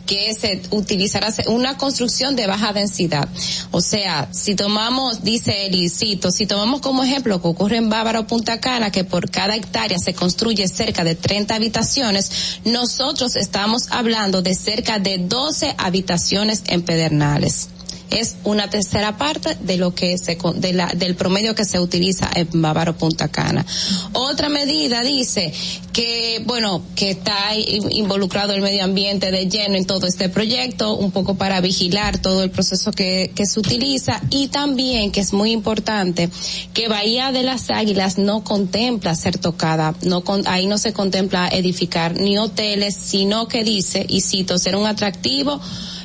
[0.08, 3.30] que se utilizará se- una construcción de baja densidad.
[3.70, 7.78] O sea, si tomamos, dice él, y cito, si tomamos como ejemplo lo que ocurre
[7.78, 12.32] en Bávaro Punta Cana, que por cada hectárea se construye cerca de 30 habitaciones,
[12.66, 17.70] nosotros estamos hablando de cerca de 12 habitaciones en Pedernales
[18.10, 22.30] es una tercera parte de lo que se de la, del promedio que se utiliza
[22.34, 23.66] en Bávaro Punta Cana.
[24.14, 25.54] Otra medida dice
[25.94, 30.96] que bueno que está in- involucrado el medio ambiente de lleno en todo este proyecto,
[30.96, 35.34] un poco para vigilar todo el proceso que, que se utiliza y también que es
[35.34, 36.30] muy importante
[36.74, 41.50] que Bahía de las Águilas no contempla ser tocada, no con, ahí no se contempla
[41.50, 45.60] edificar ni hoteles, sino que dice y cito ser un atractivo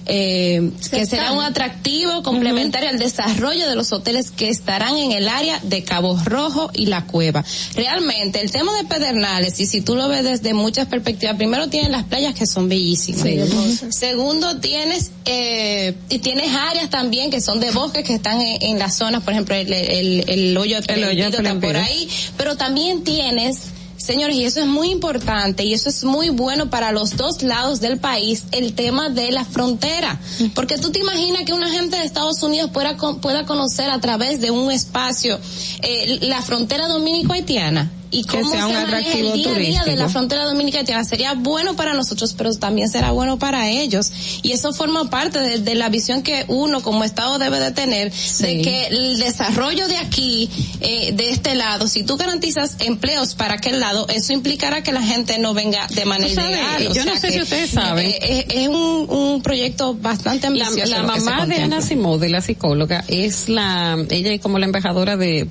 [0.06, 5.28] eh, que será un atractivo complementario al desarrollo de los hoteles que estarán en el
[5.28, 7.44] área de Cabo Rojo y La Cueva.
[7.74, 11.90] Realmente, el tema de Pedernales, y si tú lo ves desde muchas perspectivas, primero tienes
[11.90, 13.22] las playas que son bellísimas.
[13.22, 13.86] Sí.
[13.90, 18.78] Segundo, tienes, eh, y tienes áreas también que son de bosques que están en, en
[18.78, 22.56] las zonas, por ejemplo, el, el, el hoyo de El hoyo está por ahí, pero
[22.56, 23.58] también tienes
[24.02, 27.80] Señores, y eso es muy importante y eso es muy bueno para los dos lados
[27.80, 30.20] del país, el tema de la frontera.
[30.56, 34.40] Porque tú te imaginas que una gente de Estados Unidos pueda, pueda conocer a través
[34.40, 35.38] de un espacio
[35.82, 37.92] eh, la frontera dominico-haitiana.
[38.14, 40.08] Y Que cómo sea un se atractivo el día a día de la turístico.
[40.10, 44.12] frontera dominicana sería bueno para nosotros, pero también será bueno para ellos.
[44.42, 48.12] Y eso forma parte de, de la visión que uno como Estado debe de tener,
[48.12, 53.54] de que el desarrollo de aquí, eh, de este lado, si tú garantizas empleos para
[53.54, 56.86] aquel lado, eso implicará que la gente no venga de manera Tú sabes, ilegal.
[56.88, 58.06] O yo no sé que, si ustedes saben.
[58.06, 61.02] eh, eh, es un, un proyecto bastante La, ambicioso.
[61.02, 61.54] la que se mamá de.
[61.62, 65.48] Ana Simode, la psicóloga, es la, ella es como la embajadora de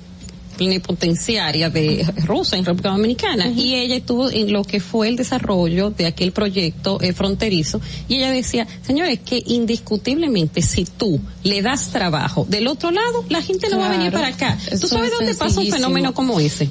[0.62, 5.90] plenipotenciaria de Rusia en República Dominicana y ella estuvo en lo que fue el desarrollo
[5.90, 11.90] de aquel proyecto eh, fronterizo y ella decía, señores, que indiscutiblemente si tú le das
[11.90, 14.56] trabajo del otro lado, la gente no va a venir para acá.
[14.80, 16.70] ¿Tú sabes es dónde pasa un fenómeno como ese?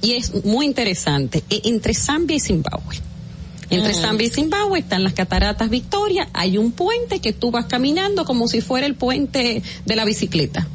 [0.00, 2.96] Y es muy interesante, e- entre Zambia y Zimbabue.
[3.68, 4.00] Entre Mm.
[4.00, 8.48] Zambia y Zimbabue están las cataratas Victoria, hay un puente que tú vas caminando como
[8.48, 10.66] si fuera el puente de la bicicleta.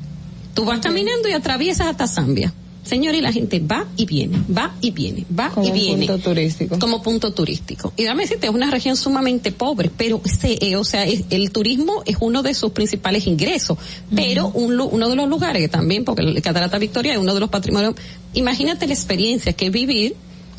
[0.57, 2.51] Tú vas caminando y atraviesas hasta Zambia.
[2.83, 6.07] Señor, y la gente va y viene, va y viene, va Como y viene.
[6.07, 6.79] punto turístico.
[6.79, 7.91] Como punto turístico.
[7.97, 11.51] Y dame decirte, es una región sumamente pobre, pero se, eh, o sea, es- el
[11.51, 13.77] turismo es uno de sus principales ingresos.
[14.15, 17.39] Pero un uno de los lugares que también, porque el Catarata Victoria es uno de
[17.41, 17.93] los patrimonios,
[18.33, 20.15] imagínate la experiencia que es vivir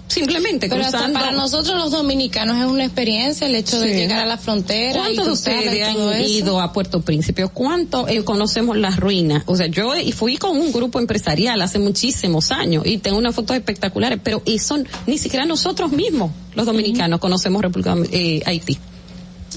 [0.08, 1.06] simplemente Pero cruzando.
[1.06, 5.10] hasta para nosotros los dominicanos es una experiencia el hecho de llegar a la frontera.
[5.10, 7.44] y ¿Cuántos de y ustedes han ido a Puerto Príncipe?
[7.44, 9.42] ¿O ¿Cuánto eh, conocemos las ruinas?
[9.46, 13.34] O sea, yo y fui con un grupo empresarial hace muchísimos años y tengo unas
[13.34, 18.78] fotos espectaculares, pero eso ni siquiera nosotros mismos, los dominicanos, conocemos República eh, Haití.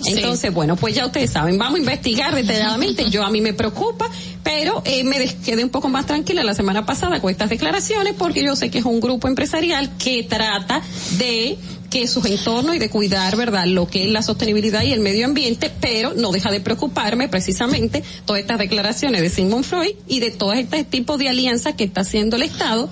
[0.06, 3.10] Entonces, bueno, pues ya ustedes saben, vamos a investigar detalladamente.
[3.10, 4.10] Yo a mí me preocupa,
[4.44, 8.44] pero eh, me quedé un poco más tranquila la semana pasada con estas declaraciones porque
[8.44, 10.82] yo sé que es un grupo empresarial que trata
[11.18, 11.58] de
[11.90, 15.26] que sus entornos y de cuidar, ¿verdad?, lo que es la sostenibilidad y el medio
[15.26, 20.32] ambiente, pero no deja de preocuparme precisamente todas estas declaraciones de Sigmund Freud y de
[20.32, 22.90] todo este tipo de alianzas que está haciendo el Estado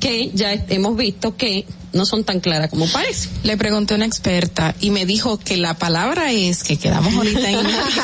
[0.00, 3.28] que ya hemos visto que no son tan claras como parece.
[3.42, 7.50] Le pregunté a una experta y me dijo que la palabra es, que quedamos ahorita
[7.50, 7.66] en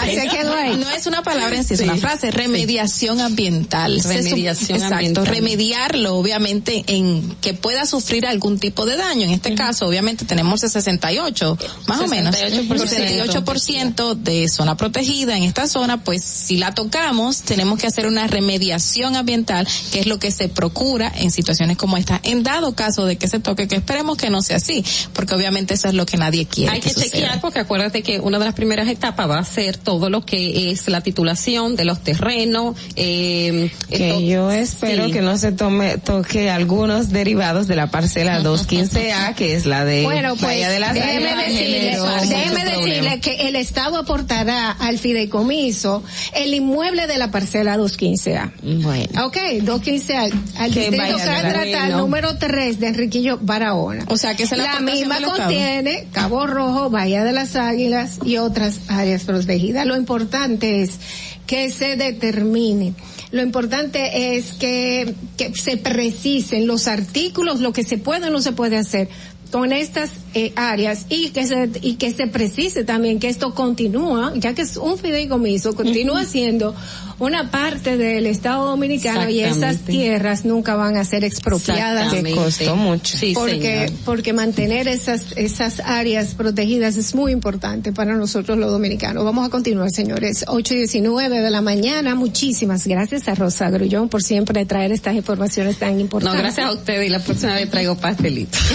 [0.59, 0.77] ahí.
[0.77, 1.85] No es una palabra en sí, es Sí.
[1.85, 4.01] una frase, remediación ambiental.
[4.03, 5.27] Remediación Exacto, ambiental.
[5.27, 9.25] remediarlo obviamente en que pueda sufrir algún tipo de daño.
[9.25, 12.35] En este caso, obviamente tenemos el 68, más o menos.
[12.37, 13.45] 68%.
[13.45, 18.27] 68% de zona protegida en esta zona, pues si la tocamos, tenemos que hacer una
[18.27, 22.21] remediación ambiental, que es lo que se procura en situaciones como esta.
[22.23, 25.75] En dado caso de que se toque, que esperemos que no sea así, porque obviamente
[25.75, 26.73] eso es lo que nadie quiere.
[26.73, 30.11] Hay que, chequear porque acuérdate que una de las primeras etapas va a ser todo
[30.11, 32.77] lo que es la titulación de los terrenos.
[32.97, 35.13] Eh, que yo espero sí.
[35.13, 40.03] que no se tome toque algunos derivados de la parcela 215A, que es la de
[40.03, 41.99] Bueno, pues Bahía de las déjeme decirle,
[42.29, 46.03] déjeme decirle que el Estado aportará al fideicomiso
[46.35, 48.53] el inmueble de la parcela 215A.
[48.83, 49.27] Bueno.
[49.27, 50.33] Ok, 215 al,
[50.73, 54.05] distrito número 3 de Enriquillo Barahona.
[54.09, 55.37] O sea, que es la la misma Estado.
[55.37, 59.87] contiene Cabo Rojo, Bahía de las Águilas y otras áreas protegidas.
[59.87, 60.99] Lo importante es
[61.47, 62.95] que se determine.
[63.31, 68.41] Lo importante es que, que se precisen los artículos, lo que se puede o no
[68.41, 69.09] se puede hacer
[69.51, 74.33] con estas eh, áreas y que se y que se precise también que esto continúa,
[74.37, 76.75] ya que es un fideicomiso, continúa siendo
[77.19, 82.13] una parte del Estado Dominicano y esas tierras nunca van a ser expropiadas.
[82.15, 83.17] Que costó mucho.
[83.17, 84.01] Sí, porque señor.
[84.05, 89.25] porque mantener esas esas áreas protegidas es muy importante para nosotros los dominicanos.
[89.25, 90.45] Vamos a continuar, señores.
[90.47, 92.15] 8 y 19 de la mañana.
[92.15, 96.41] Muchísimas gracias a Rosa Grullón por siempre traer estas informaciones tan No, importantes.
[96.41, 98.59] gracias a ustedes y la próxima vez traigo pastelito.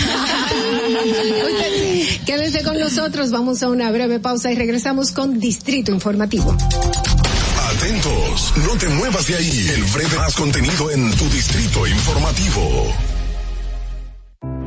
[2.26, 6.56] Quédense con nosotros, vamos a una breve pausa y regresamos con Distrito Informativo.
[7.76, 9.68] Atentos, no te muevas de ahí.
[9.76, 12.94] El breve más contenido en tu distrito informativo.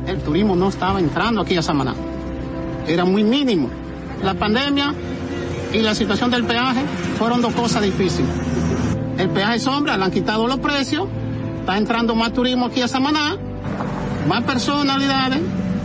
[0.05, 1.95] El turismo no estaba entrando aquí a Samaná.
[2.87, 3.69] Era muy mínimo.
[4.23, 4.93] La pandemia
[5.73, 6.81] y la situación del peaje
[7.17, 8.29] fueron dos cosas difíciles.
[9.17, 11.07] El peaje sombra, le han quitado los precios,
[11.59, 13.35] está entrando más turismo aquí a Samaná,
[14.27, 15.39] más personalidades,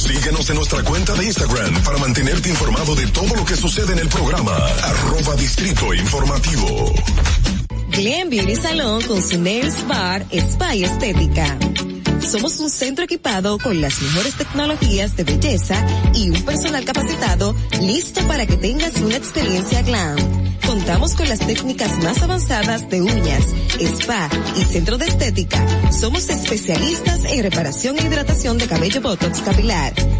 [0.00, 3.98] Síguenos en nuestra cuenta de Instagram para mantenerte informado de todo lo que sucede en
[3.98, 4.56] el programa.
[4.56, 6.94] Arroba Distrito Informativo.
[7.90, 11.58] Glen Beauty Salón con su Nails Bar Spa y Estética.
[12.26, 18.26] Somos un centro equipado con las mejores tecnologías de belleza y un personal capacitado listo
[18.26, 20.49] para que tengas una experiencia glam.
[20.70, 23.44] Contamos con las técnicas más avanzadas de uñas,
[23.80, 25.58] spa y centro de estética.
[25.90, 29.92] Somos especialistas en reparación e hidratación de cabello botox capilar.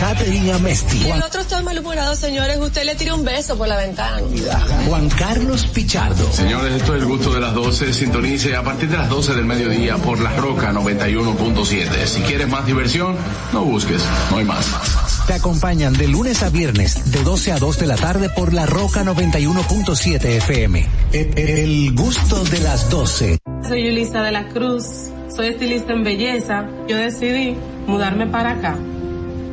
[0.00, 0.98] Catherine Amesti.
[0.98, 2.58] Y el otro está malhumorado, señores.
[2.58, 4.20] Usted le tira un beso por la ventana.
[4.86, 6.32] Juan Carlos Pichardo.
[6.32, 7.92] Señores, esto es el gusto de las 12.
[7.92, 12.06] Sintonice a partir de las 12 del mediodía por La Roca 91.7.
[12.06, 13.16] Si quieres más diversión,
[13.52, 14.66] no busques, no hay más.
[15.26, 18.66] Te acompañan de lunes a viernes, de 12 a 2 de la tarde por La
[18.66, 20.86] Roca 91.7 FM.
[21.12, 23.38] El, el gusto de las 12.
[23.66, 24.84] Soy Yulisa de la Cruz,
[25.34, 26.66] soy estilista en belleza.
[26.88, 27.56] Yo decidí
[27.88, 28.76] mudarme para acá,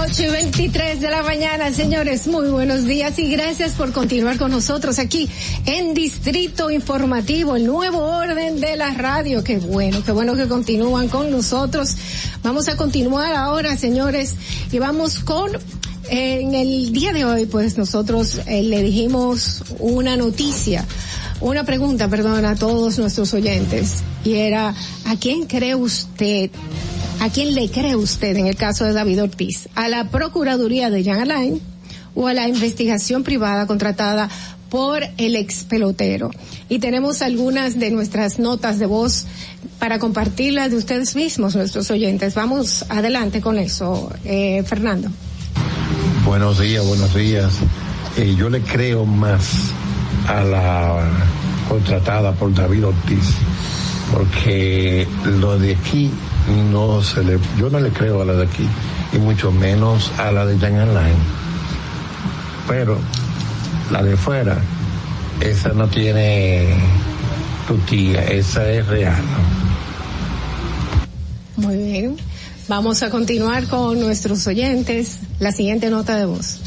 [0.00, 2.28] 8 y 23 de la mañana, señores.
[2.28, 5.28] Muy buenos días y gracias por continuar con nosotros aquí
[5.66, 9.42] en Distrito Informativo, el nuevo orden de la radio.
[9.42, 11.96] Qué bueno, qué bueno que continúan con nosotros.
[12.44, 14.36] Vamos a continuar ahora, señores,
[14.70, 15.50] y vamos con
[16.08, 20.86] en el día de hoy, pues nosotros eh, le dijimos una noticia,
[21.40, 26.50] una pregunta, perdón, a todos nuestros oyentes, y era, ¿a quién cree usted?
[27.20, 29.68] ¿A quién le cree usted en el caso de David Ortiz?
[29.74, 31.60] ¿A la Procuraduría de Jean Alain
[32.14, 34.28] o a la investigación privada contratada
[34.70, 36.30] por el ex pelotero?
[36.68, 39.26] Y tenemos algunas de nuestras notas de voz
[39.80, 42.36] para compartirlas de ustedes mismos, nuestros oyentes.
[42.36, 45.10] Vamos adelante con eso, eh, Fernando.
[46.24, 47.52] Buenos días, buenos días.
[48.16, 49.72] Eh, yo le creo más
[50.28, 51.10] a la
[51.68, 53.34] contratada por David Ortiz,
[54.12, 56.12] porque lo de aquí
[56.70, 58.66] no se le, yo no le creo a la de aquí,
[59.12, 61.16] y mucho menos a la de Jan Alain.
[62.66, 62.98] Pero
[63.90, 64.58] la de fuera,
[65.40, 66.76] esa no tiene
[67.66, 69.22] tutía, esa es real.
[71.56, 72.16] Muy bien.
[72.68, 75.20] Vamos a continuar con nuestros oyentes.
[75.40, 76.60] La siguiente nota de voz.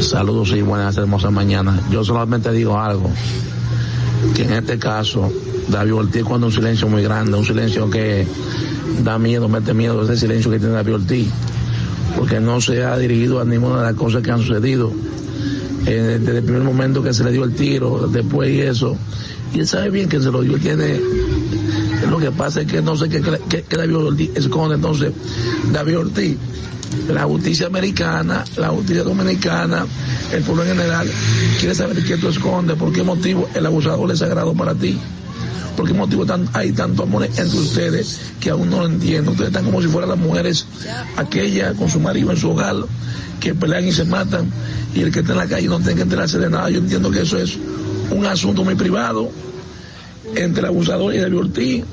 [0.00, 1.80] Saludos y buenas hermosas mañanas.
[1.90, 3.10] Yo solamente digo algo,
[4.34, 5.32] que en este caso
[5.68, 8.26] David Ortiz cuando un silencio muy grande, un silencio que
[9.02, 11.28] da miedo, mete miedo ese silencio que tiene David Ortiz,
[12.16, 14.92] porque no se ha dirigido a ninguna de las cosas que han sucedido.
[15.86, 18.96] Eh, desde el primer momento que se le dio el tiro, después y eso,
[19.54, 21.00] y él sabe bien que se lo dio, tiene
[22.08, 25.12] lo que pasa es que no sé qué, qué David Ortiz esconde entonces
[25.72, 26.36] David Ortiz
[27.08, 29.86] la justicia americana, la justicia dominicana,
[30.32, 31.08] el pueblo en general,
[31.58, 34.98] quiere saber qué tú escondes, por qué motivo el abusador es sagrado para ti,
[35.76, 39.30] por qué motivo tan, hay tanto amor entre ustedes que aún no lo entiendo.
[39.32, 40.66] Ustedes están como si fueran las mujeres,
[41.16, 42.76] aquellas con su marido en su hogar,
[43.40, 44.50] que pelean y se matan,
[44.94, 46.70] y el que está en la calle no tiene que enterarse de nada.
[46.70, 47.56] Yo entiendo que eso es
[48.10, 49.30] un asunto muy privado
[50.34, 51.84] entre el abusador y David Ortiz.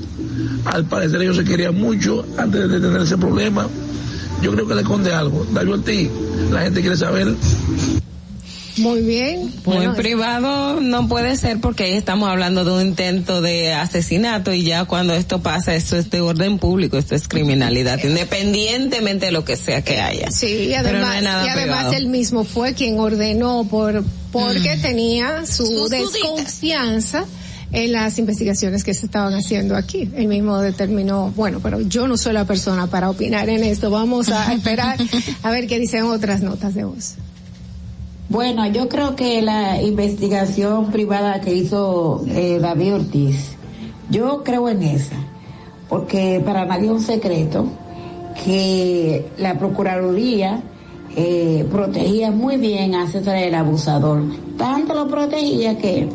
[0.64, 3.68] Al parecer ellos se querían mucho antes de tener ese problema
[4.42, 5.46] yo creo que le esconde algo.
[5.52, 6.10] David Ortiz,
[6.50, 7.34] la gente quiere saber.
[8.78, 9.52] Muy bien.
[9.64, 14.62] Muy privado no puede ser porque ahí estamos hablando de un intento de asesinato y
[14.64, 19.44] ya cuando esto pasa, esto es de orden público, esto es criminalidad, independientemente de lo
[19.44, 20.30] que sea que haya.
[20.30, 24.82] Sí, y además, no y además él mismo fue quien ordenó por porque Mm.
[24.82, 27.24] tenía su Sus desconfianza
[27.72, 30.10] en las investigaciones que se estaban haciendo aquí.
[30.16, 33.90] Él mismo determinó, bueno, pero yo no soy la persona para opinar en esto.
[33.90, 34.98] Vamos a esperar
[35.42, 37.14] a ver qué dicen otras notas de voz.
[38.28, 43.52] Bueno, yo creo que la investigación privada que hizo eh, David Ortiz,
[44.10, 45.16] yo creo en esa,
[45.88, 47.66] porque para nadie es un secreto
[48.44, 50.60] que la Procuraduría
[51.16, 54.22] eh, protegía muy bien a César el abusador.
[54.58, 56.10] Tanto lo protegía que,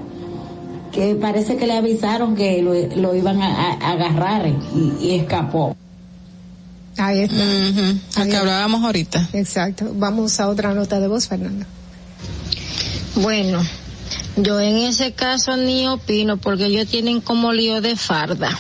[0.92, 5.76] que parece que le avisaron que lo, lo iban a, a agarrar y, y, escapó.
[6.98, 7.36] Ahí está.
[7.36, 8.00] Uh -huh.
[8.18, 9.30] Al que hablábamos ahorita.
[9.34, 9.92] Exacto.
[9.96, 11.66] Vamos a otra nota de voz, Fernanda.
[13.16, 13.62] Bueno,
[14.38, 18.58] yo en ese caso ni opino porque ellos tienen como lío de farda.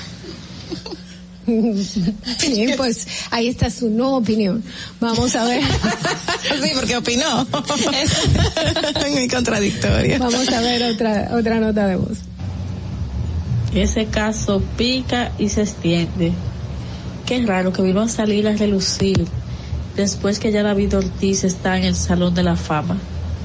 [1.46, 4.64] Bien, pues ahí está su no opinión.
[5.00, 5.64] Vamos a ver.
[6.64, 7.48] sí, porque opinó.
[9.02, 10.20] es muy contradictorio.
[10.20, 12.20] Vamos a ver otra otra nota de voz.
[13.74, 16.32] Ese caso pica y se extiende.
[17.26, 19.26] Qué raro que vino a salir a relucir
[19.96, 22.98] después que ya David Ortiz está en el Salón de la Fama.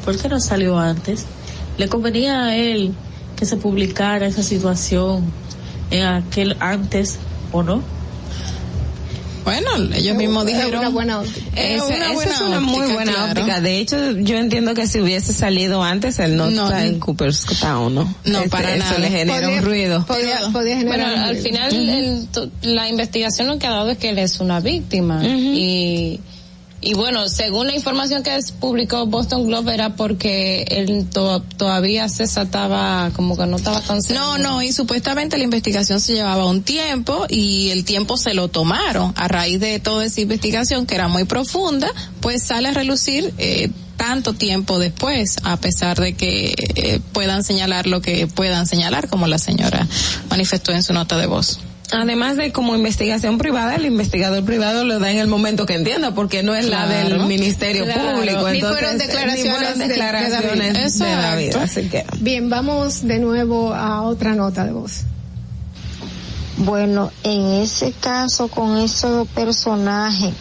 [0.09, 1.27] ¿Por qué no salió antes?
[1.77, 2.95] Le convenía a él
[3.37, 5.23] que se publicara esa situación
[5.91, 7.19] en aquel antes
[7.53, 7.83] o no?
[9.45, 10.73] Bueno, ellos mismos dijeron.
[10.73, 11.61] Es una buena óptica.
[11.61, 13.33] Es una, buena es una muy buena claro.
[13.33, 13.61] óptica.
[13.61, 17.95] De hecho, yo entiendo que si hubiese salido antes, él no, no está en Cooperstown,
[17.95, 18.15] ¿no?
[18.25, 18.99] No, este, para eso nada.
[19.01, 20.07] le genera podía, un ruido.
[20.07, 22.49] Podía, podía generar bueno, al final, uh -huh.
[22.63, 25.19] el, la investigación lo que ha dado es que él es una víctima.
[25.19, 25.55] Uh -huh.
[25.55, 26.21] Y
[26.81, 32.47] y bueno, según la información que publicó Boston Globe era porque él to todavía César
[32.47, 36.63] estaba como que no estaba tan No, no, y supuestamente la investigación se llevaba un
[36.63, 41.09] tiempo y el tiempo se lo tomaron a raíz de toda esa investigación que era
[41.09, 47.01] muy profunda, pues sale a relucir eh, tanto tiempo después, a pesar de que eh,
[47.13, 49.87] puedan señalar lo que puedan señalar, como la señora
[50.31, 51.59] manifestó en su nota de voz.
[51.91, 56.15] Además de como investigación privada, el investigador privado lo da en el momento que entienda,
[56.15, 58.17] porque no es claro, la del Ministerio claro.
[58.17, 58.51] Público.
[58.51, 61.57] Ni Entonces, fueron declaraciones, ni fueron declaraciones de, de, de David.
[61.57, 62.05] Así que.
[62.21, 65.05] Bien, vamos de nuevo a otra nota de voz.
[66.59, 70.35] Bueno, en ese caso con esos personajes,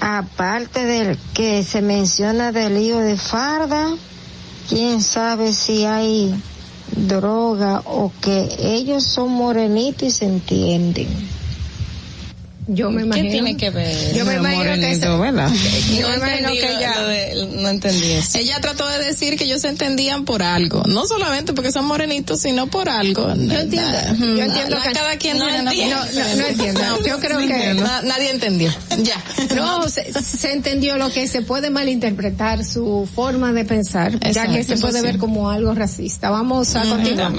[0.00, 3.94] aparte del que se menciona del lío de Farda,
[4.68, 6.34] quién sabe si hay
[6.96, 11.35] droga o que ellos son morenitos y se entienden.
[12.68, 13.26] Yo me imagino.
[13.26, 14.14] ¿Qué tiene que ver?
[14.14, 15.52] Yo me imagino que ¿verdad?
[15.98, 18.38] Yo me imagino que ella de, no entendí eso.
[18.38, 22.40] Ella trató de decir que ellos se entendían por algo, no solamente porque son morenitos,
[22.40, 23.34] sino por algo.
[23.34, 23.98] Yo entiendo.
[24.18, 26.80] Yo entiendo que cada quien no, entiendo, no, no, no, entiendo.
[27.06, 28.72] yo creo que na, nadie entendió.
[29.02, 29.22] Ya.
[29.54, 34.46] No, se, se, entendió lo que se puede malinterpretar su forma de pensar, Exacto, ya
[34.48, 35.06] que se puede sí.
[35.06, 36.30] ver como algo racista.
[36.30, 37.32] Vamos a continuar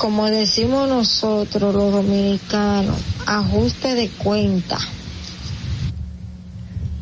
[0.00, 2.96] como decimos nosotros los dominicanos,
[3.26, 4.78] ajuste de cuenta.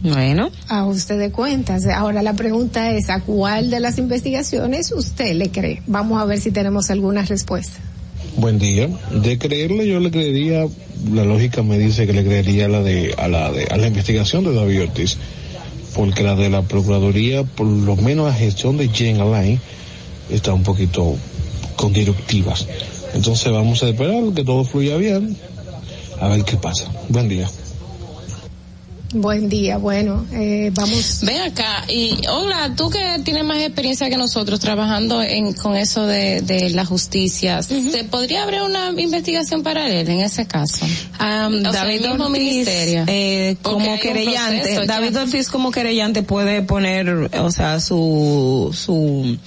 [0.02, 0.50] Bueno.
[0.66, 1.86] Ajuste de cuentas.
[1.86, 5.80] Ahora la pregunta es, ¿a cuál de las investigaciones usted le cree?
[5.86, 7.78] Vamos a ver si tenemos alguna respuesta.
[8.36, 8.88] Buen día.
[9.12, 10.66] De creerle yo le creería,
[11.12, 13.86] la lógica me dice que le creería a la de, a la de, a la
[13.86, 15.18] investigación de David Ortiz.
[15.94, 19.60] Porque la de la Procuraduría, por lo menos la gestión de Jen Alain,
[20.30, 21.16] está un poquito
[21.78, 22.66] con directivas.
[23.14, 25.34] Entonces vamos a esperar que todo fluya bien,
[26.20, 26.90] a ver qué pasa.
[27.08, 27.48] Buen día.
[29.14, 31.20] Buen día, bueno, eh, vamos.
[31.22, 36.06] Ven acá, y hola, tú que tienes más experiencia que nosotros trabajando en, con eso
[36.06, 37.90] de, de la justicia, uh -huh.
[37.90, 40.84] ¿se podría abrir una investigación paralela en ese caso?
[40.84, 43.04] Um, o David sea, Ortiz, ministerio.
[43.06, 49.38] Eh, como querellante, David Ortiz como querellante puede poner, o sea, su, su,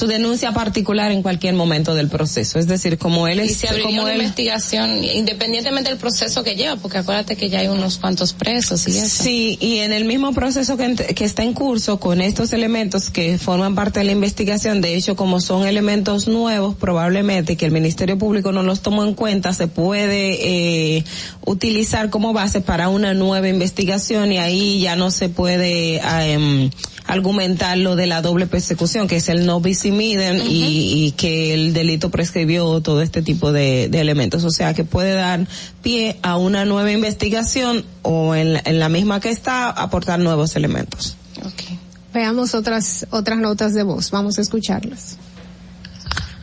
[0.00, 2.58] su denuncia particular en cualquier momento del proceso.
[2.58, 3.50] Es decir, como él es...
[3.50, 7.58] Y se como una él, investigación independientemente del proceso que lleva, porque acuérdate que ya
[7.58, 9.22] hay unos cuantos presos y eso.
[9.22, 13.36] Sí, y en el mismo proceso que, que está en curso con estos elementos que
[13.36, 18.16] forman parte de la investigación, de hecho, como son elementos nuevos, probablemente que el Ministerio
[18.16, 21.04] Público no los tomó en cuenta, se puede eh,
[21.44, 26.00] utilizar como base para una nueva investigación y ahí ya no se puede...
[26.02, 26.70] Eh,
[27.10, 30.48] argumentar lo de la doble persecución, que es el no bis in idem uh -huh.
[30.48, 34.44] y, y, que el delito prescribió todo este tipo de, de, elementos.
[34.44, 35.46] O sea, que puede dar
[35.82, 40.56] pie a una nueva investigación o en la, en la misma que está aportar nuevos
[40.56, 41.16] elementos.
[41.38, 41.78] Okay.
[42.12, 44.10] Veamos otras, otras notas de voz.
[44.10, 45.16] Vamos a escucharlas.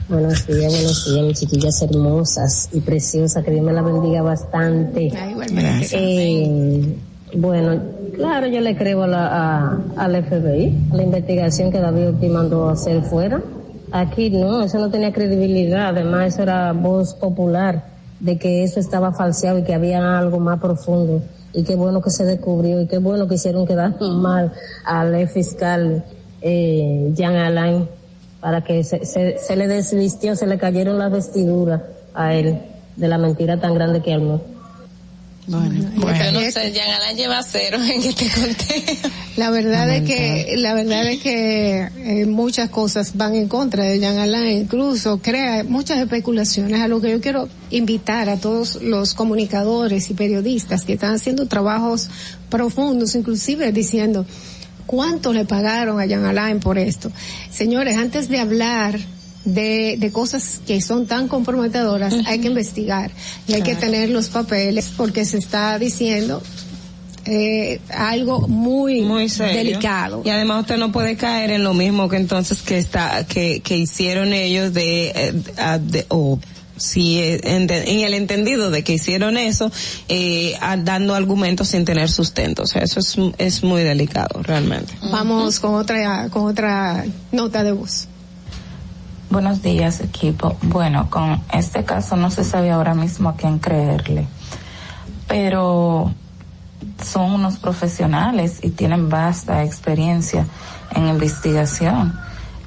[0.09, 5.11] Buenos días, buenos días, mis chiquillas hermosas y preciosas, que Dios me la bendiga bastante.
[5.17, 6.95] Ay, bueno, eh,
[7.35, 7.81] bueno,
[8.17, 12.69] claro, yo le creo a la, al FBI, a la investigación que David Ortiz mandó
[12.69, 13.41] hacer fuera.
[13.91, 17.85] Aquí no, eso no tenía credibilidad, además eso era voz popular
[18.19, 21.21] de que eso estaba falseado y que había algo más profundo.
[21.53, 24.51] Y qué bueno que se descubrió y qué bueno que hicieron quedar mal
[24.83, 26.03] al fiscal
[26.41, 27.87] eh, Jean Alain
[28.41, 31.81] para que se, se, se le desvistió, se le cayeron las vestiduras
[32.13, 32.59] a él
[32.95, 34.41] de la mentira tan grande que armó.
[35.47, 39.11] Bueno, yo no sé, Jean Alain lleva cero en este conteo.
[39.37, 43.99] La verdad es que, la verdad es que eh, muchas cosas van en contra de
[43.99, 49.13] Jean Alain, incluso crea muchas especulaciones, a lo que yo quiero invitar a todos los
[49.13, 52.09] comunicadores y periodistas que están haciendo trabajos
[52.49, 54.25] profundos, inclusive diciendo,
[54.85, 57.09] ¿cuánto le pagaron a Jean Alain por esto?
[57.51, 58.99] Señores, antes de hablar
[59.47, 63.11] de, de cosas que son tan comprometedoras, hay que investigar
[63.47, 66.43] y hay que tener los papeles porque se está diciendo
[67.25, 70.21] eh, algo muy, muy delicado.
[70.25, 73.77] Y además usted no puede caer en lo mismo que entonces que está que, que
[73.77, 75.33] hicieron ellos de, eh,
[75.81, 76.39] de- o
[76.77, 79.71] si eh, en, el entendido de que hicieron eso
[80.09, 82.63] eh, dando argumentos sin tener sustento.
[82.63, 84.93] O sea, eso es, es muy delicado realmente.
[85.11, 88.07] Vamos con otra, con otra nota de voz.
[89.29, 90.55] Buenos días, equipo.
[90.61, 94.25] Bueno, con este caso no se sabe ahora mismo a quién creerle,
[95.27, 96.13] pero
[97.03, 100.45] son unos profesionales y tienen vasta experiencia
[100.95, 102.17] en investigación.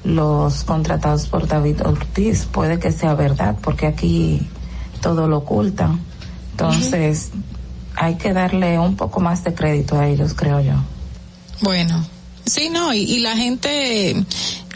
[0.05, 4.47] Los contratados por David Ortiz puede que sea verdad, porque aquí
[5.01, 6.01] todo lo ocultan.
[6.51, 7.31] Entonces,
[7.97, 10.75] hay que darle un poco más de crédito a ellos, creo yo.
[11.63, 12.05] Bueno,
[12.47, 14.17] sí, no, y, la gente,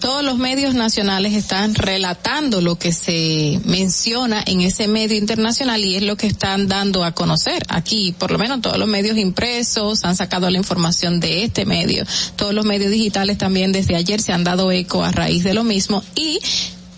[0.01, 5.97] todos los medios nacionales están relatando lo que se menciona en ese medio internacional y
[5.97, 7.63] es lo que están dando a conocer.
[7.69, 12.05] Aquí, por lo menos todos los medios impresos han sacado la información de este medio.
[12.37, 15.65] Todos los medios digitales también desde ayer se han dado eco a raíz de lo
[15.65, 16.39] mismo y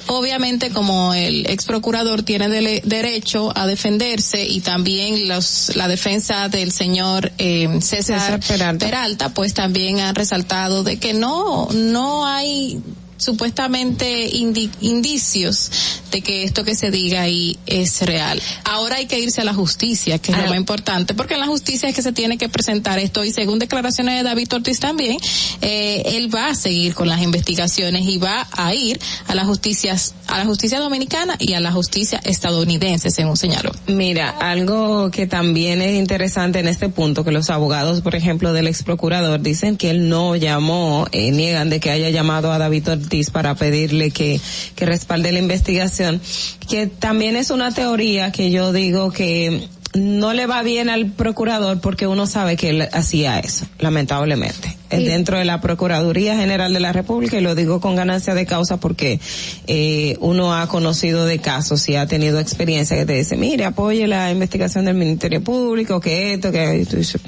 [0.08, 6.48] Obviamente, como el ex procurador tiene dele- derecho a defenderse y también los, la defensa
[6.48, 8.40] del señor eh, César,
[8.86, 9.28] Peralta.
[9.30, 12.80] pues también han resaltado de que no, no hay
[13.16, 15.70] supuestamente indi- indicios
[16.10, 18.40] de que esto que se diga ahí es real.
[18.64, 21.46] Ahora hay que irse a la justicia, que es lo más importante, porque en la
[21.46, 25.16] justicia es que se tiene que presentar esto y según declaraciones de David Ortiz también,
[25.62, 29.96] eh, él va a seguir con las investigaciones y va a ir a la justicia,
[30.26, 33.72] a la justicia dominicana y a la justicia estadounidense, según señaló.
[33.86, 38.66] Mira, algo que también es interesante en este punto, que los abogados, por ejemplo, del
[38.68, 42.88] ex procurador dicen que él no llamó, eh, niegan de que haya llamado a David
[42.88, 44.40] Ortiz para pedirle que,
[44.74, 46.20] que respalde la investigación,
[46.68, 51.80] que también es una teoría que yo digo que no le va bien al procurador
[51.80, 54.76] porque uno sabe que él hacía eso, lamentablemente.
[54.90, 58.46] Eh, Dentro de la Procuraduría General de la República, y lo digo con ganancia de
[58.46, 59.18] causa porque
[59.66, 64.06] eh, uno ha conocido de casos y ha tenido experiencia que te dice, mire, apoye
[64.06, 67.18] la investigación del Ministerio Público, que esto, que esto,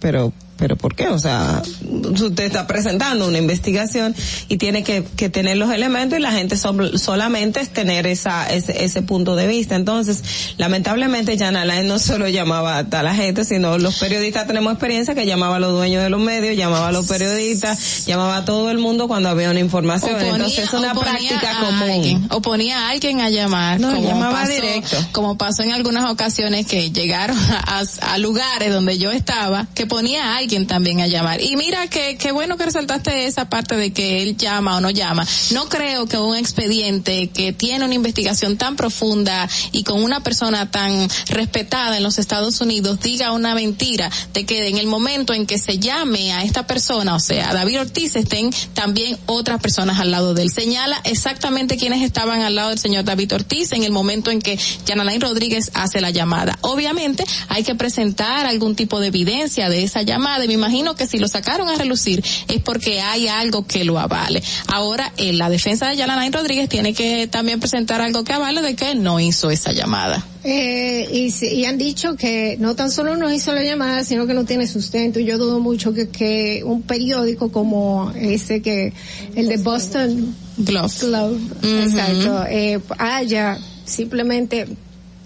[0.00, 1.08] pero pero ¿por qué?
[1.08, 1.62] O sea,
[2.04, 4.14] usted está presentando una investigación
[4.48, 8.46] y tiene que, que tener los elementos y la gente sol- solamente es tener esa,
[8.52, 9.76] ese, ese punto de vista.
[9.76, 10.22] Entonces,
[10.58, 15.24] lamentablemente Jan Alain no solo llamaba a la gente, sino los periodistas tenemos experiencia que
[15.26, 18.78] llamaba a los dueños de los medios, llamaba a los periodistas, llamaba a todo el
[18.78, 20.18] mundo cuando había una información.
[20.20, 21.82] Entonces es una práctica común.
[21.82, 24.96] alguien, o ponía a alguien a llamar, No, como llamaba pasó, directo.
[25.12, 30.24] como pasó en algunas ocasiones que llegaron a, a lugares donde yo estaba, que ponía
[30.34, 31.40] a alguien también a llamar.
[31.40, 34.90] Y mira que qué bueno que resaltaste esa parte de que él llama o no
[34.90, 35.26] llama.
[35.52, 40.70] No creo que un expediente que tiene una investigación tan profunda y con una persona
[40.70, 45.46] tan respetada en los Estados Unidos diga una mentira de que en el momento en
[45.46, 50.00] que se llame a esta persona, o sea, a David Ortiz, estén también otras personas
[50.00, 50.50] al lado de él.
[50.50, 54.58] Señala exactamente quiénes estaban al lado del señor David Ortiz en el momento en que
[54.86, 56.58] Yanalain Rodríguez hace la llamada.
[56.62, 61.06] Obviamente hay que presentar algún tipo de evidencia de esa llamada y me imagino que
[61.06, 64.42] si lo sacaron a relucir es porque hay algo que lo avale.
[64.68, 68.74] Ahora, en la defensa de Yanalain Rodríguez tiene que también presentar algo que avale de
[68.76, 70.24] que él no hizo esa llamada.
[70.44, 74.34] Eh, y, y han dicho que no tan solo no hizo la llamada, sino que
[74.34, 75.20] no tiene sustento.
[75.20, 78.92] Yo dudo mucho que, que un periódico como ese que,
[79.34, 84.66] el de Boston Globe, exacto, eh, haya simplemente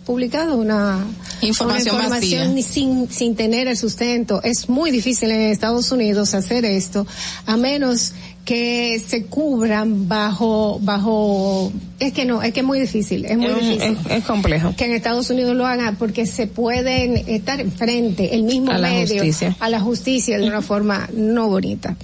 [0.05, 1.05] publicado una
[1.41, 2.63] Información una información vacía.
[2.63, 4.43] sin, sin tener el sustento.
[4.43, 7.07] Es muy difícil en Estados Unidos hacer esto,
[7.47, 8.13] a menos
[8.45, 13.47] que se cubran bajo, bajo, es que no, es que es muy difícil, es muy
[13.47, 14.75] Es, difícil es- es complejo.
[14.77, 18.89] que en Estados Unidos lo hagan porque se pueden estar enfrente el mismo A la
[18.91, 19.57] medio justicia.
[19.61, 21.97] a la justicia de una forma no bonita.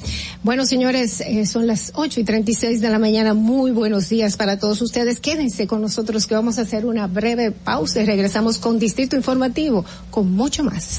[0.45, 3.35] Bueno, señores, eh, son las 8 y 36 de la mañana.
[3.35, 5.19] Muy buenos días para todos ustedes.
[5.19, 9.85] Quédense con nosotros que vamos a hacer una breve pausa y regresamos con Distrito Informativo
[10.13, 10.99] con mucho más.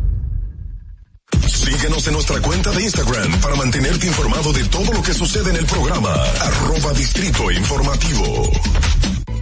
[1.81, 5.55] Síguenos en nuestra cuenta de Instagram para mantenerte informado de todo lo que sucede en
[5.55, 6.13] el programa.
[6.13, 8.51] Arroba Distrito Informativo.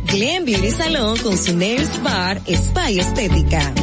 [0.06, 3.74] Glen Beauty Salón con su Nails Bar Spa y Estética.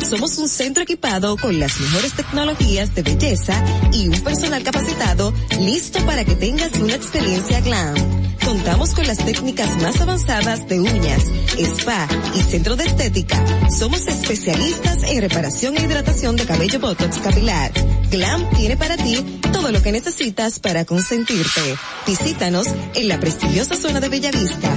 [0.00, 6.04] Somos un centro equipado con las mejores tecnologías de belleza y un personal capacitado listo
[6.04, 8.31] para que tengas una experiencia glam.
[8.52, 11.24] Contamos con las técnicas más avanzadas de uñas,
[11.56, 13.42] spa y centro de estética.
[13.70, 17.72] Somos especialistas en reparación e hidratación de cabello botox capilar.
[18.10, 21.62] Glam tiene para ti todo lo que necesitas para consentirte.
[22.06, 24.76] Visítanos en la prestigiosa zona de Bellavista.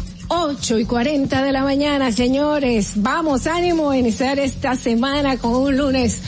[0.33, 2.93] 8 y 40 de la mañana, señores.
[2.95, 6.19] Vamos, ánimo a iniciar esta semana con un lunes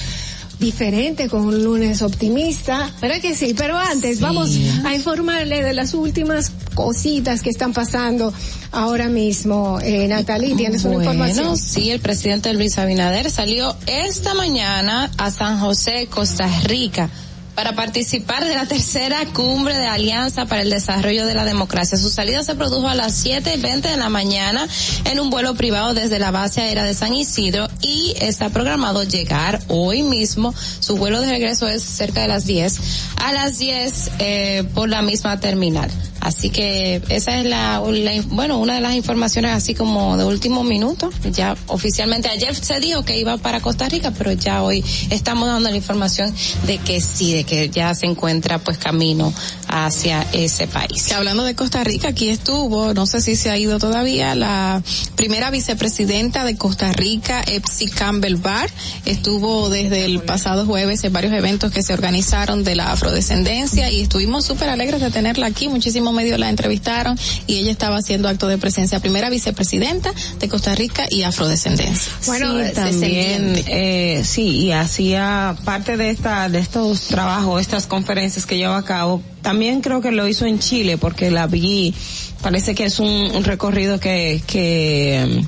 [0.60, 2.92] diferente, con un lunes optimista.
[3.02, 3.54] ¿Verdad que sí?
[3.58, 8.34] Pero antes, vamos a informarle de las últimas cositas que están pasando
[8.74, 9.80] ahora mismo.
[9.82, 11.56] Eh, Natalie, ¿tienes una información?
[11.56, 17.10] Sí, el presidente Luis Abinader salió esta mañana a San José, Costa Rica
[17.56, 21.98] para participar de la tercera cumbre de Alianza para el Desarrollo de la Democracia.
[21.98, 24.68] Su salida se produjo a las 7.20 de la mañana
[25.06, 29.62] en un vuelo privado desde la base aérea de San Isidro y está programado llegar
[29.68, 30.54] hoy mismo.
[30.80, 32.80] Su vuelo de regreso es cerca de las 10.
[33.18, 35.92] A las 10 eh, por la misma terminal.
[36.24, 37.84] Así que esa es la,
[38.28, 41.10] bueno, una de las informaciones así como de último minuto.
[41.32, 45.70] Ya oficialmente ayer se dijo que iba para Costa Rica, pero ya hoy estamos dando
[45.70, 46.34] la información
[46.66, 49.34] de que sí, de que ya se encuentra pues camino
[49.68, 51.08] hacia ese país.
[51.08, 54.82] Que hablando de Costa Rica, aquí estuvo, no sé si se ha ido todavía, la
[55.16, 58.70] primera vicepresidenta de Costa Rica, Epsi Campbell Barr,
[59.06, 64.02] estuvo desde el pasado jueves en varios eventos que se organizaron de la afrodescendencia y
[64.02, 68.48] estuvimos súper alegres de tenerla aquí, muchísimos medios la entrevistaron y ella estaba haciendo acto
[68.48, 72.12] de presencia, primera vicepresidenta de Costa Rica y afrodescendencia.
[72.28, 78.58] Bueno, también, eh, sí, y hacía parte de esta, de estos trabajos, estas conferencias que
[78.58, 81.94] lleva a cabo, también creo que lo hizo en Chile porque la vi,
[82.42, 85.44] parece que es un, un recorrido que, que,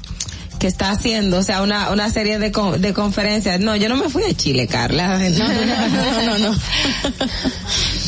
[0.65, 3.59] que está haciendo, o sea, una, una serie de, con, de conferencias.
[3.59, 5.19] No, yo no me fui a Chile, Carla.
[5.29, 6.55] No, no, no, no.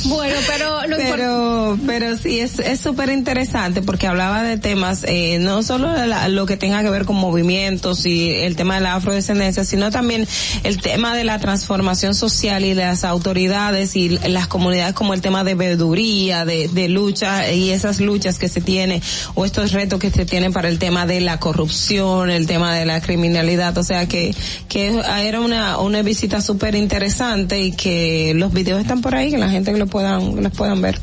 [0.06, 5.38] Bueno, pero lo pero, pero sí, es es súper interesante porque hablaba de temas, eh,
[5.40, 8.95] no solo la- lo que tenga que ver con movimientos y el tema de la
[8.95, 10.26] afrodescendencia, sino también
[10.64, 15.44] el tema de la transformación social y las autoridades y las comunidades como el tema
[15.44, 19.02] de veeduría, de, de lucha y esas luchas que se tiene
[19.36, 22.85] o estos retos que se tienen para el tema de la corrupción, el tema de
[22.85, 24.34] la criminalidad, o sea que,
[24.67, 29.38] que era una, una visita súper interesante y que los videos están por ahí, que
[29.38, 31.00] la gente lo puedan, los puedan ver.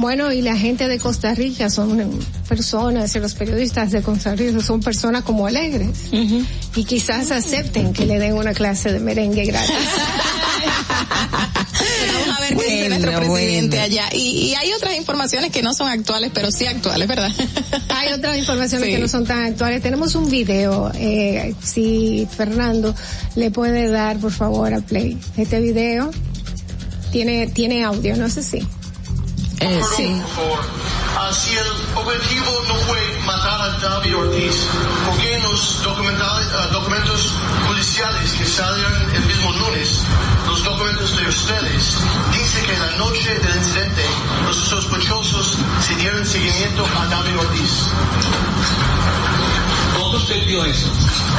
[0.00, 2.10] Bueno, y la gente de Costa Rica son
[2.48, 6.10] personas, y los periodistas de Costa Rica son personas como alegres.
[6.74, 9.74] Y quizás acepten que le den una clase de merengue gratis.
[10.66, 14.08] Vamos a ver qué dice nuestro presidente allá.
[14.12, 14.18] Y,
[14.50, 17.30] y hay otras informaciones que no son actuales, pero sí actuales, ¿verdad?
[17.90, 18.94] Hay otras informaciones Sí.
[18.94, 19.82] que no son tan actuales.
[19.82, 22.94] Tenemos un video, eh, si Fernando
[23.34, 25.18] le puede dar, por favor, a play.
[25.36, 26.10] Este video
[27.12, 28.58] tiene, tiene audio, no sé si.
[29.60, 30.08] Eh, sí.
[31.32, 34.54] Si el objetivo no fue matar a David Ortiz,
[35.06, 37.32] ¿por qué en los documentales- ah, documentos
[37.86, 40.02] policiales que salieron el mismo lunes,
[40.48, 41.96] los documentos de ustedes,
[42.32, 44.04] dice que la noche del incidente
[44.44, 45.56] los sospechosos
[45.86, 47.70] se dieron seguimiento a David Ortiz?
[49.96, 50.88] ¿Dónde usted vio eso?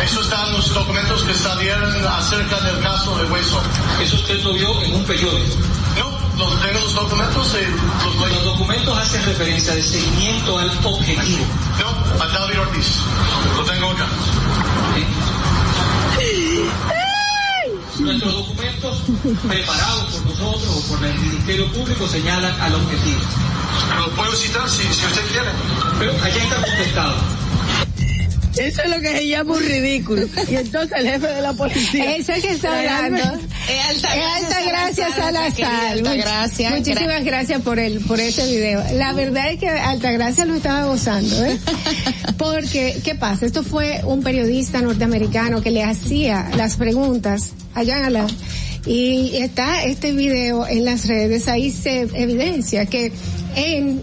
[0.01, 3.61] Eso está en los documentos que salieron acerca del caso de Hueso.
[4.01, 5.57] ¿Eso usted lo vio en un periódico?
[5.99, 7.57] No, los, tengo los documentos
[8.05, 11.45] los Los documentos hacen referencia de seguimiento al objetivo.
[11.77, 13.01] No, a David Ortiz.
[13.57, 14.07] Lo tengo acá.
[18.07, 19.01] Nuestros documentos
[19.45, 23.19] preparados por nosotros o por el Ministerio Público señalan al objetivo.
[23.99, 25.49] Lo puedo citar si, si usted quiere.
[25.99, 27.15] Pero allá está contestado.
[28.59, 30.27] Eso es lo que se llama un ridículo.
[30.49, 32.15] Y entonces el jefe de la policía.
[32.15, 33.39] Ese que está hablando.
[33.69, 35.91] Es Altagracia Salazar.
[35.91, 36.71] Altagracia.
[36.71, 38.83] Much- Muchísimas gracias por el, por ese video.
[38.93, 41.57] La verdad es que Altagracia lo estaba gozando, ¿eh?
[42.37, 43.45] Porque, ¿qué pasa?
[43.45, 48.27] Esto fue un periodista norteamericano que le hacía las preguntas a Jean Alain.
[48.85, 53.11] Y está este video en las redes, ahí se evidencia que
[53.55, 54.01] en,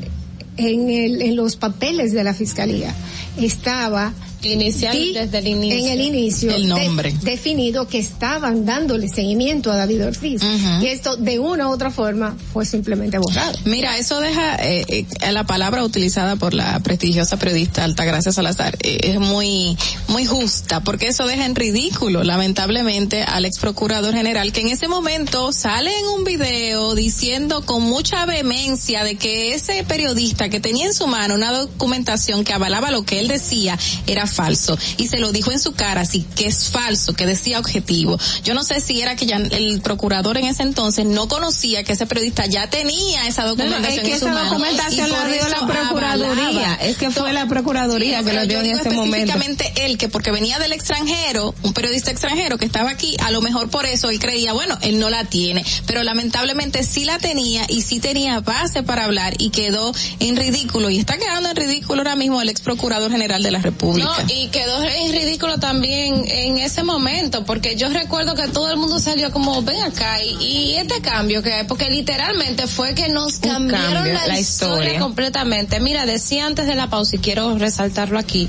[0.58, 2.94] en, el, en los papeles de la fiscalía
[3.40, 4.12] estaba
[4.52, 5.78] Inicial, di- desde el inicio.
[5.78, 6.50] En el inicio.
[6.54, 7.14] El de- nombre.
[7.22, 10.42] definido que estaban dándole seguimiento a David Ortiz.
[10.80, 13.58] Y esto, de una u otra forma, fue simplemente borrado.
[13.64, 18.98] Mira, eso deja eh, eh, la palabra utilizada por la prestigiosa periodista Altagracia Salazar eh,
[19.02, 19.76] es muy
[20.08, 24.86] muy justa porque eso deja en ridículo lamentablemente al ex procurador general que en ese
[24.88, 30.86] momento sale en un video diciendo con mucha vehemencia de que ese periodista que tenía
[30.86, 35.18] en su mano una documentación que avalaba lo que él decía era falso y se
[35.18, 38.80] lo dijo en su cara así que es falso que decía objetivo yo no sé
[38.80, 42.68] si era que ya el procurador en ese entonces no conocía que ese periodista ya
[42.68, 45.66] tenía esa No, no, documentación es que en su esa mano documentación la dio la
[45.66, 46.44] Procuraduría.
[46.72, 46.74] avalaba.
[46.82, 49.16] Es que fue la Procuraduría que pero lo dio yo en ese momento.
[49.16, 53.40] específicamente él que porque venía del extranjero un periodista extranjero que estaba aquí a lo
[53.40, 57.64] mejor por eso él creía bueno él no la tiene pero lamentablemente sí la tenía
[57.68, 62.00] y sí tenía base para hablar y quedó en ridículo y está quedando en ridículo
[62.00, 66.24] ahora mismo el ex procurador general de la República No, y quedó en ridículo también
[66.26, 70.44] en ese momento, porque yo recuerdo que todo el mundo salió como, ven acá, y,
[70.44, 74.76] y este cambio que hay, porque literalmente fue que nos cambiaron cambio, la, la historia,
[74.76, 75.00] historia.
[75.00, 75.80] completamente.
[75.80, 78.48] Mira, decía antes de la pausa, y quiero resaltarlo aquí,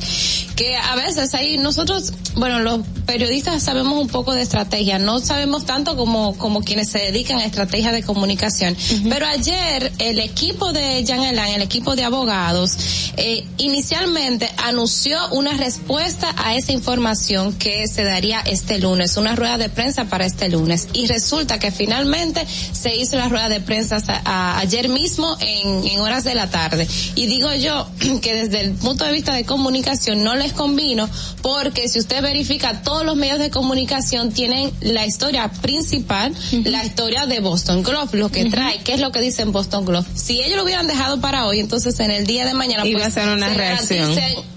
[0.56, 5.66] que a veces ahí nosotros, bueno, los periodistas sabemos un poco de estrategia, no sabemos
[5.66, 8.76] tanto como, como quienes se dedican a estrategia de comunicación,
[9.10, 12.78] pero ayer el equipo de Jean Elan, el equipo de abogados,
[13.18, 19.58] eh, inicialmente anunció una respuesta a esa información que se daría este lunes, una rueda
[19.58, 20.88] de prensa para este lunes.
[20.94, 25.88] Y resulta que finalmente se hizo la rueda de prensa a- a- ayer mismo en,
[25.88, 26.88] en horas de la tarde.
[27.16, 27.88] Y digo yo
[28.22, 31.10] que desde el punto de vista de comunicación no les convino
[31.42, 36.32] porque si usted verifica todos los medios de comunicación tienen la historia principal,
[36.64, 40.08] la historia de Boston Globe, lo que trae, qué es lo que dicen Boston Globe.
[40.14, 43.18] Si ellos lo hubieran dejado para hoy, entonces en el día de mañana Iba pues,
[43.18, 44.16] a ser una se reacción.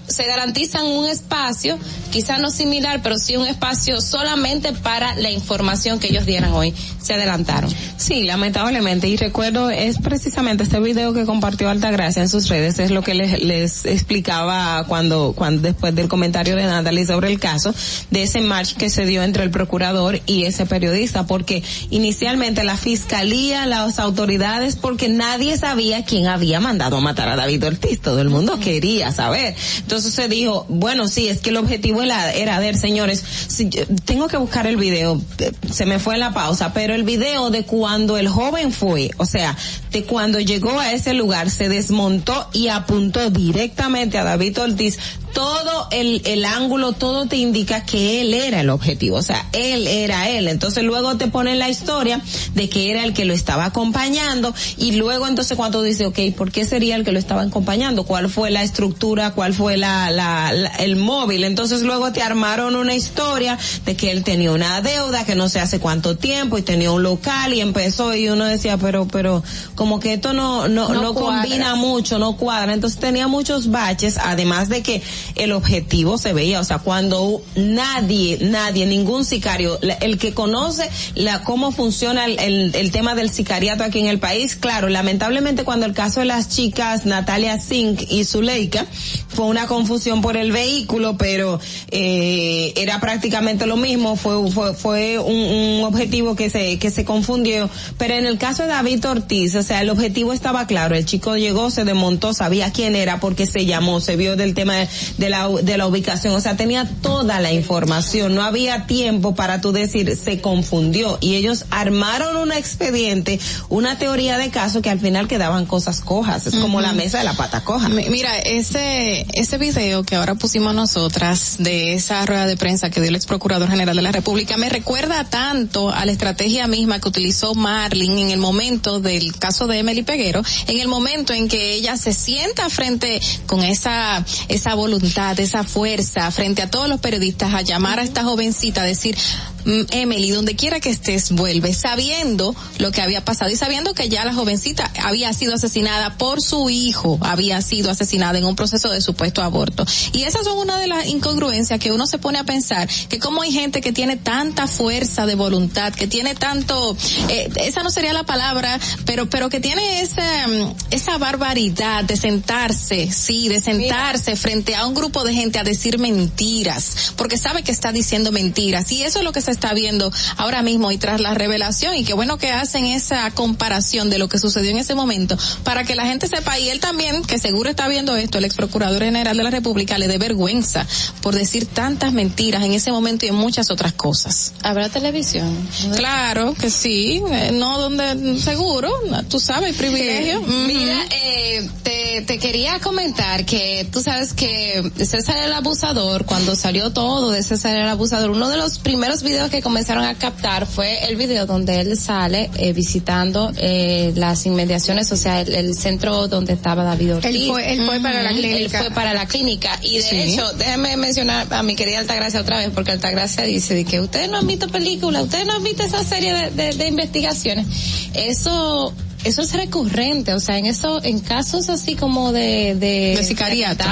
[0.09, 1.77] Se garantizan un espacio,
[2.11, 6.73] quizás no similar, pero sí un espacio solamente para la información que ellos dieran hoy.
[7.01, 7.71] Se adelantaron.
[7.97, 9.07] Sí, lamentablemente.
[9.07, 13.13] Y recuerdo, es precisamente este video que compartió Altagracia en sus redes, es lo que
[13.13, 17.73] les, les explicaba cuando, cuando después del comentario de Natalie sobre el caso,
[18.09, 22.77] de ese match que se dio entre el procurador y ese periodista, porque inicialmente la
[22.77, 28.21] fiscalía, las autoridades, porque nadie sabía quién había mandado a matar a David Ortiz, todo
[28.21, 29.55] el mundo quería saber.
[29.77, 33.69] Entonces se dijo, bueno, sí, es que el objetivo era, era ver, señores, si
[34.05, 37.49] tengo que buscar el video, eh, se me fue en la pausa, pero el video
[37.49, 39.57] de cuando el joven fue, o sea,
[39.91, 44.97] de cuando llegó a ese lugar, se desmontó y apuntó directamente a David Ortiz,
[45.33, 49.87] todo el, el ángulo, todo te indica que él era el objetivo, o sea, él
[49.87, 50.47] era él.
[50.47, 52.21] Entonces luego te ponen la historia
[52.53, 56.51] de que era el que lo estaba acompañando y luego entonces cuando dice, ok, ¿por
[56.51, 58.03] qué sería el que lo estaba acompañando?
[58.03, 59.31] ¿Cuál fue la estructura?
[59.31, 61.43] ¿Cuál fue la, la, la- el móvil?
[61.43, 65.59] Entonces luego te armaron una historia de que él tenía una deuda que no sé
[65.59, 69.43] hace cuánto tiempo y tenía un local y empezó y uno decía, pero, pero
[69.75, 72.73] como que esto no, no, No combina mucho, no cuadra.
[72.73, 75.01] Entonces tenía muchos baches, además de que
[75.35, 81.43] el objetivo se veía, o sea, cuando nadie, nadie, ningún sicario, el que conoce la
[81.43, 85.93] cómo funciona el, el, tema del sicariato aquí en el país, claro, lamentablemente cuando el
[85.93, 88.85] caso de las chicas Natalia Sink y Zuleika
[89.27, 91.59] fue una confusión por el vehículo, pero
[91.91, 97.69] eh, era prácticamente lo mismo, fue fue, fue un objetivo que se que se confundió,
[97.97, 101.35] pero en el caso de David Ortiz, o sea, el objetivo estaba claro, el chico
[101.37, 105.29] llegó, se desmontó, sabía quién era porque se llamó, se vio del tema de, de
[105.29, 109.71] la de la ubicación, o sea, tenía toda la información, no había tiempo para tú
[109.71, 111.17] decir se confundió.
[111.21, 113.39] Y ellos armaron un expediente,
[113.69, 117.23] una teoría de caso que al final quedaban cosas cojas, es como la mesa de
[117.23, 117.89] la pata coja.
[117.89, 122.99] Mi- Mira, ese, ese video que ahora pusimos nosotras de esa rueda de prensa que
[122.99, 126.99] dio el ex procurador general de la República me recuerda tanto a la estrategia misma
[126.99, 131.47] que utilizó Marlin en el momento del caso de Emily Peguero, en el momento en
[131.47, 134.98] que ella se sienta frente con esa, esa voluntad,
[135.39, 139.17] esa fuerza frente a todos los periodistas a llamar a esta jovencita a decir,
[139.58, 144.09] "Mm, Emily, donde quiera que estés, vuelve, sabiendo lo que había pasado y sabiendo que
[144.09, 148.89] ya la jovencita había sido asesinada por su hijo, había sido asesinada en un proceso
[148.89, 149.85] de supuesto aborto.
[150.13, 153.41] Y esas son una de las incongruencias que uno se pone a pensar, que como
[153.41, 156.95] hay gente que tiene tanta fuerza de voluntad, que tiene tanto,
[157.29, 162.17] eh, esa no sería la palabra, pero, pero que tiene esa, mm, esa barbaridad de
[162.17, 167.63] sentarse, sí, de sentarse frente a un grupo de gente a decir mentiras, porque sabe
[167.63, 168.91] que está diciendo mentiras.
[168.91, 171.95] Y eso es lo que se está viendo ahora mismo y tras la revelación.
[171.95, 175.83] Y qué bueno que hacen esa comparación de lo que sucedió en ese momento para
[175.83, 176.59] que la gente sepa.
[176.59, 179.97] Y él también, que seguro está viendo esto, el ex procurador general de la República,
[179.97, 180.85] le dé vergüenza
[181.21, 184.53] por decir tantas mentiras en ese momento y en muchas otras cosas.
[184.63, 185.55] ¿Habrá televisión?
[185.95, 188.91] Claro que sí, eh, no donde seguro,
[189.29, 190.41] tú sabes, privilegio.
[190.67, 196.91] Mira, eh, te, te quería comentar que tú sabes que César el Abusador, cuando salió
[196.91, 201.05] todo de César el Abusador, uno de los primeros videos que comenzaron a captar fue
[201.05, 206.27] el video donde él sale eh, visitando eh, las inmediaciones, o sea, el, el centro
[206.27, 207.35] donde estaba David Ortiz.
[207.35, 208.79] Él fue- él fue para la clínica.
[208.79, 209.79] Él fue para la clínica.
[209.83, 210.15] Y de Sí.
[210.17, 214.29] hecho, déjame mencionar a mi querida Altagracia otra vez, porque Altagracia dice de que ustedes
[214.29, 217.67] no han visto películas, ustedes no han visto esa serie de, de- de investigaciones.
[218.13, 223.23] Eso, eso es recurrente, o sea, en eso, en casos así como de, de, De
[223.23, 223.83] sicariato.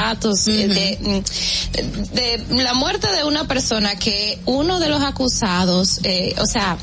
[0.48, 1.24] eh, de,
[2.14, 6.78] de, de la muerte de una persona que uno de los acusados, eh, o sea,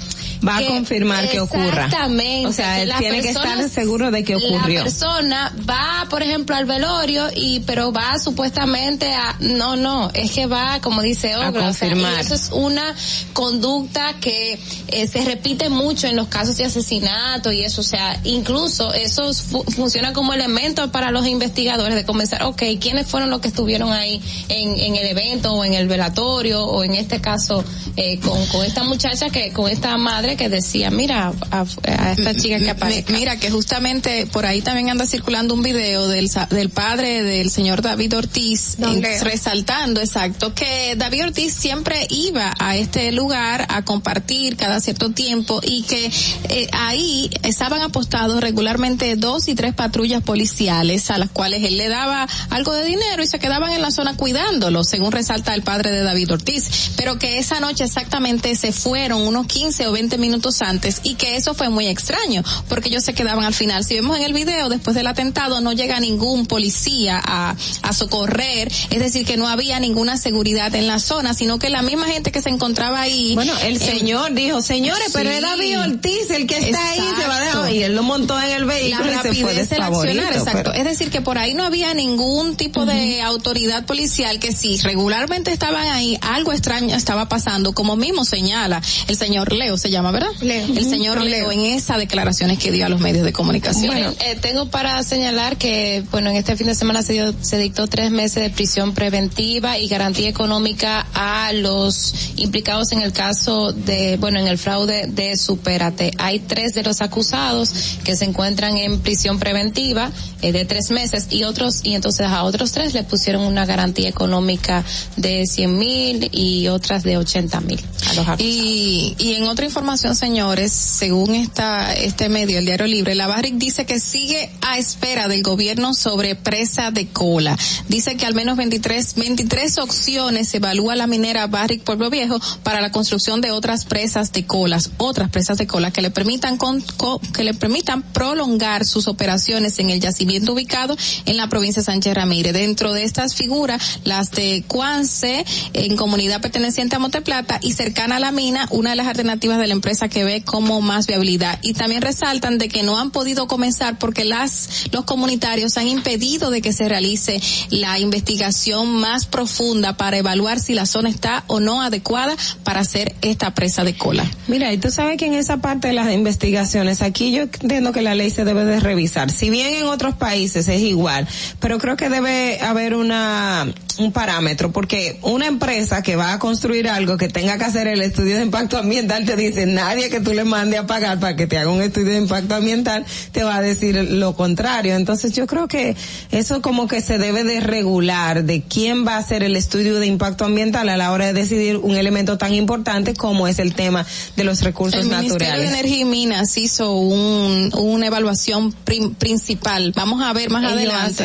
[0.47, 1.85] Va a confirmar que ocurra.
[1.87, 2.47] Exactamente.
[2.47, 4.79] O sea, él tiene que estar seguro de que ocurrió.
[4.81, 10.31] La persona va, por ejemplo, al velorio y, pero va supuestamente a, no, no, es
[10.33, 11.89] que va, como dice Olga, o sea,
[12.21, 12.95] eso es una
[13.33, 14.59] conducta que
[14.89, 19.33] eh, se repite mucho en los casos de asesinato y eso, o sea, incluso eso
[19.35, 23.93] fu- funciona como elemento para los investigadores de comenzar, ok, ¿quiénes fueron los que estuvieron
[23.93, 27.65] ahí en, en el evento o en el velatorio o en este caso
[27.97, 32.35] eh, con, con esta muchacha que, con esta madre que decía, mira, a, a esta
[32.35, 33.13] chica que aparece.
[33.13, 37.83] Mira que justamente por ahí también anda circulando un video del, del padre del señor
[37.83, 44.57] David Ortiz eh, resaltando, exacto, que David Ortiz siempre iba a este lugar a compartir
[44.57, 46.11] cada cierto tiempo y que
[46.49, 51.89] eh, ahí estaban apostados regularmente dos y tres patrullas policiales a las cuales él le
[51.89, 55.91] daba algo de dinero y se quedaban en la zona cuidándolo, según resalta el padre
[55.91, 60.63] de David Ortiz, pero que esa noche exactamente se fueron unos 15 o 20 minutos
[60.63, 63.85] antes y que eso fue muy extraño, porque ellos se quedaban al final.
[63.85, 68.71] Si vemos en el video, después del atentado no llega ningún policía a, a socorrer,
[68.91, 72.33] es decir, que no había ninguna seguridad en la zona, sino que la misma gente
[72.33, 73.35] que se encontraba ahí.
[73.35, 77.27] Bueno, el eh, señor dijo, señores, pero es David Ortiz el que está ahí, se
[77.29, 77.73] va a dejar.
[77.73, 80.53] Y él lo montó en el la vehículo y se fue rapidez del accionar, exacto.
[80.53, 84.77] pero- Es decir, que por ahí no había ningún tipo de autoridad policial que si
[84.79, 90.04] regularmente estaban ahí, algo extraño estaba pasando, como mismo señala el señor Leo, se llama,
[90.13, 90.31] ¿verdad?
[90.41, 90.67] Leo.
[90.67, 93.87] El señor Leo en esas declaraciones que dio a los medios de comunicación.
[93.95, 97.59] Bueno, eh, tengo para señalar que, bueno, en este fin de semana se, dio- se
[97.59, 103.73] dictó tres meses de prisión preventiva y garantía económica a los implicados en el caso
[103.73, 106.13] de, bueno, en el fraude de Superate.
[106.19, 107.73] Hay tres de los acusados
[108.05, 110.11] que se encuentran en prisión preventiva
[110.43, 114.09] eh, de tres meses y otros, y entonces a otros tres le pusieron una garantía
[114.09, 114.85] económica
[115.17, 118.41] de 100 mil y otras de 80 mil a los acusados.
[118.41, 123.55] Y, y en otra información, señores, según esta, este medio, el Diario Libre, la Barrick
[123.55, 127.57] dice que sigue a espera del gobierno sobre presa de cola.
[127.89, 132.91] Dice que al menos 23, 23 opciones evalúa la minera Barrick Pueblo Viejo para la
[132.91, 137.21] construcción de otras presas de colas, otras presas de cola que le permitan con, co-
[137.33, 142.15] que le permitan prolongar sus operaciones en el yacimiento ubicado en la provincia de Sánchez
[142.15, 142.53] Ramírez.
[142.53, 148.21] Dentro de estas figuras, las de Cuance, en comunidad perteneciente a Monteplata y cercana a
[148.21, 151.59] la mina, una de las alternativas de la empresa que ve como más viabilidad.
[151.61, 156.51] Y también resaltan de que no han podido comenzar porque las, los comunitarios han impedido
[156.51, 157.39] de que se realice
[157.69, 163.15] la investigación más profunda para evaluar si la zona está o no adecuada para hacer
[163.21, 164.25] esta presa de cola.
[164.49, 168.01] Mira, y tú sabes que en esa parte de las investigaciones, aquí yo entiendo que
[168.01, 169.31] la ley se debe de revisar.
[169.31, 171.29] Si bien en otros países es igual,
[171.61, 173.67] pero creo que debe haber una,
[173.99, 178.03] un parámetro, porque una empresa que va a construir algo que tenga que hacer el
[178.03, 181.47] estudio de impacto ambiental te dice, nadie que tú le mande a pagar para que
[181.47, 184.95] te haga un estudio de impacto ambiental te va a decir lo contrario.
[184.97, 185.97] Entonces yo creo que
[186.31, 190.07] eso como que se debe de regular de quién va a hacer el estudio de
[190.07, 194.05] impacto ambiental a la hora de decidir un elemento tan importante como es el tema
[194.37, 195.71] de los recursos El Ministerio de naturales.
[195.73, 199.93] Energía y Minas hizo un, una evaluación prim- principal.
[199.95, 201.25] Vamos a ver más Ellos adelante.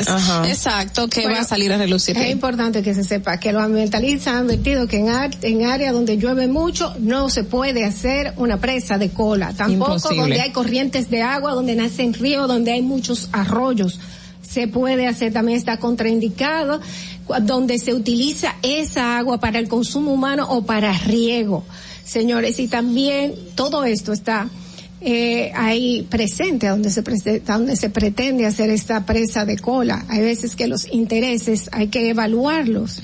[0.49, 2.17] Exacto, que Bueno, va a salir a relucir.
[2.17, 5.07] Es importante que se sepa que los ambientalistas han advertido que en,
[5.41, 9.53] en áreas donde llueve mucho no se puede hacer una presa de cola.
[9.53, 10.21] Tampoco Imposible.
[10.21, 13.99] donde hay corrientes de agua, donde nacen ríos, donde hay muchos arroyos.
[14.41, 16.81] Se puede hacer, también está contraindicado,
[17.43, 21.63] donde se utiliza esa agua para el consumo humano o para riego.
[22.03, 24.49] Señores, y también todo esto está
[25.01, 30.05] eh, ahí presente donde se prese- donde se pretende hacer esta presa de cola.
[30.09, 32.99] Hay veces que los intereses hay que evaluarlos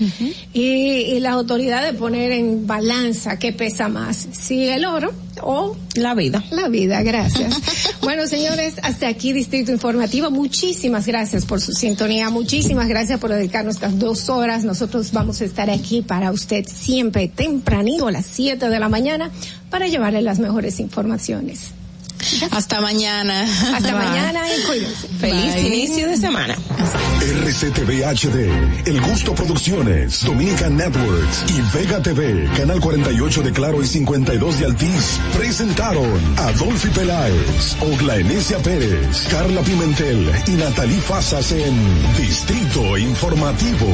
[0.54, 6.14] y, y las autoridades poner en balanza qué pesa más, si el oro o la
[6.16, 6.44] vida.
[6.52, 7.56] La vida, gracias.
[8.02, 10.32] bueno, señores, hasta aquí Distrito Informativo.
[10.32, 14.64] Muchísimas gracias por su sintonía, muchísimas gracias por dedicarnos estas dos horas.
[14.66, 19.32] Nosotros vamos a estar aquí para usted siempre tempranito a las 7 de la mañana
[19.70, 21.72] para llevarle las mejores informaciones.
[22.52, 23.44] Hasta mañana.
[23.44, 24.08] Hasta Bye.
[24.08, 25.08] mañana y cuídense.
[25.20, 25.68] Feliz Bye.
[25.68, 26.56] inicio de semana.
[27.22, 33.88] RCTV HD, El Gusto Producciones, Dominican Networks y Vega TV, Canal 48 de Claro y
[33.88, 41.52] 52 de Altiz, presentaron a Dolphy Peláez, Ogla Enesia Pérez, Carla Pimentel y Natalie Fasas
[41.52, 41.76] en
[42.18, 43.88] Distrito Informativo.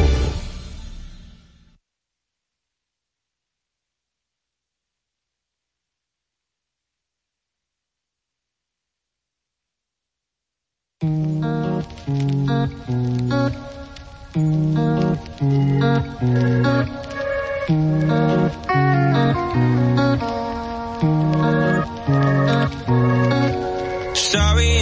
[14.34, 14.44] Sorry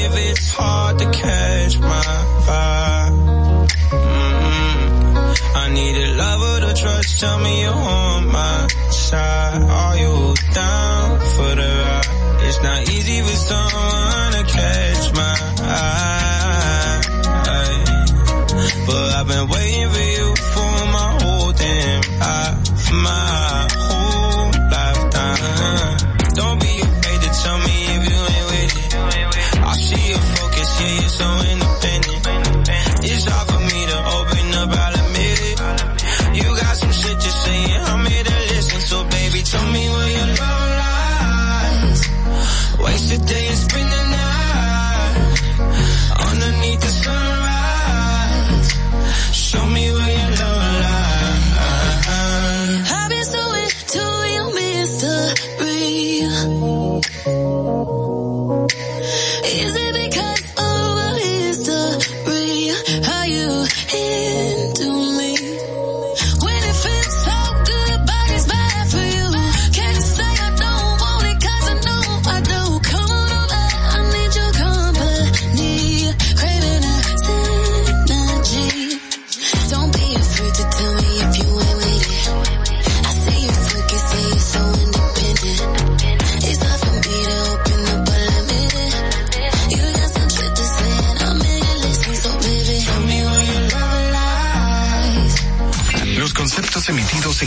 [0.06, 2.04] if it's hard to catch my
[2.46, 3.70] vibe.
[3.90, 7.20] mm I need a lover to trust.
[7.20, 9.64] Tell me you're on my side.
[9.64, 12.08] Are you down for the ride?
[12.46, 13.89] It's not easy for someone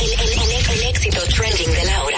[0.00, 2.17] el, el- el- éxito trending de Laura.